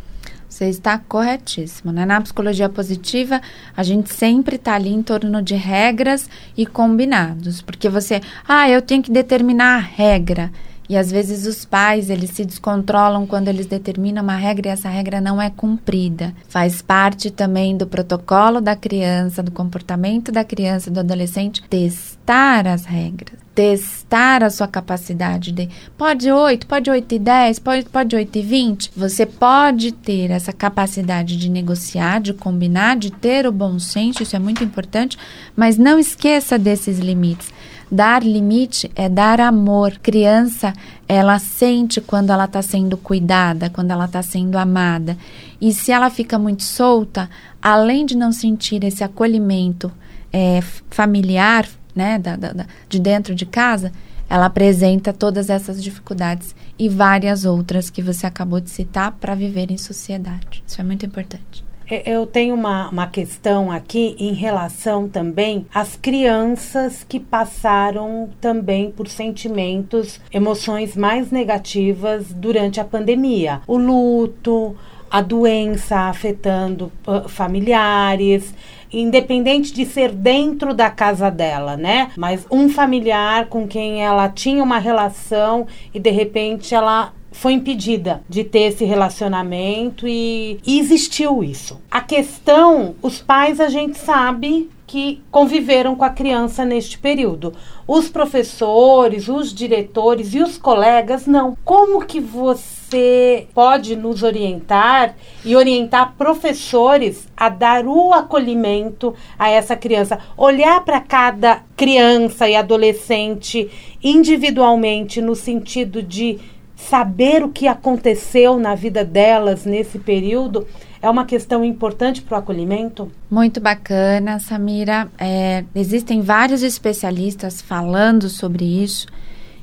Você 0.47 0.69
está 0.69 0.99
corretíssimo. 0.99 1.91
Né? 1.91 2.05
Na 2.05 2.21
psicologia 2.21 2.69
positiva, 2.69 3.41
a 3.75 3.81
gente 3.81 4.13
sempre 4.13 4.57
está 4.57 4.75
ali 4.75 4.89
em 4.89 5.01
torno 5.01 5.41
de 5.41 5.55
regras 5.55 6.29
e 6.55 6.63
combinados. 6.63 7.59
Porque 7.59 7.89
você, 7.89 8.21
ah, 8.47 8.69
eu 8.69 8.83
tenho 8.83 9.01
que 9.01 9.11
determinar 9.11 9.77
a 9.77 9.79
regra. 9.79 10.51
E 10.89 10.97
às 10.97 11.11
vezes 11.11 11.45
os 11.45 11.65
pais, 11.65 12.09
eles 12.09 12.31
se 12.31 12.45
descontrolam 12.45 13.25
quando 13.25 13.47
eles 13.47 13.65
determinam 13.65 14.23
uma 14.23 14.35
regra 14.35 14.67
e 14.69 14.71
essa 14.71 14.89
regra 14.89 15.21
não 15.21 15.41
é 15.41 15.49
cumprida. 15.49 16.33
Faz 16.47 16.81
parte 16.81 17.31
também 17.31 17.77
do 17.77 17.87
protocolo 17.87 18.59
da 18.59 18.75
criança, 18.75 19.41
do 19.41 19.51
comportamento 19.51 20.31
da 20.31 20.43
criança, 20.43 20.91
do 20.91 20.99
adolescente, 20.99 21.63
testar 21.69 22.67
as 22.67 22.85
regras 22.85 23.43
testar 23.53 24.43
a 24.43 24.49
sua 24.49 24.67
capacidade 24.67 25.51
de 25.51 25.69
pode 25.97 26.31
8, 26.31 26.65
pode 26.65 26.89
8 26.89 27.15
e 27.15 27.19
10, 27.19 27.59
pode, 27.59 27.85
pode 27.85 28.15
8 28.15 28.35
e 28.37 28.41
20. 28.41 28.91
Você 28.95 29.25
pode 29.25 29.91
ter 29.91 30.31
essa 30.31 30.51
capacidade 30.51 31.37
de 31.37 31.49
negociar, 31.49 32.19
de 32.19 32.33
combinar, 32.33 32.97
de 32.97 33.11
ter 33.11 33.45
o 33.45 33.51
bom 33.51 33.77
senso, 33.77 34.23
isso 34.23 34.35
é 34.35 34.39
muito 34.39 34.63
importante, 34.63 35.17
mas 35.55 35.77
não 35.77 35.99
esqueça 35.99 36.57
desses 36.57 36.97
limites. 36.99 37.52
Dar 37.93 38.23
limite 38.23 38.89
é 38.95 39.07
dar 39.07 39.39
amor. 39.39 39.99
Criança, 40.01 40.73
ela 41.07 41.37
sente 41.37 42.01
quando 42.01 42.31
ela 42.31 42.45
está 42.45 42.59
sendo 42.59 42.97
cuidada, 42.97 43.69
quando 43.69 43.91
ela 43.91 44.05
está 44.05 44.23
sendo 44.23 44.57
amada. 44.57 45.15
E 45.61 45.71
se 45.71 45.91
ela 45.91 46.09
fica 46.09 46.39
muito 46.39 46.63
solta, 46.63 47.29
além 47.61 48.03
de 48.03 48.17
não 48.17 48.31
sentir 48.31 48.83
esse 48.83 49.03
acolhimento 49.03 49.91
é, 50.31 50.59
familiar, 50.89 51.67
né, 51.95 52.17
da, 52.17 52.35
da, 52.35 52.65
de 52.89 52.99
dentro 52.99 53.35
de 53.35 53.45
casa, 53.45 53.91
ela 54.27 54.47
apresenta 54.47 55.13
todas 55.13 55.51
essas 55.51 55.83
dificuldades 55.83 56.55
e 56.79 56.89
várias 56.89 57.45
outras 57.45 57.91
que 57.91 58.01
você 58.01 58.25
acabou 58.25 58.59
de 58.59 58.71
citar 58.71 59.11
para 59.11 59.35
viver 59.35 59.69
em 59.69 59.77
sociedade. 59.77 60.63
Isso 60.65 60.81
é 60.81 60.83
muito 60.83 61.05
importante. 61.05 61.63
É, 61.89 62.11
eu 62.11 62.25
tenho 62.25 62.55
uma, 62.55 62.89
uma 62.89 63.07
questão 63.07 63.71
aqui 63.71 64.15
em 64.19 64.33
relação 64.33 65.07
também 65.07 65.65
às 65.73 65.95
crianças 65.95 67.05
que 67.07 67.19
passaram 67.19 68.29
também 68.39 68.91
por 68.91 69.07
sentimentos, 69.07 70.19
emoções 70.31 70.95
mais 70.95 71.31
negativas 71.31 72.33
durante 72.33 72.79
a 72.79 72.85
pandemia. 72.85 73.61
O 73.67 73.77
luto, 73.77 74.75
a 75.09 75.21
doença 75.21 76.09
afetando 76.09 76.91
uh, 77.05 77.27
familiares 77.29 78.53
independente 78.91 79.73
de 79.73 79.85
ser 79.85 80.11
dentro 80.11 80.73
da 80.73 80.89
casa 80.89 81.29
dela, 81.31 81.75
né? 81.75 82.11
Mas 82.15 82.45
um 82.51 82.69
familiar 82.69 83.47
com 83.47 83.67
quem 83.67 84.03
ela 84.05 84.29
tinha 84.29 84.63
uma 84.63 84.77
relação 84.77 85.65
e 85.93 85.99
de 85.99 86.11
repente 86.11 86.75
ela 86.75 87.11
foi 87.33 87.53
impedida 87.53 88.23
de 88.29 88.43
ter 88.43 88.69
esse 88.69 88.85
relacionamento 88.85 90.07
e, 90.07 90.59
e 90.65 90.79
existiu 90.79 91.43
isso. 91.43 91.81
A 91.91 91.99
questão, 91.99 92.95
os 93.01 93.21
pais 93.21 93.59
a 93.59 93.67
gente 93.67 93.97
sabe 93.97 94.69
que 94.93 95.23
conviveram 95.31 95.95
com 95.95 96.05
a 96.05 96.09
criança 96.11 96.63
neste 96.63 96.99
período. 96.99 97.51
Os 97.87 98.09
professores, 98.09 99.27
os 99.27 99.51
diretores 99.51 100.35
e 100.35 100.39
os 100.39 100.55
colegas 100.55 101.25
não. 101.25 101.57
Como 101.65 102.05
que 102.05 102.19
você 102.19 103.47
pode 103.55 103.95
nos 103.95 104.21
orientar 104.21 105.15
e 105.43 105.55
orientar 105.55 106.13
professores 106.15 107.27
a 107.35 107.49
dar 107.49 107.87
o 107.87 108.13
acolhimento 108.13 109.15
a 109.37 109.49
essa 109.49 109.75
criança? 109.75 110.19
Olhar 110.37 110.85
para 110.85 110.99
cada 110.99 111.63
criança 111.75 112.47
e 112.47 112.55
adolescente 112.55 113.71
individualmente 114.03 115.21
no 115.21 115.35
sentido 115.35 116.03
de 116.03 116.39
saber 116.75 117.43
o 117.43 117.49
que 117.49 117.67
aconteceu 117.67 118.57
na 118.59 118.75
vida 118.75 119.03
delas 119.03 119.65
nesse 119.65 119.99
período 119.99 120.67
é 121.01 121.09
uma 121.09 121.25
questão 121.25 121.65
importante 121.65 122.21
para 122.21 122.37
o 122.37 122.39
acolhimento? 122.39 123.11
Muito 123.29 123.59
bacana, 123.59 124.39
Samira. 124.39 125.09
É, 125.17 125.65
existem 125.75 126.21
vários 126.21 126.63
especialistas 126.63 127.61
falando 127.61 128.29
sobre 128.29 128.63
isso. 128.63 129.07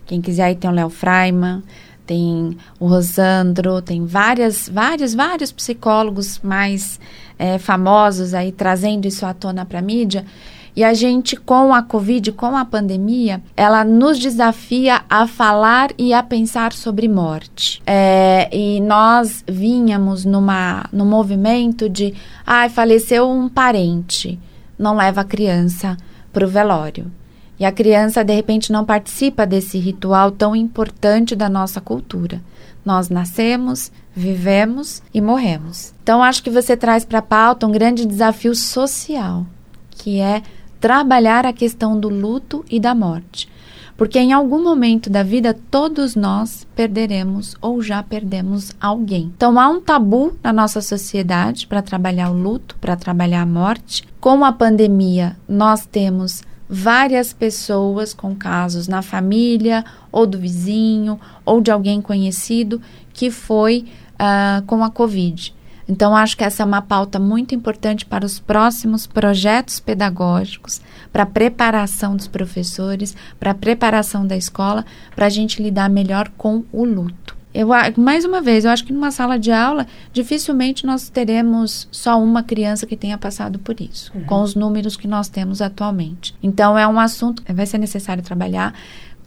Quem 0.04 0.20
quiser 0.20 0.44
aí 0.44 0.54
tem 0.54 0.68
o 0.68 0.72
Léo 0.72 0.90
Freiman, 0.90 1.62
tem 2.04 2.58
o 2.78 2.86
Rosandro, 2.86 3.80
tem 3.80 4.04
várias, 4.04 4.68
vários, 4.68 5.14
vários 5.14 5.52
psicólogos 5.52 6.40
mais 6.40 7.00
é, 7.38 7.56
famosos 7.56 8.34
aí 8.34 8.52
trazendo 8.52 9.06
isso 9.06 9.24
à 9.24 9.32
tona 9.32 9.64
para 9.64 9.78
a 9.78 9.82
mídia. 9.82 10.26
E 10.74 10.84
a 10.84 10.94
gente, 10.94 11.36
com 11.36 11.74
a 11.74 11.82
Covid, 11.82 12.32
com 12.32 12.56
a 12.56 12.64
pandemia, 12.64 13.42
ela 13.56 13.84
nos 13.84 14.18
desafia 14.18 15.02
a 15.08 15.26
falar 15.26 15.90
e 15.98 16.12
a 16.12 16.22
pensar 16.22 16.72
sobre 16.72 17.08
morte. 17.08 17.82
É, 17.86 18.48
e 18.52 18.80
nós 18.80 19.44
vínhamos 19.48 20.24
numa, 20.24 20.86
num 20.92 21.04
movimento 21.04 21.88
de, 21.88 22.14
ai, 22.46 22.66
ah, 22.66 22.70
faleceu 22.70 23.28
um 23.28 23.48
parente, 23.48 24.38
não 24.78 24.96
leva 24.96 25.22
a 25.22 25.24
criança 25.24 25.96
para 26.32 26.44
o 26.44 26.48
velório. 26.48 27.10
E 27.58 27.64
a 27.66 27.70
criança, 27.70 28.24
de 28.24 28.34
repente, 28.34 28.72
não 28.72 28.86
participa 28.86 29.44
desse 29.44 29.76
ritual 29.78 30.30
tão 30.30 30.56
importante 30.56 31.36
da 31.36 31.46
nossa 31.46 31.78
cultura. 31.78 32.40
Nós 32.82 33.10
nascemos, 33.10 33.92
vivemos 34.16 35.02
e 35.12 35.20
morremos. 35.20 35.92
Então, 36.02 36.22
acho 36.22 36.42
que 36.42 36.48
você 36.48 36.74
traz 36.74 37.04
para 37.04 37.18
a 37.18 37.22
pauta 37.22 37.66
um 37.66 37.70
grande 37.70 38.06
desafio 38.06 38.54
social, 38.54 39.44
que 39.90 40.20
é 40.20 40.42
trabalhar 40.80 41.44
a 41.44 41.52
questão 41.52 41.98
do 41.98 42.08
luto 42.08 42.64
e 42.70 42.80
da 42.80 42.94
morte. 42.94 43.48
Porque 43.96 44.18
em 44.18 44.32
algum 44.32 44.62
momento 44.64 45.10
da 45.10 45.22
vida 45.22 45.54
todos 45.70 46.16
nós 46.16 46.66
perderemos 46.74 47.54
ou 47.60 47.82
já 47.82 48.02
perdemos 48.02 48.72
alguém. 48.80 49.30
Então 49.36 49.60
há 49.60 49.68
um 49.68 49.78
tabu 49.78 50.32
na 50.42 50.54
nossa 50.54 50.80
sociedade 50.80 51.66
para 51.66 51.82
trabalhar 51.82 52.30
o 52.30 52.34
luto, 52.34 52.76
para 52.80 52.96
trabalhar 52.96 53.42
a 53.42 53.46
morte. 53.46 54.08
Com 54.18 54.42
a 54.42 54.52
pandemia, 54.52 55.36
nós 55.46 55.84
temos 55.84 56.42
várias 56.66 57.34
pessoas 57.34 58.14
com 58.14 58.34
casos 58.34 58.88
na 58.88 59.02
família, 59.02 59.84
ou 60.10 60.26
do 60.26 60.38
vizinho, 60.38 61.20
ou 61.44 61.60
de 61.60 61.70
alguém 61.70 62.00
conhecido 62.00 62.80
que 63.12 63.30
foi 63.30 63.84
uh, 64.14 64.64
com 64.66 64.82
a 64.82 64.90
Covid. 64.90 65.52
Então, 65.90 66.14
acho 66.14 66.36
que 66.36 66.44
essa 66.44 66.62
é 66.62 66.66
uma 66.66 66.80
pauta 66.80 67.18
muito 67.18 67.52
importante 67.52 68.06
para 68.06 68.24
os 68.24 68.38
próximos 68.38 69.08
projetos 69.08 69.80
pedagógicos, 69.80 70.80
para 71.12 71.24
a 71.24 71.26
preparação 71.26 72.14
dos 72.14 72.28
professores, 72.28 73.16
para 73.40 73.50
a 73.50 73.54
preparação 73.54 74.24
da 74.24 74.36
escola, 74.36 74.86
para 75.16 75.26
a 75.26 75.28
gente 75.28 75.60
lidar 75.60 75.90
melhor 75.90 76.30
com 76.38 76.62
o 76.70 76.84
luto. 76.84 77.36
Eu, 77.52 77.70
mais 77.96 78.24
uma 78.24 78.40
vez, 78.40 78.64
eu 78.64 78.70
acho 78.70 78.84
que 78.84 78.92
numa 78.92 79.10
sala 79.10 79.36
de 79.36 79.50
aula, 79.50 79.84
dificilmente 80.12 80.86
nós 80.86 81.08
teremos 81.08 81.88
só 81.90 82.22
uma 82.22 82.44
criança 82.44 82.86
que 82.86 82.96
tenha 82.96 83.18
passado 83.18 83.58
por 83.58 83.80
isso, 83.80 84.12
uhum. 84.14 84.22
com 84.22 84.42
os 84.42 84.54
números 84.54 84.96
que 84.96 85.08
nós 85.08 85.28
temos 85.28 85.60
atualmente. 85.60 86.36
Então, 86.40 86.78
é 86.78 86.86
um 86.86 87.00
assunto 87.00 87.42
que 87.42 87.52
vai 87.52 87.66
ser 87.66 87.78
necessário 87.78 88.22
trabalhar 88.22 88.72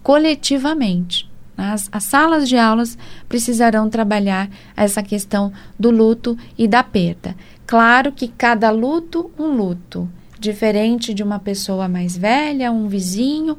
coletivamente. 0.02 1.30
As, 1.58 1.88
as, 1.92 2.04
salas 2.04 2.50
de 2.50 2.58
aulas 2.58 2.98
precisarão 3.30 3.90
trabalhar 3.90 4.50
essa 4.76 5.04
questão 5.04 5.52
do 5.80 5.92
luto 5.92 6.38
e 6.58 6.68
da 6.68 6.84
perda. 6.84 7.36
Claro 7.68 8.12
que 8.12 8.28
cada 8.28 8.70
luto, 8.72 9.32
um 9.38 9.56
luto, 9.56 10.10
diferente 10.40 11.14
de 11.14 11.24
uma 11.24 11.40
pessoa 11.40 11.88
mais 11.88 12.18
velha, 12.18 12.72
um 12.72 12.88
vizinho, 12.88 13.58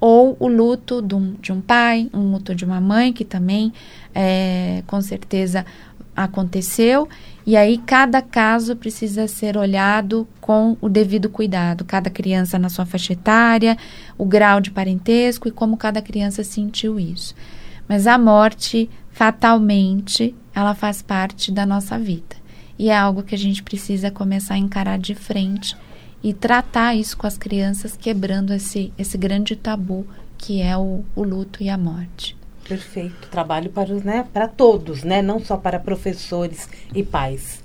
ou 0.00 0.36
o 0.40 0.48
luto 0.48 1.00
de 1.00 1.14
um, 1.14 1.34
de 1.40 1.52
um 1.52 1.60
pai, 1.60 2.10
um 2.12 2.32
luto 2.32 2.54
de 2.54 2.64
uma 2.64 2.80
mãe, 2.80 3.12
que 3.12 3.24
também 3.24 3.72
é, 4.14 4.82
com 4.86 5.00
certeza 5.00 5.64
aconteceu 6.16 7.08
e 7.46 7.56
aí 7.56 7.76
cada 7.76 8.22
caso 8.22 8.74
precisa 8.74 9.28
ser 9.28 9.56
olhado 9.56 10.26
com 10.40 10.76
o 10.80 10.88
devido 10.88 11.28
cuidado, 11.28 11.84
cada 11.84 12.08
criança 12.08 12.58
na 12.58 12.70
sua 12.70 12.86
faixa 12.86 13.12
etária, 13.12 13.76
o 14.16 14.24
grau 14.24 14.60
de 14.60 14.70
parentesco 14.70 15.46
e 15.46 15.50
como 15.50 15.76
cada 15.76 16.00
criança 16.00 16.42
sentiu 16.42 16.98
isso. 16.98 17.34
Mas 17.86 18.06
a 18.06 18.16
morte, 18.16 18.88
fatalmente, 19.10 20.34
ela 20.54 20.74
faz 20.74 21.02
parte 21.02 21.52
da 21.52 21.66
nossa 21.66 21.98
vida. 21.98 22.36
E 22.78 22.88
é 22.88 22.96
algo 22.96 23.22
que 23.22 23.34
a 23.34 23.38
gente 23.38 23.62
precisa 23.62 24.10
começar 24.10 24.54
a 24.54 24.58
encarar 24.58 24.98
de 24.98 25.14
frente 25.14 25.76
e 26.22 26.32
tratar 26.32 26.94
isso 26.94 27.16
com 27.16 27.26
as 27.26 27.36
crianças, 27.36 27.94
quebrando 27.94 28.54
esse, 28.54 28.90
esse 28.96 29.18
grande 29.18 29.54
tabu 29.54 30.06
que 30.38 30.62
é 30.62 30.76
o, 30.76 31.04
o 31.14 31.22
luto 31.22 31.62
e 31.62 31.68
a 31.68 31.76
morte. 31.76 32.34
Perfeito. 32.68 33.28
Trabalho 33.30 33.70
para, 33.70 33.94
né, 33.94 34.26
para 34.32 34.48
todos, 34.48 35.02
né? 35.02 35.20
não 35.20 35.38
só 35.38 35.56
para 35.56 35.78
professores 35.78 36.68
e 36.94 37.02
pais. 37.02 37.62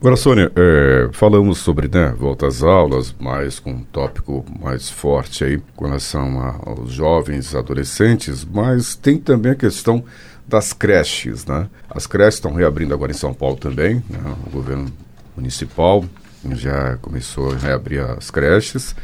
Agora, 0.00 0.14
Sônia, 0.14 0.52
é, 0.54 1.08
falamos 1.12 1.58
sobre 1.58 1.88
né, 1.88 2.14
volta 2.16 2.46
às 2.46 2.62
aulas, 2.62 3.12
mas 3.18 3.58
com 3.58 3.72
um 3.72 3.82
tópico 3.82 4.44
mais 4.60 4.88
forte 4.88 5.42
aí 5.42 5.60
com 5.74 5.86
relação 5.86 6.40
a, 6.40 6.60
aos 6.66 6.92
jovens, 6.92 7.52
adolescentes, 7.52 8.44
mas 8.44 8.94
tem 8.94 9.18
também 9.18 9.52
a 9.52 9.56
questão 9.56 10.04
das 10.46 10.72
creches, 10.72 11.44
né? 11.44 11.68
As 11.90 12.06
creches 12.06 12.34
estão 12.34 12.54
reabrindo 12.54 12.94
agora 12.94 13.10
em 13.10 13.14
São 13.14 13.34
Paulo 13.34 13.56
também, 13.56 13.96
né? 14.08 14.36
o 14.46 14.50
governo 14.50 14.86
municipal 15.36 16.04
já 16.52 16.96
começou 16.98 17.52
a 17.52 17.56
reabrir 17.56 18.00
as 18.00 18.30
creches. 18.30 18.94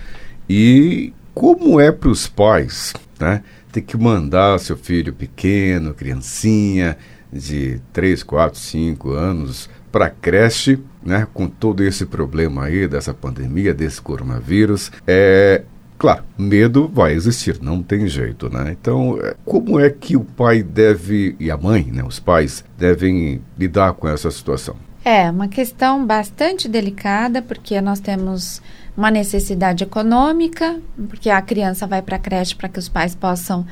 E 0.49 1.13
como 1.35 1.81
é 1.81 1.91
para 1.91 2.09
os 2.09 2.29
pais, 2.29 2.95
né? 3.19 3.43
Ter 3.75 3.83
que 3.83 3.97
mandar 3.97 4.61
seu 4.61 4.77
filho 4.77 5.13
pequeno, 5.13 5.93
criancinha, 5.93 6.97
de 7.33 7.81
3, 7.93 8.23
4, 8.23 8.57
5 8.57 9.11
anos, 9.11 9.69
para 9.91 10.09
creche, 10.09 10.79
né, 11.03 11.27
com 11.35 11.49
todo 11.49 11.83
esse 11.83 12.07
problema 12.07 12.67
aí 12.67 12.87
dessa 12.87 13.13
pandemia, 13.13 13.75
desse 13.75 14.01
coronavírus, 14.01 14.93
é 15.05 15.63
Claro, 15.99 16.23
medo 16.39 16.89
vai 16.93 17.15
existir, 17.15 17.61
não 17.63 17.83
tem 17.83 18.07
jeito, 18.07 18.49
né? 18.49 18.77
Então, 18.79 19.19
é, 19.21 19.35
como 19.45 19.81
é 19.81 19.89
que 19.89 20.17
o 20.17 20.25
pai 20.25 20.63
deve, 20.63 21.35
e 21.41 21.51
a 21.51 21.57
mãe, 21.57 21.85
né, 21.85 22.05
os 22.05 22.21
pais, 22.21 22.65
devem 22.79 23.41
lidar 23.59 23.95
com 23.95 24.09
essa 24.09 24.31
situação? 24.31 24.77
É, 25.05 25.31
uma 25.31 25.49
questão 25.49 26.05
bastante 26.07 26.69
delicada, 26.69 27.43
porque 27.43 27.81
nós 27.81 28.01
temos 28.01 28.63
uma 28.97 29.11
necessidade 29.11 29.85
econômica, 29.85 30.81
porque 31.09 31.31
a 31.31 31.43
criança 31.43 31.87
vai 31.87 32.03
para 32.03 32.17
a 32.17 32.19
creche 32.19 32.55
para 32.55 32.69
que 32.69 32.79
os 32.79 32.89
pais 32.89 33.15
possam 33.15 33.67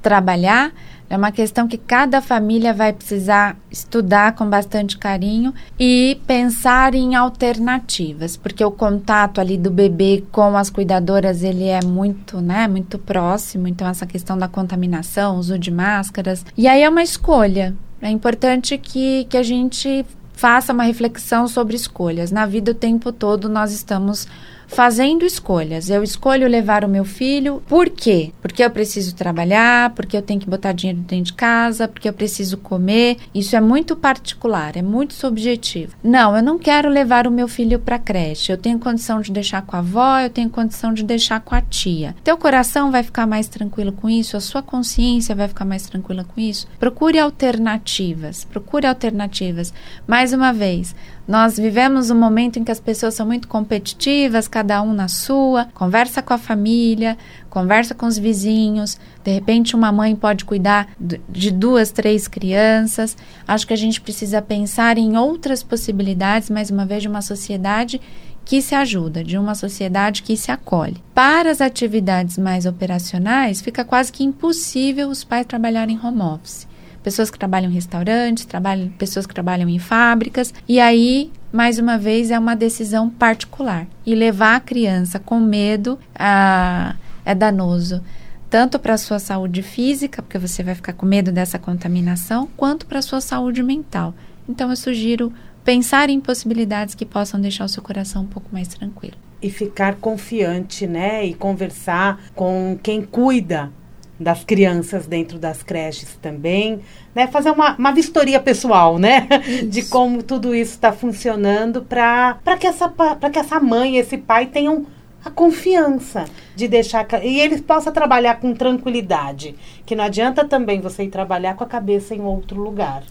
trabalhar, 0.00 0.72
é 1.10 1.16
uma 1.16 1.32
questão 1.32 1.66
que 1.66 1.78
cada 1.78 2.20
família 2.20 2.74
vai 2.74 2.92
precisar 2.92 3.56
estudar 3.70 4.34
com 4.34 4.48
bastante 4.48 4.98
carinho 4.98 5.54
e 5.78 6.20
pensar 6.26 6.94
em 6.94 7.14
alternativas, 7.14 8.36
porque 8.36 8.62
o 8.62 8.70
contato 8.70 9.40
ali 9.40 9.56
do 9.56 9.70
bebê 9.70 10.22
com 10.30 10.54
as 10.54 10.68
cuidadoras 10.68 11.42
ele 11.42 11.64
é 11.64 11.82
muito, 11.82 12.42
né, 12.42 12.68
muito 12.68 12.98
próximo. 12.98 13.66
Então 13.66 13.88
essa 13.88 14.04
questão 14.04 14.36
da 14.36 14.48
contaminação, 14.48 15.38
uso 15.38 15.58
de 15.58 15.70
máscaras, 15.70 16.44
e 16.56 16.68
aí 16.68 16.82
é 16.82 16.88
uma 16.88 17.02
escolha. 17.02 17.74
É 18.02 18.10
importante 18.10 18.76
que, 18.76 19.24
que 19.30 19.36
a 19.36 19.42
gente 19.42 20.04
faça 20.34 20.74
uma 20.74 20.84
reflexão 20.84 21.48
sobre 21.48 21.74
escolhas. 21.74 22.30
Na 22.30 22.44
vida 22.44 22.72
o 22.72 22.74
tempo 22.74 23.10
todo 23.12 23.48
nós 23.48 23.72
estamos 23.72 24.28
fazendo 24.68 25.24
escolhas. 25.24 25.90
Eu 25.90 26.04
escolho 26.04 26.46
levar 26.46 26.84
o 26.84 26.88
meu 26.88 27.04
filho, 27.04 27.60
por 27.66 27.88
quê? 27.88 28.32
Porque 28.40 28.62
eu 28.62 28.70
preciso 28.70 29.16
trabalhar, 29.16 29.90
porque 29.90 30.16
eu 30.16 30.22
tenho 30.22 30.38
que 30.38 30.48
botar 30.48 30.72
dinheiro 30.72 31.00
dentro 31.00 31.24
de 31.24 31.32
casa, 31.32 31.88
porque 31.88 32.08
eu 32.08 32.12
preciso 32.12 32.58
comer. 32.58 33.16
Isso 33.34 33.56
é 33.56 33.60
muito 33.60 33.96
particular, 33.96 34.76
é 34.76 34.82
muito 34.82 35.14
subjetivo. 35.14 35.96
Não, 36.04 36.36
eu 36.36 36.42
não 36.42 36.58
quero 36.58 36.88
levar 36.88 37.26
o 37.26 37.30
meu 37.30 37.48
filho 37.48 37.78
para 37.78 37.98
creche. 37.98 38.52
Eu 38.52 38.58
tenho 38.58 38.78
condição 38.78 39.20
de 39.20 39.32
deixar 39.32 39.62
com 39.62 39.74
a 39.74 39.80
avó, 39.80 40.20
eu 40.20 40.30
tenho 40.30 40.50
condição 40.50 40.92
de 40.92 41.02
deixar 41.02 41.40
com 41.40 41.54
a 41.54 41.62
tia. 41.62 42.14
Teu 42.22 42.36
coração 42.36 42.92
vai 42.92 43.02
ficar 43.02 43.26
mais 43.26 43.48
tranquilo 43.48 43.92
com 43.92 44.08
isso, 44.08 44.36
a 44.36 44.40
sua 44.40 44.62
consciência 44.62 45.34
vai 45.34 45.48
ficar 45.48 45.64
mais 45.64 45.86
tranquila 45.86 46.24
com 46.24 46.40
isso. 46.40 46.68
Procure 46.78 47.18
alternativas, 47.18 48.44
procure 48.44 48.86
alternativas. 48.86 49.72
Mais 50.06 50.32
uma 50.32 50.52
vez, 50.52 50.94
nós 51.28 51.58
vivemos 51.58 52.10
um 52.10 52.18
momento 52.18 52.58
em 52.58 52.64
que 52.64 52.72
as 52.72 52.80
pessoas 52.80 53.12
são 53.12 53.26
muito 53.26 53.48
competitivas, 53.48 54.48
cada 54.48 54.80
um 54.80 54.94
na 54.94 55.08
sua, 55.08 55.66
conversa 55.74 56.22
com 56.22 56.32
a 56.32 56.38
família, 56.38 57.18
conversa 57.50 57.94
com 57.94 58.06
os 58.06 58.16
vizinhos. 58.16 58.98
De 59.22 59.30
repente, 59.30 59.76
uma 59.76 59.92
mãe 59.92 60.16
pode 60.16 60.46
cuidar 60.46 60.88
de 60.98 61.50
duas, 61.50 61.90
três 61.90 62.26
crianças. 62.26 63.14
Acho 63.46 63.66
que 63.66 63.74
a 63.74 63.76
gente 63.76 64.00
precisa 64.00 64.40
pensar 64.40 64.96
em 64.96 65.18
outras 65.18 65.62
possibilidades, 65.62 66.48
mais 66.48 66.70
uma 66.70 66.86
vez, 66.86 67.02
de 67.02 67.08
uma 67.08 67.20
sociedade 67.20 68.00
que 68.42 68.62
se 68.62 68.74
ajuda, 68.74 69.22
de 69.22 69.36
uma 69.36 69.54
sociedade 69.54 70.22
que 70.22 70.34
se 70.34 70.50
acolhe. 70.50 70.96
Para 71.14 71.50
as 71.50 71.60
atividades 71.60 72.38
mais 72.38 72.64
operacionais, 72.64 73.60
fica 73.60 73.84
quase 73.84 74.10
que 74.10 74.24
impossível 74.24 75.10
os 75.10 75.24
pais 75.24 75.44
trabalharem 75.44 76.00
home 76.02 76.22
office 76.22 76.66
pessoas 77.02 77.30
que 77.30 77.38
trabalham 77.38 77.70
em 77.70 77.74
restaurantes, 77.74 78.44
trabalham, 78.44 78.88
pessoas 78.90 79.26
que 79.26 79.34
trabalham 79.34 79.68
em 79.68 79.78
fábricas. 79.78 80.52
E 80.68 80.80
aí, 80.80 81.30
mais 81.52 81.78
uma 81.78 81.98
vez, 81.98 82.30
é 82.30 82.38
uma 82.38 82.54
decisão 82.54 83.08
particular. 83.08 83.86
E 84.04 84.14
levar 84.14 84.56
a 84.56 84.60
criança 84.60 85.18
com 85.18 85.40
medo 85.40 85.98
ah, 86.14 86.94
é 87.24 87.34
danoso. 87.34 88.02
Tanto 88.50 88.78
para 88.78 88.94
a 88.94 88.98
sua 88.98 89.18
saúde 89.18 89.62
física, 89.62 90.22
porque 90.22 90.38
você 90.38 90.62
vai 90.62 90.74
ficar 90.74 90.94
com 90.94 91.04
medo 91.04 91.30
dessa 91.30 91.58
contaminação, 91.58 92.48
quanto 92.56 92.86
para 92.86 92.98
a 92.98 93.02
sua 93.02 93.20
saúde 93.20 93.62
mental. 93.62 94.14
Então, 94.48 94.70
eu 94.70 94.76
sugiro 94.76 95.32
pensar 95.64 96.08
em 96.08 96.18
possibilidades 96.18 96.94
que 96.94 97.04
possam 97.04 97.38
deixar 97.38 97.66
o 97.66 97.68
seu 97.68 97.82
coração 97.82 98.22
um 98.22 98.26
pouco 98.26 98.48
mais 98.50 98.68
tranquilo. 98.68 99.16
E 99.40 99.50
ficar 99.50 99.96
confiante, 99.96 100.86
né? 100.86 101.26
E 101.26 101.34
conversar 101.34 102.18
com 102.34 102.78
quem 102.82 103.02
cuida 103.02 103.70
das 104.18 104.44
crianças 104.44 105.06
dentro 105.06 105.38
das 105.38 105.62
creches 105.62 106.16
também, 106.20 106.80
né? 107.14 107.26
Fazer 107.28 107.50
uma, 107.50 107.76
uma 107.76 107.92
vistoria 107.92 108.40
pessoal, 108.40 108.98
né? 108.98 109.28
Isso. 109.46 109.66
De 109.66 109.82
como 109.84 110.22
tudo 110.22 110.54
isso 110.54 110.72
está 110.72 110.92
funcionando 110.92 111.82
para 111.82 112.36
que 112.58 112.66
essa 112.66 112.88
para 112.88 113.30
que 113.30 113.38
essa 113.38 113.60
mãe, 113.60 113.96
esse 113.96 114.18
pai 114.18 114.46
tenham 114.46 114.86
a 115.24 115.30
confiança 115.30 116.24
de 116.56 116.66
deixar 116.68 117.06
e 117.22 117.40
eles 117.40 117.60
possam 117.60 117.92
trabalhar 117.92 118.40
com 118.40 118.54
tranquilidade, 118.54 119.54
que 119.84 119.94
não 119.94 120.04
adianta 120.04 120.44
também 120.44 120.80
você 120.80 121.04
ir 121.04 121.10
trabalhar 121.10 121.54
com 121.54 121.64
a 121.64 121.66
cabeça 121.66 122.14
em 122.14 122.20
outro 122.20 122.60
lugar. 122.60 123.02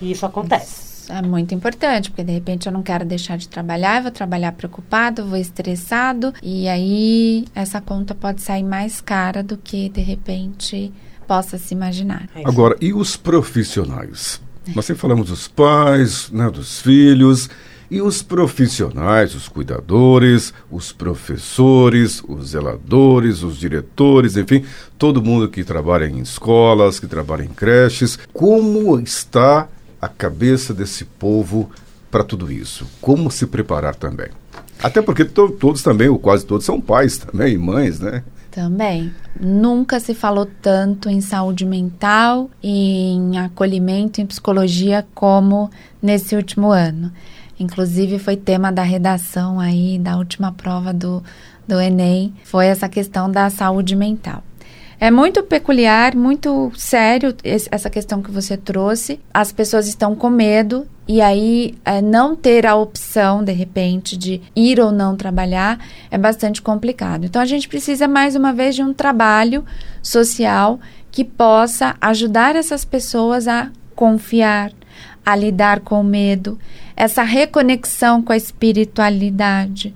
E 0.00 0.10
isso 0.10 0.26
acontece. 0.26 0.80
Isso 0.80 0.85
é 1.08 1.22
muito 1.22 1.54
importante, 1.54 2.10
porque 2.10 2.24
de 2.24 2.32
repente 2.32 2.66
eu 2.66 2.72
não 2.72 2.82
quero 2.82 3.04
deixar 3.04 3.38
de 3.38 3.48
trabalhar, 3.48 3.98
eu 3.98 4.02
vou 4.04 4.10
trabalhar 4.10 4.52
preocupado, 4.52 5.24
vou 5.24 5.38
estressado, 5.38 6.32
e 6.42 6.68
aí 6.68 7.44
essa 7.54 7.80
conta 7.80 8.14
pode 8.14 8.42
sair 8.42 8.62
mais 8.62 9.00
cara 9.00 9.42
do 9.42 9.56
que 9.56 9.88
de 9.88 10.00
repente 10.00 10.92
possa 11.26 11.58
se 11.58 11.74
imaginar. 11.74 12.28
É 12.34 12.42
Agora, 12.44 12.76
e 12.80 12.92
os 12.92 13.16
profissionais? 13.16 14.40
Nós 14.74 14.84
sempre 14.84 15.00
falamos 15.00 15.28
dos 15.28 15.46
pais, 15.46 16.30
né, 16.30 16.50
dos 16.50 16.80
filhos, 16.80 17.48
e 17.88 18.02
os 18.02 18.20
profissionais, 18.20 19.34
os 19.34 19.48
cuidadores, 19.48 20.52
os 20.70 20.92
professores, 20.92 22.22
os 22.26 22.48
zeladores, 22.48 23.44
os 23.44 23.56
diretores, 23.56 24.36
enfim, 24.36 24.64
todo 24.98 25.22
mundo 25.22 25.48
que 25.48 25.62
trabalha 25.62 26.06
em 26.06 26.18
escolas, 26.18 26.98
que 26.98 27.06
trabalha 27.06 27.44
em 27.44 27.48
creches, 27.48 28.18
como 28.32 28.98
está 28.98 29.68
a 30.06 30.08
cabeça 30.08 30.72
desse 30.72 31.04
povo 31.04 31.70
para 32.10 32.24
tudo 32.24 32.50
isso? 32.50 32.86
Como 33.00 33.30
se 33.30 33.46
preparar 33.46 33.94
também? 33.94 34.28
Até 34.82 35.02
porque 35.02 35.24
to 35.24 35.50
todos 35.50 35.82
também, 35.82 36.08
ou 36.08 36.18
quase 36.18 36.44
todos, 36.44 36.64
são 36.64 36.80
pais 36.80 37.18
também, 37.18 37.54
e 37.54 37.58
mães, 37.58 38.00
né? 38.00 38.22
Também. 38.50 39.12
Nunca 39.38 40.00
se 40.00 40.14
falou 40.14 40.48
tanto 40.62 41.10
em 41.10 41.20
saúde 41.20 41.66
mental, 41.66 42.50
em 42.62 43.38
acolhimento, 43.38 44.20
em 44.20 44.26
psicologia 44.26 45.06
como 45.14 45.70
nesse 46.00 46.34
último 46.34 46.70
ano. 46.70 47.12
Inclusive 47.58 48.18
foi 48.18 48.36
tema 48.36 48.70
da 48.70 48.82
redação 48.82 49.60
aí 49.60 49.98
da 49.98 50.16
última 50.16 50.52
prova 50.52 50.92
do, 50.92 51.22
do 51.66 51.80
Enem, 51.80 52.34
foi 52.44 52.66
essa 52.66 52.88
questão 52.88 53.30
da 53.30 53.50
saúde 53.50 53.96
mental. 53.96 54.42
É 54.98 55.10
muito 55.10 55.42
peculiar, 55.42 56.16
muito 56.16 56.72
sério 56.74 57.34
essa 57.44 57.90
questão 57.90 58.22
que 58.22 58.30
você 58.30 58.56
trouxe. 58.56 59.20
As 59.32 59.52
pessoas 59.52 59.86
estão 59.86 60.14
com 60.16 60.30
medo 60.30 60.86
e 61.06 61.20
aí 61.20 61.74
é, 61.84 62.00
não 62.00 62.34
ter 62.34 62.66
a 62.66 62.74
opção, 62.74 63.44
de 63.44 63.52
repente, 63.52 64.16
de 64.16 64.40
ir 64.54 64.80
ou 64.80 64.90
não 64.90 65.14
trabalhar 65.14 65.78
é 66.10 66.16
bastante 66.16 66.62
complicado. 66.62 67.26
Então 67.26 67.42
a 67.42 67.46
gente 67.46 67.68
precisa 67.68 68.08
mais 68.08 68.34
uma 68.34 68.54
vez 68.54 68.74
de 68.74 68.82
um 68.82 68.94
trabalho 68.94 69.64
social 70.02 70.80
que 71.12 71.24
possa 71.24 71.94
ajudar 72.00 72.56
essas 72.56 72.84
pessoas 72.84 73.46
a 73.46 73.70
confiar, 73.94 74.72
a 75.24 75.36
lidar 75.36 75.80
com 75.80 76.00
o 76.00 76.04
medo, 76.04 76.58
essa 76.96 77.22
reconexão 77.22 78.22
com 78.22 78.32
a 78.32 78.36
espiritualidade 78.36 79.94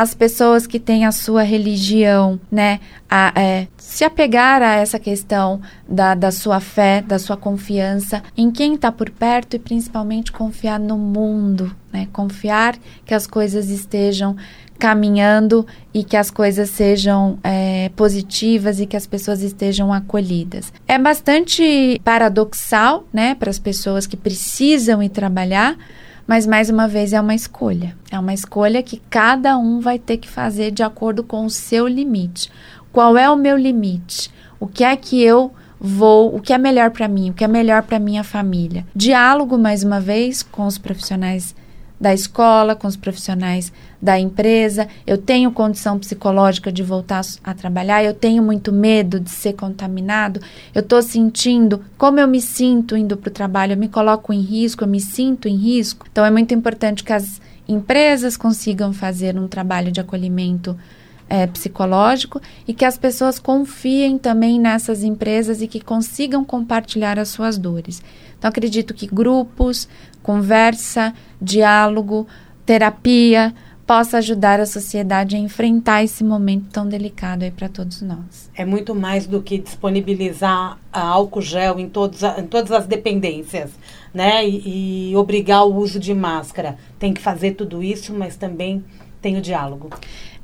as 0.00 0.14
pessoas 0.14 0.64
que 0.64 0.78
têm 0.78 1.04
a 1.04 1.10
sua 1.10 1.42
religião, 1.42 2.38
né, 2.48 2.78
a, 3.10 3.32
é, 3.34 3.66
se 3.76 4.04
apegar 4.04 4.62
a 4.62 4.76
essa 4.76 4.96
questão 4.96 5.60
da, 5.88 6.14
da 6.14 6.30
sua 6.30 6.60
fé, 6.60 7.02
da 7.02 7.18
sua 7.18 7.36
confiança 7.36 8.22
em 8.36 8.48
quem 8.48 8.74
está 8.74 8.92
por 8.92 9.10
perto 9.10 9.56
e 9.56 9.58
principalmente 9.58 10.30
confiar 10.30 10.78
no 10.78 10.96
mundo, 10.96 11.74
né, 11.92 12.06
confiar 12.12 12.76
que 13.04 13.12
as 13.12 13.26
coisas 13.26 13.70
estejam 13.70 14.36
caminhando 14.78 15.66
e 15.92 16.04
que 16.04 16.16
as 16.16 16.30
coisas 16.30 16.70
sejam 16.70 17.36
é, 17.42 17.90
positivas 17.96 18.78
e 18.78 18.86
que 18.86 18.96
as 18.96 19.04
pessoas 19.04 19.42
estejam 19.42 19.92
acolhidas. 19.92 20.72
É 20.86 20.96
bastante 20.96 22.00
paradoxal, 22.04 23.04
né, 23.12 23.34
para 23.34 23.50
as 23.50 23.58
pessoas 23.58 24.06
que 24.06 24.16
precisam 24.16 25.02
ir 25.02 25.08
trabalhar, 25.08 25.76
mas 26.28 26.46
mais 26.46 26.68
uma 26.68 26.86
vez 26.86 27.14
é 27.14 27.20
uma 27.20 27.34
escolha. 27.34 27.96
É 28.10 28.18
uma 28.18 28.34
escolha 28.34 28.82
que 28.82 29.00
cada 29.08 29.56
um 29.56 29.80
vai 29.80 29.98
ter 29.98 30.18
que 30.18 30.28
fazer 30.28 30.70
de 30.70 30.82
acordo 30.82 31.24
com 31.24 31.46
o 31.46 31.50
seu 31.50 31.88
limite. 31.88 32.50
Qual 32.92 33.16
é 33.16 33.30
o 33.30 33.36
meu 33.36 33.56
limite? 33.56 34.30
O 34.60 34.66
que 34.66 34.84
é 34.84 34.94
que 34.94 35.22
eu 35.22 35.50
vou, 35.80 36.36
o 36.36 36.40
que 36.40 36.52
é 36.52 36.58
melhor 36.58 36.90
para 36.90 37.08
mim, 37.08 37.30
o 37.30 37.32
que 37.32 37.44
é 37.44 37.48
melhor 37.48 37.82
para 37.82 37.98
minha 37.98 38.22
família? 38.22 38.86
Diálogo 38.94 39.56
mais 39.56 39.82
uma 39.82 40.00
vez 40.00 40.42
com 40.42 40.66
os 40.66 40.76
profissionais 40.76 41.54
da 42.00 42.14
escola, 42.14 42.76
com 42.76 42.86
os 42.86 42.96
profissionais 42.96 43.72
da 44.00 44.18
empresa, 44.18 44.86
eu 45.06 45.18
tenho 45.18 45.50
condição 45.50 45.98
psicológica 45.98 46.70
de 46.70 46.82
voltar 46.82 47.22
a 47.42 47.52
trabalhar, 47.52 48.04
eu 48.04 48.14
tenho 48.14 48.42
muito 48.42 48.72
medo 48.72 49.18
de 49.18 49.30
ser 49.30 49.54
contaminado, 49.54 50.40
eu 50.74 50.80
estou 50.80 51.02
sentindo 51.02 51.82
como 51.96 52.20
eu 52.20 52.28
me 52.28 52.40
sinto 52.40 52.96
indo 52.96 53.16
para 53.16 53.28
o 53.28 53.32
trabalho, 53.32 53.72
eu 53.72 53.76
me 53.76 53.88
coloco 53.88 54.32
em 54.32 54.40
risco, 54.40 54.84
eu 54.84 54.88
me 54.88 55.00
sinto 55.00 55.48
em 55.48 55.56
risco. 55.56 56.06
Então 56.10 56.24
é 56.24 56.30
muito 56.30 56.54
importante 56.54 57.02
que 57.02 57.12
as 57.12 57.40
empresas 57.66 58.36
consigam 58.36 58.92
fazer 58.92 59.36
um 59.36 59.48
trabalho 59.48 59.90
de 59.90 60.00
acolhimento 60.00 60.78
é, 61.28 61.46
psicológico 61.46 62.40
e 62.66 62.72
que 62.72 62.84
as 62.84 62.96
pessoas 62.96 63.38
confiem 63.38 64.16
também 64.16 64.58
nessas 64.58 65.02
empresas 65.02 65.60
e 65.60 65.68
que 65.68 65.80
consigam 65.80 66.44
compartilhar 66.44 67.18
as 67.18 67.28
suas 67.28 67.58
dores. 67.58 68.02
Então, 68.38 68.48
acredito 68.48 68.94
que 68.94 69.06
grupos, 69.06 69.88
conversa, 70.28 71.14
diálogo, 71.40 72.26
terapia 72.66 73.54
possa 73.86 74.18
ajudar 74.18 74.60
a 74.60 74.66
sociedade 74.66 75.34
a 75.34 75.38
enfrentar 75.38 76.04
esse 76.04 76.22
momento 76.22 76.66
tão 76.70 76.86
delicado 76.86 77.44
aí 77.44 77.50
para 77.50 77.66
todos 77.66 78.02
nós. 78.02 78.50
É 78.54 78.62
muito 78.62 78.94
mais 78.94 79.26
do 79.26 79.40
que 79.40 79.56
disponibilizar 79.56 80.76
álcool 80.92 81.40
gel 81.40 81.78
em, 81.78 81.88
todos 81.88 82.22
em 82.22 82.46
todas 82.46 82.70
as 82.72 82.86
dependências, 82.86 83.70
né? 84.12 84.46
E, 84.46 85.12
e 85.12 85.16
obrigar 85.16 85.64
o 85.64 85.74
uso 85.74 85.98
de 85.98 86.12
máscara. 86.12 86.76
Tem 86.98 87.14
que 87.14 87.22
fazer 87.22 87.52
tudo 87.52 87.82
isso, 87.82 88.12
mas 88.12 88.36
também 88.36 88.84
tem 89.22 89.38
o 89.38 89.40
diálogo. 89.40 89.88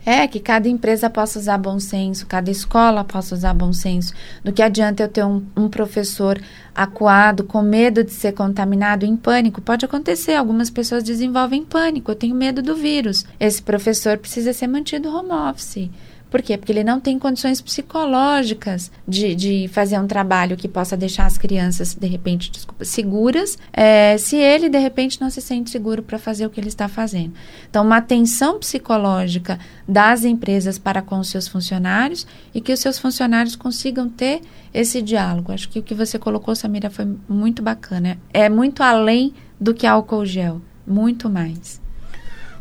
É, 0.07 0.29
que 0.29 0.39
cada 0.39 0.69
empresa 0.69 1.09
possa 1.09 1.39
usar 1.39 1.57
bom 1.57 1.81
senso, 1.81 2.27
cada 2.27 2.51
escola 2.51 3.03
possa 3.03 3.35
usar 3.35 3.55
bom 3.55 3.73
senso. 3.73 4.13
Do 4.43 4.53
que 4.53 4.63
adianta 4.63 5.03
eu 5.03 5.09
ter 5.09 5.25
um, 5.25 5.43
um, 5.57 5.69
professor 5.69 6.39
acuado, 6.75 7.45
com 7.45 7.63
medo 7.63 8.05
de 8.05 8.13
ser 8.13 8.33
contaminado, 8.33 9.07
em 9.07 9.17
pânico? 9.17 9.63
Pode 9.63 9.85
acontecer, 9.85 10.35
algumas 10.35 10.69
pessoas 10.69 11.03
desenvolvem 11.03 11.65
pânico, 11.65 12.11
eu 12.11 12.17
tenho 12.17 12.35
medo 12.35 12.61
do 12.61 12.77
vírus. 12.77 13.25
Esse 13.41 13.63
professor 13.63 14.19
precisa 14.19 14.53
ser 14.53 14.67
mantido 14.67 15.09
home 15.09 15.33
office. 15.33 15.89
Por 16.35 16.43
quê? 16.43 16.59
Porque 16.59 16.73
ele 16.73 16.83
não 16.83 16.99
tem 16.99 17.17
condições 17.17 17.61
psicológicas 17.61 18.91
de, 19.07 19.37
de 19.37 19.69
fazer 19.69 20.01
um 20.01 20.07
trabalho 20.09 20.57
que 20.57 20.67
possa 20.67 20.97
deixar 20.97 21.27
as 21.27 21.39
crianças, 21.39 21.95
de 21.95 22.09
repente, 22.09 22.51
desculpa, 22.51 22.85
seguras, 22.85 23.57
é, 23.73 24.19
se 24.19 24.35
ele, 24.35 24.69
de 24.69 24.77
repente, 24.77 25.21
não 25.21 25.31
se 25.31 25.41
sente 25.41 25.71
seguro 25.71 26.03
para 26.03 26.19
fazer 26.19 26.45
o 26.45 26.51
que 26.51 26.59
ele 26.59 26.67
está 26.67 26.89
fazendo. 26.89 27.35
Então, 27.71 27.85
uma 27.85 27.99
atenção 27.99 28.59
psicológica 28.59 29.61
das 29.87 30.25
empresas 30.25 30.77
para 30.77 31.01
com 31.01 31.21
os 31.21 31.29
seus 31.29 31.47
funcionários 31.47 32.27
e 32.53 32.61
que 32.61 32.73
os 32.73 32.81
seus 32.81 32.99
funcionários 32.99 33.55
consigam 33.55 34.09
ter 34.09 34.41
esse 34.75 35.01
diálogo. 35.01 35.53
Acho 35.53 35.69
que 35.69 35.79
o 35.79 35.85
que 35.85 35.95
você 35.95 36.19
colocou, 36.19 36.57
Samira, 36.57 36.91
foi 36.91 37.07
muito 37.29 37.63
bacana. 37.63 38.19
É 38.33 38.49
muito 38.49 38.83
além 38.83 39.33
do 39.61 39.73
que 39.73 39.87
álcool 39.87 40.27
gel, 40.27 40.61
muito 40.85 41.31
mais. 41.31 41.81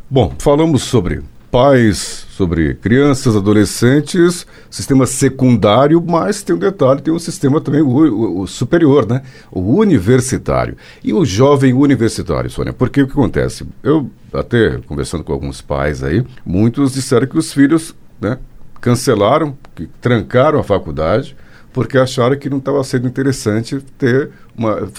Bom, 0.07 0.31
falamos 0.37 0.83
sobre 0.83 1.23
pais, 1.53 2.25
sobre 2.31 2.73
crianças, 2.73 3.35
adolescentes, 3.35 4.47
sistema 4.71 5.05
secundário, 5.05 6.03
mas 6.03 6.41
tem 6.41 6.55
um 6.55 6.57
detalhe, 6.57 6.99
tem 6.99 7.13
um 7.13 7.19
sistema 7.19 7.61
também 7.61 7.79
o, 7.79 7.89
o, 7.89 8.41
o, 8.41 8.47
superior, 8.47 9.07
né? 9.07 9.21
O 9.51 9.59
universitário. 9.77 10.75
E 11.03 11.13
o 11.13 11.23
jovem 11.23 11.71
universitário, 11.71 12.49
Sônia, 12.49 12.73
porque 12.73 13.03
o 13.03 13.05
que 13.05 13.13
acontece? 13.13 13.67
Eu, 13.83 14.09
até 14.33 14.79
conversando 14.87 15.23
com 15.23 15.31
alguns 15.31 15.61
pais 15.61 16.03
aí, 16.03 16.25
muitos 16.43 16.95
disseram 16.95 17.27
que 17.27 17.37
os 17.37 17.53
filhos, 17.53 17.93
né, 18.19 18.39
cancelaram, 18.81 19.55
que 19.75 19.85
trancaram 20.01 20.57
a 20.59 20.63
faculdade, 20.63 21.37
porque 21.71 21.99
acharam 21.99 22.35
que 22.35 22.49
não 22.49 22.57
estava 22.57 22.83
sendo 22.83 23.07
interessante 23.07 23.79
ter 23.95 24.31
uma... 24.57 24.89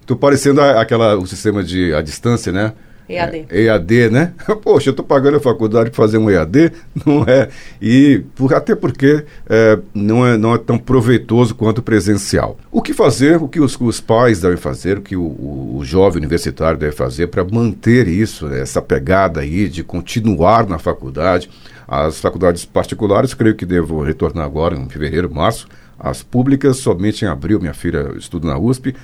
Estou 0.00 0.18
parecendo 0.18 0.60
aquela, 0.60 1.16
o 1.16 1.26
sistema 1.26 1.64
de 1.64 1.94
a 1.94 2.02
distância, 2.02 2.52
né? 2.52 2.74
EAD. 3.08 3.46
É, 3.50 3.62
EAD, 3.62 4.10
né? 4.10 4.32
Poxa, 4.62 4.88
eu 4.88 4.92
estou 4.92 5.04
pagando 5.04 5.36
a 5.36 5.40
faculdade 5.40 5.90
para 5.90 5.96
fazer 5.96 6.18
um 6.18 6.30
EAD, 6.30 6.72
não 7.04 7.24
é? 7.24 7.48
E 7.80 8.22
por, 8.34 8.54
até 8.54 8.74
porque 8.74 9.24
é, 9.48 9.78
não, 9.94 10.26
é, 10.26 10.36
não 10.36 10.54
é 10.54 10.58
tão 10.58 10.78
proveitoso 10.78 11.54
quanto 11.54 11.82
presencial. 11.82 12.58
O 12.70 12.80
que 12.80 12.92
fazer, 12.92 13.36
o 13.42 13.48
que 13.48 13.60
os, 13.60 13.78
os 13.80 14.00
pais 14.00 14.40
devem 14.40 14.56
fazer, 14.56 14.98
o 14.98 15.02
que 15.02 15.16
o, 15.16 15.22
o, 15.22 15.76
o 15.78 15.84
jovem 15.84 16.20
universitário 16.20 16.78
deve 16.78 16.92
fazer 16.92 17.28
para 17.28 17.44
manter 17.44 18.08
isso, 18.08 18.48
essa 18.48 18.80
pegada 18.80 19.40
aí 19.40 19.68
de 19.68 19.82
continuar 19.82 20.66
na 20.66 20.78
faculdade? 20.78 21.50
As 21.86 22.18
faculdades 22.20 22.64
particulares, 22.64 23.34
creio 23.34 23.54
que 23.54 23.66
devo 23.66 24.02
retornar 24.02 24.46
agora 24.46 24.74
em 24.74 24.88
fevereiro, 24.88 25.32
março, 25.32 25.66
as 26.02 26.22
públicas 26.22 26.78
somente 26.78 27.24
em 27.24 27.28
abril. 27.28 27.60
Minha 27.60 27.72
filha 27.72 28.12
estuda 28.18 28.48
na 28.48 28.58
USP, 28.58 28.94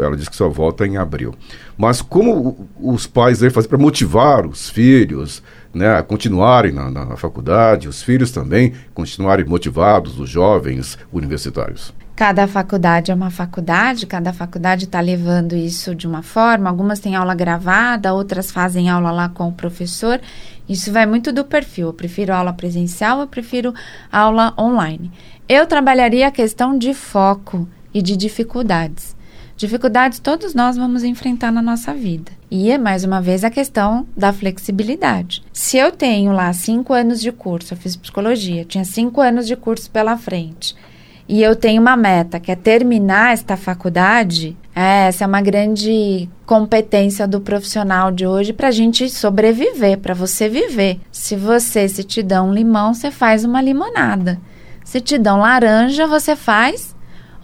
ela 0.00 0.16
diz 0.16 0.28
que 0.28 0.34
só 0.34 0.48
volta 0.48 0.86
em 0.86 0.96
abril. 0.96 1.34
Mas 1.76 2.00
como 2.00 2.68
os 2.80 3.06
pais 3.06 3.40
devem 3.40 3.52
fazer 3.52 3.68
para 3.68 3.76
motivar 3.76 4.46
os 4.46 4.70
filhos 4.70 5.42
né, 5.74 5.94
a 5.94 6.02
continuarem 6.02 6.72
na, 6.72 6.90
na 6.90 7.16
faculdade, 7.16 7.86
os 7.86 8.02
filhos 8.02 8.30
também 8.30 8.72
continuarem 8.94 9.44
motivados, 9.44 10.18
os 10.18 10.30
jovens 10.30 10.98
universitários? 11.12 11.92
Cada 12.14 12.46
faculdade 12.46 13.10
é 13.10 13.14
uma 13.14 13.30
faculdade, 13.30 14.06
cada 14.06 14.34
faculdade 14.34 14.84
está 14.84 15.00
levando 15.00 15.56
isso 15.56 15.94
de 15.94 16.06
uma 16.06 16.22
forma. 16.22 16.68
Algumas 16.68 17.00
têm 17.00 17.16
aula 17.16 17.34
gravada, 17.34 18.12
outras 18.12 18.50
fazem 18.50 18.90
aula 18.90 19.10
lá 19.10 19.28
com 19.30 19.48
o 19.48 19.52
professor. 19.52 20.20
Isso 20.68 20.92
vai 20.92 21.06
muito 21.06 21.32
do 21.32 21.44
perfil. 21.44 21.88
Eu 21.88 21.92
prefiro 21.92 22.32
aula 22.32 22.52
presencial, 22.52 23.20
eu 23.20 23.26
prefiro 23.26 23.74
aula 24.10 24.54
online. 24.58 25.10
Eu 25.48 25.66
trabalharia 25.66 26.28
a 26.28 26.30
questão 26.30 26.78
de 26.78 26.94
foco 26.94 27.68
e 27.92 28.00
de 28.00 28.16
dificuldades. 28.16 29.16
Dificuldades 29.56 30.18
todos 30.18 30.54
nós 30.54 30.76
vamos 30.76 31.04
enfrentar 31.04 31.50
na 31.50 31.60
nossa 31.60 31.92
vida. 31.92 32.32
E 32.50 32.70
é 32.70 32.78
mais 32.78 33.04
uma 33.04 33.20
vez 33.20 33.44
a 33.44 33.50
questão 33.50 34.06
da 34.16 34.32
flexibilidade. 34.32 35.42
Se 35.52 35.76
eu 35.76 35.90
tenho 35.90 36.32
lá 36.32 36.52
cinco 36.52 36.92
anos 36.92 37.20
de 37.20 37.32
curso, 37.32 37.74
eu 37.74 37.78
fiz 37.78 37.96
psicologia, 37.96 38.64
tinha 38.64 38.84
cinco 38.84 39.20
anos 39.20 39.46
de 39.46 39.56
curso 39.56 39.90
pela 39.90 40.16
frente, 40.16 40.76
e 41.28 41.42
eu 41.42 41.56
tenho 41.56 41.80
uma 41.80 41.96
meta 41.96 42.40
que 42.40 42.50
é 42.50 42.56
terminar 42.56 43.32
esta 43.32 43.56
faculdade, 43.56 44.56
é, 44.74 45.06
essa 45.08 45.24
é 45.24 45.26
uma 45.26 45.40
grande 45.40 46.28
competência 46.46 47.26
do 47.26 47.40
profissional 47.40 48.10
de 48.10 48.26
hoje 48.26 48.52
para 48.52 48.68
a 48.68 48.72
gente 48.72 49.08
sobreviver, 49.08 49.98
para 49.98 50.14
você 50.14 50.48
viver. 50.48 50.98
Se 51.10 51.36
você 51.36 51.88
se 51.88 52.04
te 52.04 52.22
dá 52.22 52.42
um 52.42 52.52
limão, 52.52 52.94
você 52.94 53.10
faz 53.10 53.44
uma 53.44 53.62
limonada. 53.62 54.40
Se 54.84 55.00
te 55.00 55.18
dão 55.18 55.40
laranja, 55.40 56.06
você 56.06 56.36
faz 56.36 56.92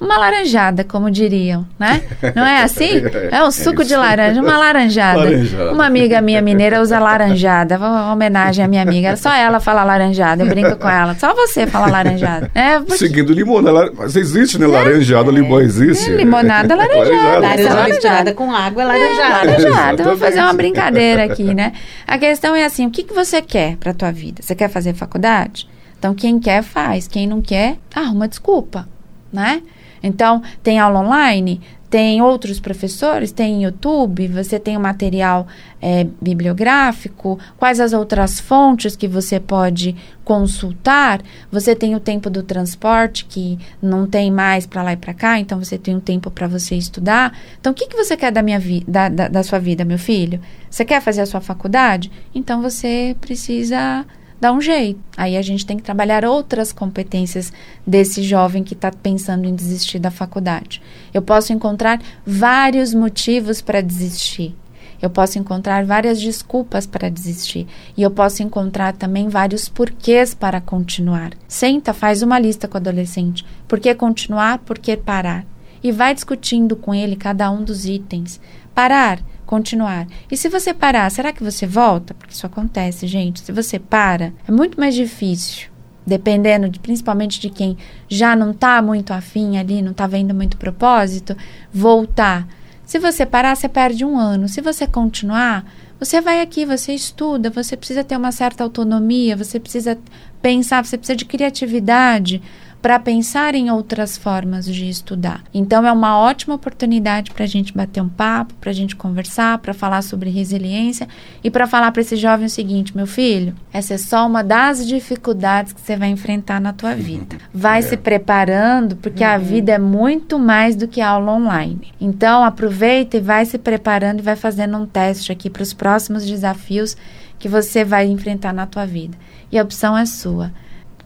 uma 0.00 0.16
laranjada, 0.16 0.84
como 0.84 1.10
diriam, 1.10 1.66
né? 1.78 2.02
Não 2.34 2.44
é 2.44 2.62
assim? 2.62 3.02
É 3.30 3.42
um 3.42 3.50
suco 3.50 3.84
de 3.84 3.94
laranja, 3.94 4.40
uma 4.40 4.56
laranjada. 4.56 5.18
laranjada. 5.18 5.72
Uma 5.72 5.86
amiga 5.86 6.20
minha 6.20 6.40
mineira 6.40 6.80
usa 6.80 6.98
laranjada. 6.98 7.76
Uma 7.76 8.12
homenagem 8.12 8.64
à 8.64 8.68
minha 8.68 8.82
amiga. 8.82 9.16
Só 9.16 9.32
ela 9.32 9.60
fala 9.60 9.84
laranjada, 9.84 10.42
eu 10.42 10.48
brinco 10.48 10.76
com 10.76 10.88
ela. 10.88 11.14
Só 11.14 11.34
você 11.34 11.66
fala 11.66 11.88
laranjada. 11.88 12.50
É, 12.54 12.78
porque... 12.78 12.96
Seguindo 12.96 13.32
limonada. 13.32 13.92
Mas 13.96 14.16
existe, 14.16 14.58
né? 14.58 14.66
Laranjada, 14.66 15.30
é, 15.30 15.34
limão 15.34 15.60
existe. 15.60 16.10
É, 16.10 16.16
limonada 16.16 16.74
laranjada. 16.76 17.38
Laranja 17.40 17.88
misturada 17.88 18.34
com 18.34 18.52
água, 18.52 18.84
laranjada. 18.84 19.50
É, 19.50 19.58
laranjada. 19.58 20.04
Vou 20.04 20.16
fazer 20.16 20.40
uma 20.40 20.52
brincadeira 20.52 21.24
aqui, 21.24 21.54
né? 21.54 21.72
A 22.06 22.16
questão 22.18 22.54
é 22.54 22.64
assim, 22.64 22.86
o 22.86 22.90
que, 22.90 23.02
que 23.02 23.12
você 23.12 23.42
quer 23.42 23.76
para 23.76 23.92
tua 23.92 24.12
vida? 24.12 24.42
Você 24.42 24.54
quer 24.54 24.68
fazer 24.68 24.94
faculdade? 24.94 25.68
Então, 25.98 26.14
quem 26.14 26.38
quer, 26.38 26.62
faz. 26.62 27.08
Quem 27.08 27.26
não 27.26 27.40
quer, 27.40 27.78
arruma 27.94 28.28
desculpa, 28.28 28.88
né? 29.32 29.62
Então, 30.02 30.42
tem 30.62 30.78
aula 30.78 31.00
online, 31.00 31.60
tem 31.90 32.20
outros 32.20 32.60
professores, 32.60 33.32
tem 33.32 33.64
YouTube, 33.64 34.28
você 34.28 34.60
tem 34.60 34.76
o 34.76 34.80
material 34.80 35.46
é, 35.80 36.06
bibliográfico, 36.20 37.38
quais 37.56 37.80
as 37.80 37.94
outras 37.94 38.38
fontes 38.38 38.94
que 38.94 39.08
você 39.08 39.40
pode 39.40 39.96
consultar. 40.22 41.22
Você 41.50 41.74
tem 41.74 41.94
o 41.94 42.00
tempo 42.00 42.28
do 42.28 42.42
transporte, 42.42 43.24
que 43.24 43.58
não 43.80 44.06
tem 44.06 44.30
mais 44.30 44.66
para 44.66 44.82
lá 44.82 44.92
e 44.92 44.96
para 44.96 45.14
cá, 45.14 45.38
então 45.38 45.58
você 45.58 45.78
tem 45.78 45.96
um 45.96 46.00
tempo 46.00 46.30
para 46.30 46.46
você 46.46 46.74
estudar. 46.74 47.36
Então, 47.58 47.72
o 47.72 47.74
que, 47.74 47.86
que 47.86 47.96
você 47.96 48.16
quer 48.16 48.32
da, 48.32 48.42
minha 48.42 48.60
da, 48.86 49.08
da, 49.08 49.28
da 49.28 49.42
sua 49.42 49.58
vida, 49.58 49.82
meu 49.82 49.98
filho? 49.98 50.40
Você 50.70 50.84
quer 50.84 51.00
fazer 51.00 51.22
a 51.22 51.26
sua 51.26 51.40
faculdade? 51.40 52.12
Então, 52.34 52.60
você 52.60 53.16
precisa 53.18 54.04
dá 54.40 54.52
um 54.52 54.60
jeito. 54.60 55.00
Aí 55.16 55.36
a 55.36 55.42
gente 55.42 55.66
tem 55.66 55.76
que 55.76 55.82
trabalhar 55.82 56.24
outras 56.24 56.72
competências 56.72 57.52
desse 57.86 58.22
jovem 58.22 58.62
que 58.62 58.74
está 58.74 58.90
pensando 58.90 59.46
em 59.46 59.54
desistir 59.54 59.98
da 59.98 60.10
faculdade. 60.10 60.82
Eu 61.12 61.22
posso 61.22 61.52
encontrar 61.52 62.00
vários 62.26 62.94
motivos 62.94 63.60
para 63.60 63.80
desistir. 63.80 64.54
Eu 65.00 65.08
posso 65.08 65.38
encontrar 65.38 65.84
várias 65.84 66.20
desculpas 66.20 66.86
para 66.86 67.08
desistir. 67.08 67.66
E 67.96 68.02
eu 68.02 68.10
posso 68.10 68.42
encontrar 68.42 68.92
também 68.94 69.28
vários 69.28 69.68
porquês 69.68 70.34
para 70.34 70.60
continuar. 70.60 71.32
Senta, 71.46 71.92
faz 71.92 72.22
uma 72.22 72.38
lista 72.38 72.66
com 72.66 72.76
o 72.76 72.80
adolescente. 72.80 73.46
Por 73.66 73.78
que 73.78 73.94
continuar? 73.94 74.58
Por 74.58 74.78
que 74.78 74.96
parar? 74.96 75.46
E 75.82 75.92
vai 75.92 76.12
discutindo 76.12 76.74
com 76.74 76.92
ele 76.92 77.14
cada 77.14 77.48
um 77.50 77.62
dos 77.62 77.86
itens. 77.86 78.40
Parar 78.74 79.20
continuar. 79.48 80.06
E 80.30 80.36
se 80.36 80.46
você 80.50 80.74
parar, 80.74 81.10
será 81.10 81.32
que 81.32 81.42
você 81.42 81.66
volta? 81.66 82.12
Porque 82.12 82.34
isso 82.34 82.44
acontece, 82.46 83.06
gente. 83.06 83.40
Se 83.40 83.50
você 83.50 83.78
para, 83.78 84.30
é 84.46 84.52
muito 84.52 84.78
mais 84.78 84.94
difícil. 84.94 85.70
Dependendo 86.06 86.68
de, 86.68 86.78
principalmente 86.78 87.40
de 87.40 87.48
quem 87.48 87.76
já 88.08 88.36
não 88.36 88.50
está 88.50 88.82
muito 88.82 89.12
afim 89.12 89.56
ali, 89.56 89.80
não 89.80 89.92
está 89.92 90.06
vendo 90.06 90.34
muito 90.34 90.58
propósito, 90.58 91.34
voltar. 91.72 92.46
Se 92.84 92.98
você 92.98 93.24
parar, 93.24 93.56
você 93.56 93.68
perde 93.68 94.04
um 94.04 94.18
ano. 94.18 94.48
Se 94.48 94.60
você 94.60 94.86
continuar, 94.86 95.64
Você 96.00 96.20
vai 96.20 96.40
aqui, 96.40 96.64
você 96.64 96.94
estuda, 96.94 97.50
você 97.50 97.76
precisa 97.76 98.04
ter 98.04 98.16
uma 98.16 98.30
certa 98.30 98.62
autonomia, 98.62 99.36
você 99.36 99.58
precisa 99.58 99.98
pensar, 100.40 100.84
você 100.84 100.96
precisa 100.96 101.16
de 101.16 101.24
criatividade 101.24 102.40
para 102.80 102.98
pensar 102.98 103.54
em 103.54 103.70
outras 103.70 104.16
formas 104.16 104.64
de 104.64 104.88
estudar. 104.88 105.42
Então, 105.52 105.84
é 105.86 105.90
uma 105.90 106.18
ótima 106.18 106.54
oportunidade 106.54 107.32
para 107.32 107.44
a 107.44 107.46
gente 107.46 107.74
bater 107.74 108.00
um 108.00 108.08
papo, 108.08 108.54
para 108.54 108.70
a 108.70 108.74
gente 108.74 108.94
conversar, 108.94 109.58
para 109.58 109.74
falar 109.74 110.02
sobre 110.02 110.30
resiliência 110.30 111.08
e 111.42 111.50
para 111.50 111.66
falar 111.66 111.90
para 111.90 112.02
esse 112.02 112.16
jovem 112.16 112.46
o 112.46 112.50
seguinte: 112.50 112.96
meu 112.96 113.06
filho, 113.06 113.54
essa 113.72 113.94
é 113.94 113.98
só 113.98 114.26
uma 114.26 114.44
das 114.44 114.86
dificuldades 114.86 115.72
que 115.72 115.80
você 115.80 115.96
vai 115.96 116.08
enfrentar 116.08 116.60
na 116.60 116.72
tua 116.72 116.94
vida. 116.94 117.36
Vai 117.52 117.80
é. 117.80 117.82
se 117.82 117.96
preparando, 117.96 118.94
porque 118.96 119.24
uhum. 119.24 119.30
a 119.30 119.38
vida 119.38 119.72
é 119.72 119.78
muito 119.78 120.38
mais 120.38 120.76
do 120.76 120.86
que 120.86 121.00
aula 121.00 121.32
online. 121.32 121.92
Então, 122.00 122.44
aproveita 122.44 123.16
e 123.16 123.20
vai 123.20 123.44
se 123.44 123.58
preparando 123.58 124.20
e 124.20 124.22
vai 124.22 124.36
fazendo 124.36 124.76
um 124.76 124.86
teste 124.86 125.32
aqui 125.32 125.50
para 125.50 125.62
os 125.62 125.72
próximos 125.72 126.24
desafios 126.24 126.96
que 127.38 127.48
você 127.48 127.84
vai 127.84 128.06
enfrentar 128.06 128.52
na 128.52 128.66
tua 128.66 128.86
vida. 128.86 129.16
E 129.50 129.58
a 129.58 129.62
opção 129.62 129.96
é 129.96 130.06
sua 130.06 130.52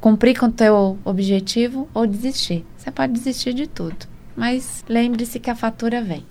cumprir 0.02 0.36
com 0.36 0.46
o 0.46 0.52
teu 0.52 0.98
objetivo 1.04 1.88
ou 1.94 2.08
desistir. 2.08 2.66
Você 2.76 2.90
pode 2.90 3.12
desistir 3.12 3.54
de 3.54 3.68
tudo, 3.68 4.04
mas 4.36 4.84
lembre-se 4.88 5.38
que 5.38 5.48
a 5.48 5.54
fatura 5.54 6.02
vem. 6.02 6.26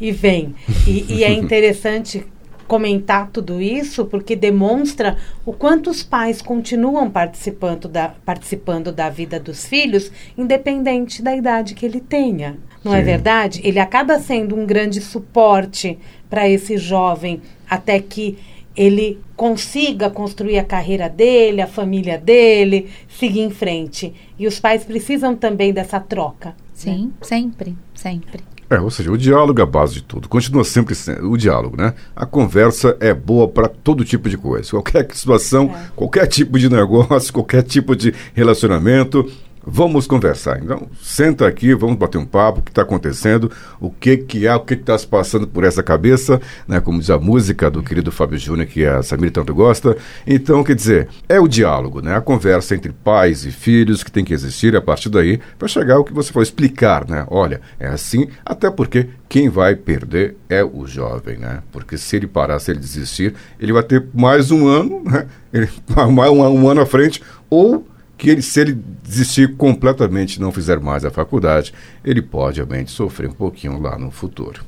E 0.00 0.10
vem. 0.10 0.56
E, 0.84 1.14
e 1.14 1.24
é 1.24 1.32
interessante 1.32 2.26
comentar 2.66 3.30
tudo 3.30 3.62
isso 3.62 4.06
porque 4.06 4.34
demonstra 4.34 5.16
o 5.44 5.52
quanto 5.52 5.88
os 5.88 6.02
pais 6.02 6.42
continuam 6.42 7.08
participando 7.08 7.86
da, 7.86 8.08
participando 8.08 8.90
da 8.90 9.08
vida 9.08 9.38
dos 9.38 9.64
filhos, 9.64 10.10
independente 10.36 11.22
da 11.22 11.34
idade 11.34 11.76
que 11.76 11.86
ele 11.86 12.00
tenha. 12.00 12.58
Não 12.82 12.92
é 12.92 12.96
Sim. 12.96 13.02
é 13.02 13.04
verdade? 13.04 13.60
Ele 13.62 13.78
acaba 13.78 14.18
sendo 14.18 14.56
um 14.56 14.66
grande 14.66 15.00
suporte 15.00 15.96
para 16.28 16.48
esse 16.48 16.76
jovem 16.76 17.40
até 17.70 18.00
que 18.00 18.36
ele 18.76 19.18
consiga 19.34 20.10
construir 20.10 20.58
a 20.58 20.64
carreira 20.64 21.08
dele, 21.08 21.62
a 21.62 21.66
família 21.66 22.18
dele, 22.18 22.90
seguir 23.08 23.40
em 23.40 23.50
frente. 23.50 24.12
E 24.38 24.46
os 24.46 24.60
pais 24.60 24.84
precisam 24.84 25.34
também 25.34 25.72
dessa 25.72 25.98
troca. 25.98 26.50
Né? 26.50 26.54
Sim, 26.74 27.06
né? 27.06 27.12
sempre, 27.22 27.76
sempre. 27.94 28.42
É, 28.68 28.80
ou 28.80 28.90
seja, 28.90 29.12
o 29.12 29.16
diálogo 29.16 29.60
é 29.60 29.62
a 29.62 29.66
base 29.66 29.94
de 29.94 30.02
tudo. 30.02 30.28
Continua 30.28 30.64
sempre 30.64 30.94
sendo 30.94 31.30
o 31.30 31.36
diálogo, 31.36 31.76
né? 31.76 31.94
A 32.16 32.26
conversa 32.26 32.96
é 32.98 33.14
boa 33.14 33.46
para 33.46 33.68
todo 33.68 34.04
tipo 34.04 34.28
de 34.28 34.36
coisa. 34.36 34.68
Qualquer 34.70 35.06
situação, 35.14 35.72
é. 35.72 35.90
qualquer 35.94 36.26
tipo 36.26 36.58
de 36.58 36.68
negócio, 36.68 37.32
qualquer 37.32 37.62
tipo 37.62 37.94
de 37.94 38.12
relacionamento 38.34 39.30
Vamos 39.68 40.06
conversar. 40.06 40.62
Então, 40.62 40.86
senta 41.02 41.44
aqui, 41.44 41.74
vamos 41.74 41.96
bater 41.96 42.18
um 42.18 42.24
papo, 42.24 42.60
o 42.60 42.62
que 42.62 42.70
está 42.70 42.82
acontecendo, 42.82 43.50
o 43.80 43.90
que 43.90 44.16
que 44.16 44.46
há, 44.46 44.54
o 44.56 44.60
que 44.60 44.74
está 44.74 44.96
se 44.96 45.04
passando 45.04 45.44
por 45.44 45.64
essa 45.64 45.82
cabeça, 45.82 46.40
né? 46.68 46.78
Como 46.78 47.00
diz 47.00 47.10
a 47.10 47.18
música 47.18 47.68
do 47.68 47.82
querido 47.82 48.12
Fábio 48.12 48.38
Júnior, 48.38 48.68
que 48.68 48.86
a 48.86 49.02
Samir 49.02 49.32
tanto 49.32 49.52
gosta. 49.52 49.96
Então, 50.24 50.62
quer 50.62 50.76
dizer, 50.76 51.08
é 51.28 51.40
o 51.40 51.48
diálogo, 51.48 52.00
né? 52.00 52.14
A 52.14 52.20
conversa 52.20 52.76
entre 52.76 52.92
pais 52.92 53.44
e 53.44 53.50
filhos 53.50 54.04
que 54.04 54.12
tem 54.12 54.24
que 54.24 54.32
existir 54.32 54.76
a 54.76 54.80
partir 54.80 55.08
daí 55.08 55.40
para 55.58 55.66
chegar 55.66 55.96
ao 55.96 56.04
que 56.04 56.12
você 56.12 56.32
for 56.32 56.42
explicar, 56.42 57.04
né? 57.08 57.26
Olha, 57.28 57.60
é 57.80 57.88
assim, 57.88 58.28
até 58.44 58.70
porque 58.70 59.08
quem 59.28 59.48
vai 59.48 59.74
perder 59.74 60.36
é 60.48 60.62
o 60.62 60.86
jovem, 60.86 61.38
né? 61.38 61.60
Porque 61.72 61.98
se 61.98 62.14
ele 62.14 62.28
parar, 62.28 62.60
se 62.60 62.70
ele 62.70 62.78
desistir, 62.78 63.34
ele 63.58 63.72
vai 63.72 63.82
ter 63.82 64.06
mais 64.14 64.52
um 64.52 64.68
ano, 64.68 65.02
né? 65.04 65.26
Ele, 65.52 65.68
um, 66.08 66.60
um 66.60 66.68
ano 66.68 66.82
à 66.82 66.86
frente, 66.86 67.20
ou 67.50 67.84
que 68.16 68.30
ele, 68.30 68.42
se 68.42 68.60
ele 68.60 68.72
desistir 69.02 69.56
completamente 69.56 70.36
e 70.36 70.40
não 70.40 70.50
fizer 70.50 70.80
mais 70.80 71.04
a 71.04 71.10
faculdade, 71.10 71.72
ele 72.04 72.22
pode 72.22 72.56
realmente 72.56 72.90
sofrer 72.90 73.28
um 73.28 73.34
pouquinho 73.34 73.80
lá 73.80 73.98
no 73.98 74.10
futuro. 74.10 74.64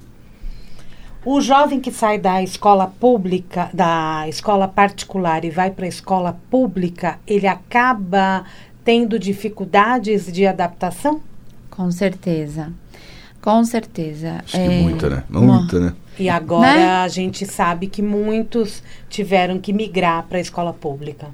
O 1.25 1.41
jovem 1.41 1.81
que 1.81 1.91
sai 1.91 2.19
da 2.19 2.43
escola 2.43 2.87
pública, 2.87 3.71
da 3.73 4.27
escola 4.29 4.69
particular 4.69 5.45
e 5.45 5.51
vai 5.51 5.71
para 5.71 5.85
a 5.85 5.89
escola 5.89 6.39
pública, 6.51 7.19
ele 7.27 7.47
acaba 7.47 8.45
tendo 8.85 9.19
dificuldades 9.19 10.33
de 10.33 10.47
adaptação? 10.47 11.21
Com 11.71 11.91
certeza. 11.91 12.73
Com 13.43 13.65
certeza. 13.65 14.41
Acho 14.45 14.57
é... 14.57 14.69
que 14.69 14.75
muita, 14.83 15.11
né? 15.11 15.25
Muita, 15.29 15.81
né? 15.81 15.95
E 16.19 16.29
agora 16.29 16.75
né? 16.75 16.87
a 16.87 17.09
gente 17.09 17.47
sabe 17.47 17.87
que 17.87 18.03
muitos 18.03 18.83
tiveram 19.09 19.61
que 19.61 19.73
migrar 19.73 20.25
para 20.25 20.39
a 20.39 20.41
escola 20.41 20.73
pública. 20.73 21.29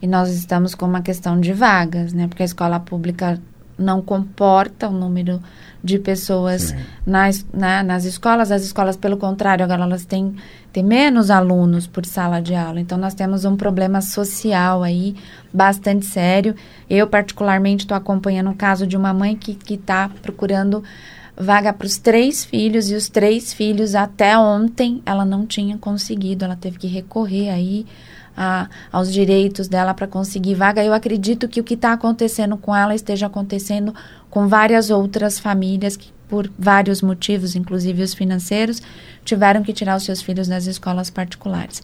E 0.00 0.06
nós 0.06 0.30
estamos 0.30 0.74
com 0.74 0.86
uma 0.86 1.02
questão 1.02 1.40
de 1.40 1.52
vagas, 1.52 2.12
né? 2.12 2.28
Porque 2.28 2.42
a 2.42 2.46
escola 2.46 2.78
pública 2.78 3.40
não 3.78 4.02
comporta 4.02 4.88
o 4.88 4.92
número 4.92 5.40
de 5.82 5.98
pessoas 5.98 6.74
nas, 7.06 7.46
né, 7.52 7.82
nas 7.82 8.04
escolas. 8.04 8.50
As 8.50 8.62
escolas, 8.62 8.96
pelo 8.96 9.16
contrário, 9.16 9.64
agora 9.64 9.82
elas 9.82 10.04
têm, 10.04 10.34
têm 10.72 10.82
menos 10.82 11.30
alunos 11.30 11.86
por 11.86 12.04
sala 12.04 12.40
de 12.40 12.54
aula. 12.54 12.80
Então, 12.80 12.98
nós 12.98 13.14
temos 13.14 13.44
um 13.44 13.56
problema 13.56 14.00
social 14.00 14.82
aí 14.82 15.14
bastante 15.52 16.06
sério. 16.06 16.56
Eu, 16.90 17.06
particularmente, 17.06 17.84
estou 17.84 17.96
acompanhando 17.96 18.50
um 18.50 18.56
caso 18.56 18.86
de 18.86 18.96
uma 18.96 19.14
mãe 19.14 19.36
que 19.36 19.56
está 19.72 20.10
procurando 20.22 20.82
vaga 21.40 21.72
para 21.72 21.86
os 21.86 21.98
três 21.98 22.44
filhos 22.44 22.90
e 22.90 22.96
os 22.96 23.08
três 23.08 23.52
filhos 23.52 23.94
até 23.94 24.36
ontem 24.36 25.00
ela 25.06 25.24
não 25.24 25.46
tinha 25.46 25.78
conseguido, 25.78 26.44
ela 26.44 26.56
teve 26.56 26.78
que 26.78 26.88
recorrer 26.88 27.50
aí 27.50 27.86
a, 28.38 28.68
aos 28.92 29.12
direitos 29.12 29.66
dela 29.66 29.92
para 29.92 30.06
conseguir 30.06 30.54
vaga. 30.54 30.84
Eu 30.84 30.94
acredito 30.94 31.48
que 31.48 31.60
o 31.60 31.64
que 31.64 31.74
está 31.74 31.92
acontecendo 31.92 32.56
com 32.56 32.74
ela 32.74 32.94
esteja 32.94 33.26
acontecendo 33.26 33.92
com 34.30 34.46
várias 34.46 34.90
outras 34.90 35.40
famílias 35.40 35.96
que, 35.96 36.12
por 36.28 36.48
vários 36.56 37.02
motivos, 37.02 37.56
inclusive 37.56 38.00
os 38.00 38.14
financeiros, 38.14 38.80
tiveram 39.24 39.64
que 39.64 39.72
tirar 39.72 39.96
os 39.96 40.04
seus 40.04 40.22
filhos 40.22 40.46
das 40.46 40.66
escolas 40.66 41.10
particulares. 41.10 41.82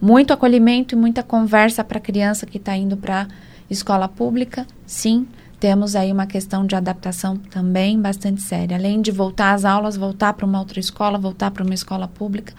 Muito 0.00 0.32
acolhimento 0.32 0.94
e 0.94 0.98
muita 0.98 1.22
conversa 1.22 1.82
para 1.82 1.98
a 1.98 2.00
criança 2.00 2.46
que 2.46 2.58
está 2.58 2.76
indo 2.76 2.96
para 2.96 3.26
escola 3.68 4.06
pública, 4.06 4.64
sim. 4.86 5.26
Temos 5.58 5.94
aí 5.94 6.10
uma 6.12 6.26
questão 6.26 6.66
de 6.66 6.74
adaptação 6.74 7.36
também 7.36 8.00
bastante 8.00 8.42
séria. 8.42 8.76
Além 8.76 9.00
de 9.00 9.12
voltar 9.12 9.52
às 9.52 9.64
aulas, 9.64 9.96
voltar 9.96 10.32
para 10.32 10.44
uma 10.44 10.58
outra 10.58 10.80
escola, 10.80 11.18
voltar 11.18 11.52
para 11.52 11.62
uma 11.62 11.74
escola 11.74 12.08
pública, 12.08 12.52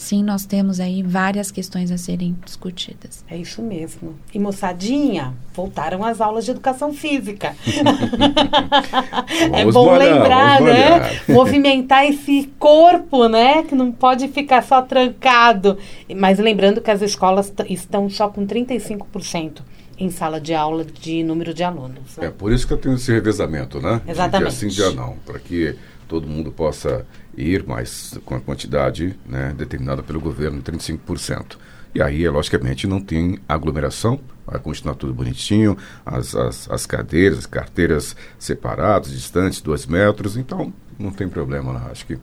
sim, 0.00 0.24
nós 0.24 0.46
temos 0.46 0.80
aí 0.80 1.02
várias 1.02 1.50
questões 1.50 1.90
a 1.90 1.98
serem 1.98 2.36
discutidas. 2.44 3.24
É 3.28 3.36
isso 3.36 3.60
mesmo. 3.62 4.14
E 4.32 4.38
moçadinha, 4.38 5.34
voltaram 5.54 6.02
às 6.04 6.20
aulas 6.20 6.44
de 6.44 6.52
educação 6.52 6.92
física. 6.92 7.54
é 9.52 9.64
bom 9.70 9.96
lembrar, 9.96 10.60
né? 10.62 11.20
Movimentar 11.28 12.06
esse 12.06 12.50
corpo, 12.58 13.28
né? 13.28 13.62
Que 13.62 13.74
não 13.74 13.92
pode 13.92 14.28
ficar 14.28 14.62
só 14.62 14.80
trancado. 14.80 15.76
Mas 16.16 16.38
lembrando 16.38 16.80
que 16.80 16.90
as 16.90 17.02
escolas 17.02 17.52
estão 17.68 18.08
só 18.08 18.28
com 18.28 18.46
35% 18.46 19.60
em 19.98 20.10
sala 20.10 20.40
de 20.40 20.54
aula 20.54 20.82
de 20.82 21.22
número 21.22 21.52
de 21.52 21.62
alunos. 21.62 22.16
Né? 22.16 22.28
É 22.28 22.30
por 22.30 22.50
isso 22.50 22.66
que 22.66 22.72
eu 22.72 22.78
tenho 22.78 22.94
esse 22.94 23.12
revezamento, 23.12 23.80
né? 23.80 24.00
Exatamente. 24.08 24.52
De 24.52 24.60
dia 24.60 24.70
sim, 24.70 24.74
dia 24.74 24.90
não, 24.92 25.16
para 25.26 25.38
que 25.38 25.76
todo 26.10 26.26
mundo 26.26 26.50
possa 26.50 27.06
ir, 27.36 27.64
mas 27.64 28.18
com 28.24 28.34
a 28.34 28.40
quantidade 28.40 29.16
né, 29.24 29.54
determinada 29.56 30.02
pelo 30.02 30.18
governo, 30.20 30.60
35%. 30.60 31.56
E 31.94 32.02
aí, 32.02 32.28
logicamente, 32.28 32.88
não 32.88 33.00
tem 33.00 33.38
aglomeração, 33.48 34.18
vai 34.44 34.58
continuar 34.58 34.96
tudo 34.96 35.14
bonitinho, 35.14 35.78
as, 36.04 36.34
as, 36.34 36.68
as 36.68 36.84
cadeiras, 36.84 37.38
as 37.38 37.46
carteiras 37.46 38.16
separadas, 38.40 39.12
distantes, 39.12 39.60
dois 39.60 39.86
metros, 39.86 40.36
então 40.36 40.72
não 40.98 41.12
tem 41.12 41.28
problema, 41.28 41.72
né? 41.72 41.82
acho 41.92 42.04
que 42.04 42.18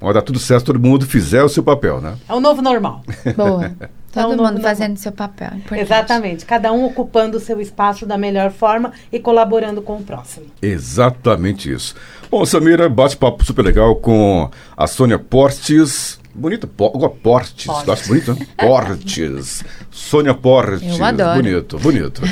vai 0.00 0.14
dar 0.14 0.22
tudo 0.22 0.38
certo, 0.38 0.66
todo 0.66 0.78
mundo 0.78 1.04
fizer 1.04 1.42
o 1.42 1.48
seu 1.48 1.64
papel, 1.64 2.00
né? 2.00 2.16
É 2.28 2.32
o 2.32 2.40
novo 2.40 2.62
normal. 2.62 3.02
Boa. 3.36 3.74
Todo 4.22 4.44
é 4.44 4.50
mundo 4.50 4.60
fazendo 4.60 4.96
seu 4.96 5.12
papel. 5.12 5.50
Importante. 5.56 5.80
Exatamente. 5.80 6.46
Cada 6.46 6.72
um 6.72 6.84
ocupando 6.84 7.36
o 7.36 7.40
seu 7.40 7.60
espaço 7.60 8.06
da 8.06 8.16
melhor 8.16 8.50
forma 8.50 8.92
e 9.12 9.18
colaborando 9.18 9.82
com 9.82 9.96
o 9.96 10.02
próximo. 10.02 10.46
Exatamente 10.62 11.72
isso. 11.72 11.94
Bom, 12.30 12.44
Samira, 12.44 12.88
bate-papo 12.88 13.44
super 13.44 13.64
legal 13.64 13.96
com 13.96 14.50
a 14.76 14.86
Sônia 14.86 15.18
Portes. 15.18 16.18
Bonito, 16.34 16.66
po 16.66 16.90
Portes, 17.08 17.66
Portes. 17.66 17.88
acho 17.88 18.08
bonito, 18.08 18.34
né? 18.34 18.46
Portes. 18.58 19.64
Sônia 19.90 20.34
Portes. 20.34 20.98
Eu 20.98 21.04
adoro. 21.04 21.42
Bonito, 21.42 21.78
bonito. 21.78 22.22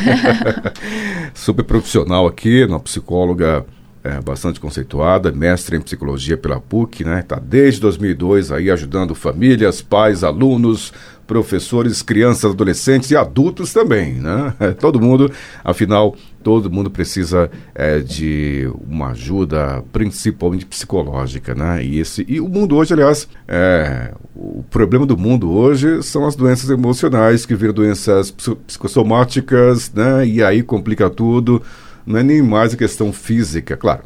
super 1.33 1.65
profissional 1.65 2.27
aqui, 2.27 2.65
uma 2.65 2.81
psicóloga 2.81 3.65
é, 4.05 4.21
bastante 4.21 4.61
conceituada, 4.61 5.33
mestre 5.33 5.79
em 5.79 5.81
psicologia 5.81 6.37
pela 6.37 6.61
PUC, 6.61 7.03
né? 7.03 7.21
Está 7.21 7.37
desde 7.37 7.81
2002 7.81 8.53
aí 8.53 8.71
ajudando 8.71 9.15
famílias, 9.15 9.81
pais, 9.81 10.23
alunos, 10.23 10.93
professores, 11.27 12.03
crianças, 12.03 12.51
adolescentes 12.53 13.11
e 13.11 13.17
adultos 13.17 13.73
também, 13.73 14.15
né? 14.15 14.55
Todo 14.79 15.01
mundo, 15.01 15.31
afinal, 15.63 16.17
todo 16.43 16.71
mundo 16.71 16.91
precisa 16.91 17.51
é, 17.75 17.99
de 18.01 18.71
uma 18.87 19.11
ajuda, 19.11 19.83
principalmente 19.93 20.67
psicológica, 20.67 21.55
né? 21.55 21.85
E, 21.85 21.99
esse, 21.99 22.25
e 22.29 22.41
o 22.41 22.49
mundo 22.49 22.77
hoje, 22.77 22.93
aliás, 22.93 23.29
é, 23.49 24.13
o 24.35 24.63
problema 24.71 25.07
do 25.07 25.17
mundo 25.17 25.51
hoje 25.51 26.03
são 26.03 26.27
as 26.27 26.37
doenças 26.37 26.71
emocionais, 26.71 27.47
que 27.47 27.55
viram 27.55 27.75
doenças 27.75 28.31
psicossomáticas, 28.31 29.93
né? 29.93 30.27
E 30.27 30.43
aí 30.43 30.63
complica 30.63 31.09
tudo 31.09 31.63
não 32.07 32.19
é 32.19 32.23
nem 32.23 32.43
mais 32.43 32.75
a 32.75 32.77
questão 32.77 33.13
física, 33.13 33.77
claro, 33.77 34.03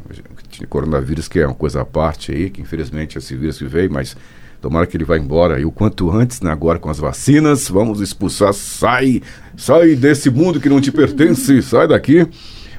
coronavírus 0.69 1.27
que 1.27 1.39
é 1.39 1.45
uma 1.45 1.55
coisa 1.55 1.81
à 1.81 1.85
parte 1.85 2.31
aí, 2.31 2.49
que 2.49 2.61
infelizmente 2.61 3.17
esse 3.17 3.35
vírus 3.35 3.57
que 3.57 3.65
veio, 3.65 3.91
mas 3.91 4.15
Tomara 4.61 4.85
que 4.85 4.97
ele 4.97 5.05
vá 5.05 5.17
embora 5.17 5.59
e 5.59 5.65
o 5.65 5.71
quanto 5.71 6.11
antes, 6.11 6.41
né? 6.41 6.51
agora 6.51 6.79
com 6.79 6.89
as 6.89 6.99
vacinas. 6.99 7.69
Vamos 7.69 8.01
expulsar, 8.01 8.53
sai, 8.53 9.21
sai 9.55 9.95
desse 9.95 10.29
mundo 10.29 10.59
que 10.59 10.67
não 10.67 10.81
te 10.81 10.91
pertence, 10.91 11.61
sai 11.63 11.87
daqui. 11.87 12.27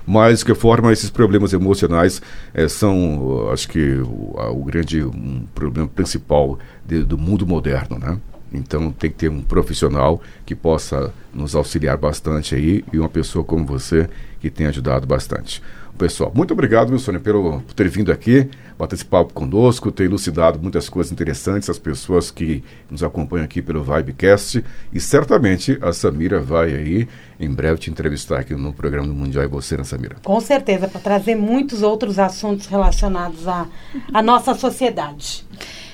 Mas, 0.06 0.40
de 0.40 0.46
que 0.46 0.54
forma, 0.54 0.92
esses 0.92 1.08
problemas 1.08 1.52
emocionais 1.52 2.20
é, 2.52 2.66
são, 2.68 3.48
acho 3.52 3.68
que, 3.68 3.96
o, 3.98 4.34
o 4.52 4.64
grande 4.64 5.04
um 5.04 5.44
problema 5.54 5.88
principal 5.88 6.58
de, 6.84 7.04
do 7.04 7.16
mundo 7.16 7.46
moderno, 7.46 7.98
né? 7.98 8.18
Então 8.52 8.90
tem 8.90 9.10
que 9.10 9.16
ter 9.16 9.30
um 9.30 9.42
profissional 9.42 10.20
que 10.44 10.54
possa 10.54 11.12
nos 11.32 11.54
auxiliar 11.54 11.96
bastante 11.96 12.54
aí 12.54 12.84
e 12.92 12.98
uma 12.98 13.08
pessoa 13.08 13.44
como 13.44 13.64
você 13.64 14.08
que 14.40 14.50
tem 14.50 14.66
ajudado 14.66 15.06
bastante. 15.06 15.62
Pessoal, 16.00 16.32
muito 16.34 16.54
obrigado, 16.54 16.88
meu 16.88 16.98
Sônia, 16.98 17.20
pelo, 17.20 17.60
por 17.60 17.74
ter 17.74 17.86
vindo 17.86 18.10
aqui, 18.10 18.48
bater 18.78 18.94
esse 18.94 19.04
papo 19.04 19.34
conosco, 19.34 19.92
ter 19.92 20.04
elucidado 20.04 20.58
muitas 20.58 20.88
coisas 20.88 21.12
interessantes, 21.12 21.68
as 21.68 21.78
pessoas 21.78 22.30
que 22.30 22.64
nos 22.90 23.02
acompanham 23.02 23.44
aqui 23.44 23.60
pelo 23.60 23.82
Vibecast. 23.82 24.64
E 24.90 24.98
certamente 24.98 25.78
a 25.82 25.92
Samira 25.92 26.40
vai 26.40 26.74
aí, 26.74 27.08
em 27.38 27.52
breve, 27.52 27.80
te 27.80 27.90
entrevistar 27.90 28.38
aqui 28.38 28.54
no 28.54 28.72
programa 28.72 29.06
do 29.06 29.12
Mundial 29.12 29.44
e 29.44 29.48
você, 29.48 29.76
né, 29.76 29.84
Samira? 29.84 30.16
Com 30.24 30.40
certeza, 30.40 30.88
para 30.88 31.02
trazer 31.02 31.34
muitos 31.34 31.82
outros 31.82 32.18
assuntos 32.18 32.66
relacionados 32.66 33.46
à, 33.46 33.66
à 34.10 34.22
nossa 34.22 34.54
sociedade. 34.54 35.44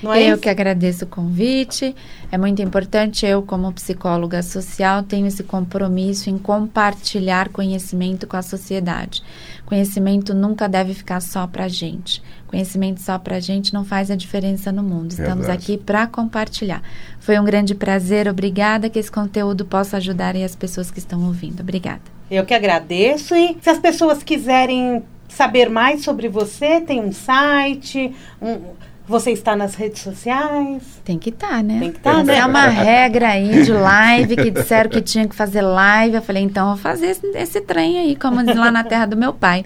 Não 0.01 0.13
é 0.13 0.23
eu 0.23 0.35
isso? 0.35 0.43
que 0.43 0.49
agradeço 0.49 1.05
o 1.05 1.09
convite. 1.09 1.97
É 2.31 2.39
muito 2.39 2.63
importante, 2.63 3.27
eu, 3.27 3.43
como 3.43 3.73
psicóloga 3.73 4.41
social, 4.43 5.03
tenho 5.03 5.26
esse 5.27 5.43
compromisso 5.43 6.31
em 6.31 6.39
compartilhar 6.39 7.49
conhecimento 7.49 8.27
com 8.27 8.37
a 8.37 8.43
sociedade. 8.43 9.23
Conhecimento 9.65 10.35
nunca 10.35 10.69
deve 10.69 10.95
ficar 10.95 11.21
só 11.21 11.47
para 11.47 11.65
a 11.65 11.69
gente. 11.69 12.23
Conhecimento 12.47 13.01
só 13.01 13.19
para 13.19 13.37
a 13.37 13.41
gente 13.41 13.75
não 13.75 13.85
faz 13.85 14.11
a 14.11 14.17
diferença 14.17 14.71
no 14.71 14.83
mundo. 14.83 15.11
Estamos 15.11 15.47
Verdade. 15.47 15.73
aqui 15.73 15.79
para 15.79 16.07
compartilhar. 16.07 16.83
Foi 17.19 17.39
um 17.39 17.45
grande 17.45 17.75
prazer. 17.75 18.29
Obrigada 18.29 18.89
que 18.89 18.99
esse 18.99 19.11
conteúdo 19.11 19.65
possa 19.65 19.97
ajudar 19.97 20.37
as 20.37 20.55
pessoas 20.55 20.91
que 20.91 20.99
estão 20.99 21.25
ouvindo. 21.27 21.61
Obrigada. 21.61 22.03
Eu 22.31 22.45
que 22.45 22.55
agradeço. 22.55 23.35
E 23.35 23.57
se 23.61 23.71
as 23.71 23.79
pessoas 23.79 24.23
quiserem 24.23 25.03
saber 25.29 25.69
mais 25.69 26.03
sobre 26.03 26.29
você, 26.29 26.81
tem 26.81 27.01
um 27.01 27.13
site, 27.13 28.15
um 28.41 28.75
você 29.09 29.31
está 29.31 29.55
nas 29.55 29.77
redes 29.77 30.03
sociais? 30.03 30.83
Tem 31.05 31.17
que 31.17 31.31
estar, 31.31 31.49
tá, 31.49 31.63
né? 31.63 31.79
Tem 31.79 31.93
que 31.93 31.99
estar, 31.99 32.17
tá, 32.17 32.25
né? 32.25 32.39
É 32.39 32.45
uma 32.45 32.67
regra 32.83 33.29
aí 33.29 33.63
de 33.63 33.73
live 33.73 34.35
que 34.35 34.51
disseram 34.51 34.91
que 34.91 35.01
tinha 35.01 35.29
que 35.29 35.37
fazer 35.37 35.63
live. 35.63 36.17
Eu 36.17 36.23
falei, 36.23 36.43
então 36.43 36.67
vou 36.69 36.77
fazer 36.77 37.07
esse, 37.07 37.25
esse 37.29 37.61
trem 37.61 38.01
aí, 38.01 38.17
como 38.17 38.43
diz 38.43 38.57
lá 38.57 38.73
na 38.73 38.83
terra 38.83 39.07
do 39.07 39.17
meu 39.17 39.33
pai. 39.33 39.65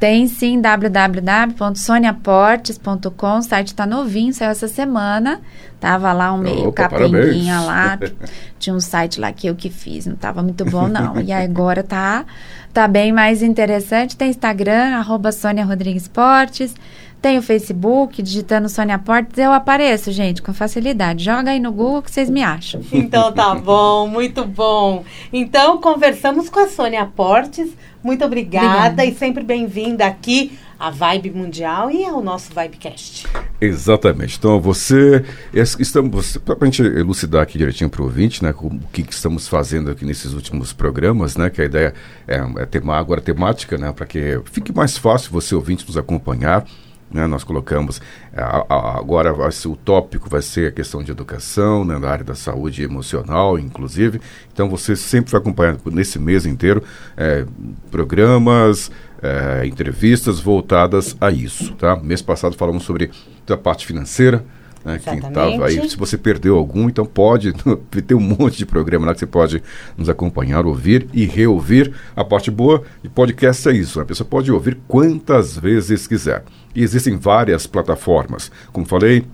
Tem 0.00 0.26
sim 0.26 0.60
www.soniaportes.com. 0.60 3.38
O 3.38 3.42
site 3.42 3.68
está 3.68 3.86
novinho, 3.86 4.32
saiu 4.32 4.50
essa 4.50 4.66
semana. 4.66 5.40
Tava 5.78 6.12
lá 6.12 6.32
um 6.32 6.38
meio 6.38 6.66
Opa, 6.68 6.88
capenguinha 6.88 7.60
lá. 7.60 7.96
Tinha 8.58 8.74
um 8.74 8.80
site 8.80 9.20
lá 9.20 9.30
que 9.30 9.46
eu 9.46 9.54
que 9.54 9.70
fiz, 9.70 10.06
não 10.06 10.16
tava 10.16 10.42
muito 10.42 10.64
bom 10.64 10.88
não. 10.88 11.20
E 11.20 11.32
agora 11.32 11.84
tá 11.84 12.24
tá 12.72 12.88
bem 12.88 13.12
mais 13.12 13.42
interessante. 13.42 14.16
Tem 14.16 14.28
Instagram, 14.28 14.96
arroba 14.96 15.30
Sônia 15.32 15.64
Rodrigues 15.64 16.02
Esportes. 16.02 16.74
Tem 17.20 17.38
o 17.38 17.42
Facebook, 17.42 18.22
digitando 18.22 18.68
Sônia 18.68 18.98
Portes, 18.98 19.38
eu 19.38 19.52
apareço, 19.52 20.12
gente, 20.12 20.42
com 20.42 20.52
facilidade. 20.52 21.24
Joga 21.24 21.50
aí 21.50 21.60
no 21.60 21.72
Google 21.72 22.02
que 22.02 22.10
vocês 22.10 22.30
me 22.30 22.42
acham. 22.42 22.80
Então 22.92 23.32
tá 23.32 23.54
bom, 23.54 24.06
muito 24.06 24.44
bom. 24.44 25.04
Então 25.32 25.80
conversamos 25.80 26.48
com 26.48 26.60
a 26.60 26.68
Sônia 26.68 27.06
Portes. 27.06 27.70
Muito 28.02 28.24
obrigada, 28.24 28.66
obrigada. 28.66 29.04
e 29.04 29.14
sempre 29.14 29.42
bem-vinda 29.42 30.06
aqui 30.06 30.56
à 30.78 30.90
Vibe 30.90 31.30
Mundial 31.30 31.90
e 31.90 32.04
ao 32.04 32.22
nosso 32.22 32.50
Vibecast. 32.50 33.26
Exatamente. 33.60 34.36
Então, 34.38 34.60
você, 34.60 35.24
estamos, 35.52 36.36
para 36.36 36.56
a 36.60 36.64
gente 36.66 36.82
elucidar 36.82 37.42
aqui 37.42 37.58
direitinho 37.58 37.88
para 37.88 38.02
o 38.02 38.04
ouvinte, 38.04 38.42
né, 38.44 38.54
o 38.56 38.70
que, 38.92 39.02
que, 39.02 39.12
estamos 39.12 39.48
fazendo 39.48 39.90
aqui 39.90 40.04
nesses 40.04 40.32
últimos 40.32 40.72
programas, 40.72 41.36
né, 41.36 41.48
que 41.48 41.62
a 41.62 41.64
ideia 41.64 41.94
é, 42.28 42.36
é 42.58 42.66
tema, 42.66 42.96
agora 42.96 43.20
temática, 43.20 43.78
né, 43.78 43.92
para 43.92 44.06
que 44.06 44.40
fique 44.44 44.72
mais 44.72 44.96
fácil 44.96 45.32
você 45.32 45.54
ouvinte 45.54 45.86
nos 45.86 45.96
acompanhar. 45.96 46.64
Né, 47.08 47.24
nós 47.28 47.44
colocamos 47.44 48.00
a, 48.34 48.66
a, 48.68 48.98
agora 48.98 49.32
vai 49.32 49.52
ser, 49.52 49.68
o 49.68 49.76
tópico 49.76 50.28
vai 50.28 50.42
ser 50.42 50.68
a 50.68 50.72
questão 50.72 51.04
de 51.04 51.12
educação 51.12 51.84
né, 51.84 51.96
na 51.98 52.08
área 52.10 52.24
da 52.24 52.34
saúde 52.34 52.82
emocional 52.82 53.58
inclusive. 53.58 54.20
Então 54.52 54.68
você 54.68 54.96
sempre 54.96 55.30
vai 55.30 55.40
acompanhar 55.40 55.76
nesse 55.86 56.18
mês 56.18 56.44
inteiro 56.46 56.82
é, 57.16 57.46
programas 57.92 58.90
é, 59.22 59.64
entrevistas 59.66 60.40
voltadas 60.40 61.16
a 61.20 61.30
isso 61.30 61.74
tá? 61.74 61.94
Mês 61.94 62.20
passado 62.20 62.56
falamos 62.56 62.82
sobre 62.82 63.10
a 63.48 63.56
parte 63.56 63.86
financeira 63.86 64.44
né, 64.86 65.00
quem 65.02 65.20
tava 65.20 65.66
aí, 65.66 65.90
se 65.90 65.96
você 65.96 66.16
perdeu 66.16 66.56
algum, 66.56 66.88
então 66.88 67.04
pode 67.04 67.52
ter 68.06 68.14
um 68.14 68.20
monte 68.20 68.58
de 68.58 68.64
programa 68.64 69.06
lá 69.06 69.12
que 69.12 69.18
você 69.18 69.26
pode 69.26 69.60
nos 69.98 70.08
acompanhar, 70.08 70.64
ouvir 70.64 71.08
e 71.12 71.26
reouvir. 71.26 71.92
A 72.14 72.24
parte 72.24 72.52
boa 72.52 72.84
de 73.02 73.08
podcast 73.08 73.68
é 73.68 73.72
isso, 73.72 74.00
a 74.00 74.04
pessoa 74.04 74.28
pode 74.28 74.52
ouvir 74.52 74.78
quantas 74.86 75.58
vezes 75.58 76.06
quiser. 76.06 76.44
E 76.72 76.84
existem 76.84 77.16
várias 77.16 77.66
plataformas. 77.66 78.52
Como 78.72 78.86
falei, 78.86 79.24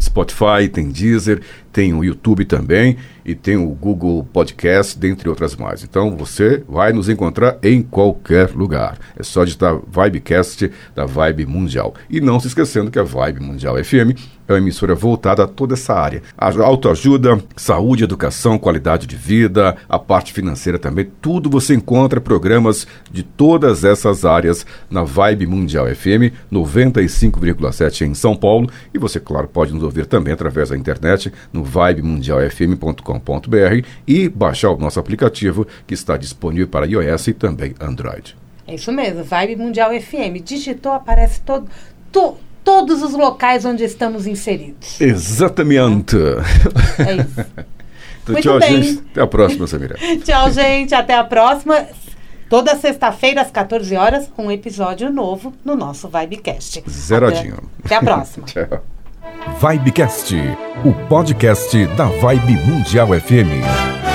Spotify, 0.00 0.68
tem 0.72 0.88
Deezer, 0.88 1.42
tem 1.70 1.92
o 1.92 2.02
YouTube 2.02 2.46
também 2.46 2.96
e 3.26 3.34
tem 3.34 3.58
o 3.58 3.68
Google 3.68 4.26
Podcast, 4.32 4.98
dentre 4.98 5.28
outras 5.28 5.54
mais. 5.54 5.84
Então 5.84 6.16
você 6.16 6.62
vai 6.66 6.94
nos 6.94 7.10
encontrar 7.10 7.58
em 7.62 7.82
qualquer 7.82 8.52
lugar. 8.52 8.98
É 9.18 9.22
só 9.22 9.44
digitar 9.44 9.78
Vibecast 9.86 10.70
da 10.94 11.04
Vibe 11.04 11.44
Mundial. 11.44 11.94
E 12.08 12.22
não 12.22 12.40
se 12.40 12.46
esquecendo 12.46 12.90
que 12.90 12.98
a 12.98 13.02
Vibe 13.02 13.40
Mundial 13.40 13.76
FM 13.84 14.37
é 14.48 14.52
uma 14.52 14.58
emissora 14.58 14.94
voltada 14.94 15.44
a 15.44 15.46
toda 15.46 15.74
essa 15.74 15.94
área. 15.94 16.22
A 16.36 16.48
autoajuda, 16.62 17.38
saúde, 17.54 18.02
educação, 18.04 18.58
qualidade 18.58 19.06
de 19.06 19.14
vida, 19.14 19.76
a 19.88 19.98
parte 19.98 20.32
financeira 20.32 20.78
também, 20.78 21.10
tudo 21.20 21.50
você 21.50 21.74
encontra 21.74 22.20
programas 22.20 22.86
de 23.10 23.22
todas 23.22 23.84
essas 23.84 24.24
áreas 24.24 24.64
na 24.90 25.04
Vibe 25.04 25.46
Mundial 25.46 25.86
FM 25.86 26.32
95,7 26.52 28.06
em 28.06 28.14
São 28.14 28.34
Paulo 28.34 28.70
e 28.92 28.98
você, 28.98 29.20
claro, 29.20 29.46
pode 29.48 29.74
nos 29.74 29.82
ouvir 29.82 30.06
também 30.06 30.32
através 30.32 30.70
da 30.70 30.76
internet 30.76 31.30
no 31.52 31.62
vibemundialfm.com.br 31.62 33.86
e 34.06 34.28
baixar 34.28 34.70
o 34.70 34.78
nosso 34.78 34.98
aplicativo 34.98 35.66
que 35.86 35.92
está 35.94 36.16
disponível 36.16 36.68
para 36.68 36.86
iOS 36.86 37.28
e 37.28 37.34
também 37.34 37.74
Android. 37.80 38.36
É 38.66 38.74
isso 38.74 38.92
mesmo, 38.92 39.24
Vibe 39.24 39.56
Mundial 39.56 39.90
FM. 39.98 40.42
Digitou, 40.44 40.92
aparece 40.92 41.40
todo, 41.40 41.66
to, 42.12 42.36
todos 42.68 43.02
os 43.02 43.14
locais 43.14 43.64
onde 43.64 43.82
estamos 43.82 44.26
inseridos. 44.26 45.00
Exatamente. 45.00 46.16
É 46.98 47.14
isso. 47.14 47.40
então, 48.22 48.32
Muito 48.34 48.42
tchau, 48.42 48.58
bem. 48.60 48.82
gente. 48.82 49.04
Até 49.10 49.22
a 49.22 49.26
próxima, 49.26 49.66
Samira. 49.66 49.96
tchau, 50.22 50.50
gente. 50.50 50.94
Até 50.94 51.14
a 51.14 51.24
próxima. 51.24 51.86
Toda 52.50 52.76
sexta-feira, 52.76 53.40
às 53.40 53.50
14 53.50 53.96
horas, 53.96 54.30
um 54.36 54.50
episódio 54.50 55.10
novo 55.10 55.54
no 55.64 55.74
nosso 55.74 56.08
Vibecast. 56.08 56.84
Zeradinho. 56.90 57.56
Até, 57.82 57.96
até 57.96 57.96
a 57.96 58.14
próxima. 58.14 58.44
tchau. 58.46 58.84
Vibecast, 59.60 60.34
o 60.84 60.92
podcast 61.08 61.86
da 61.96 62.04
Vibe 62.04 62.52
Mundial 62.66 63.08
FM. 63.08 64.07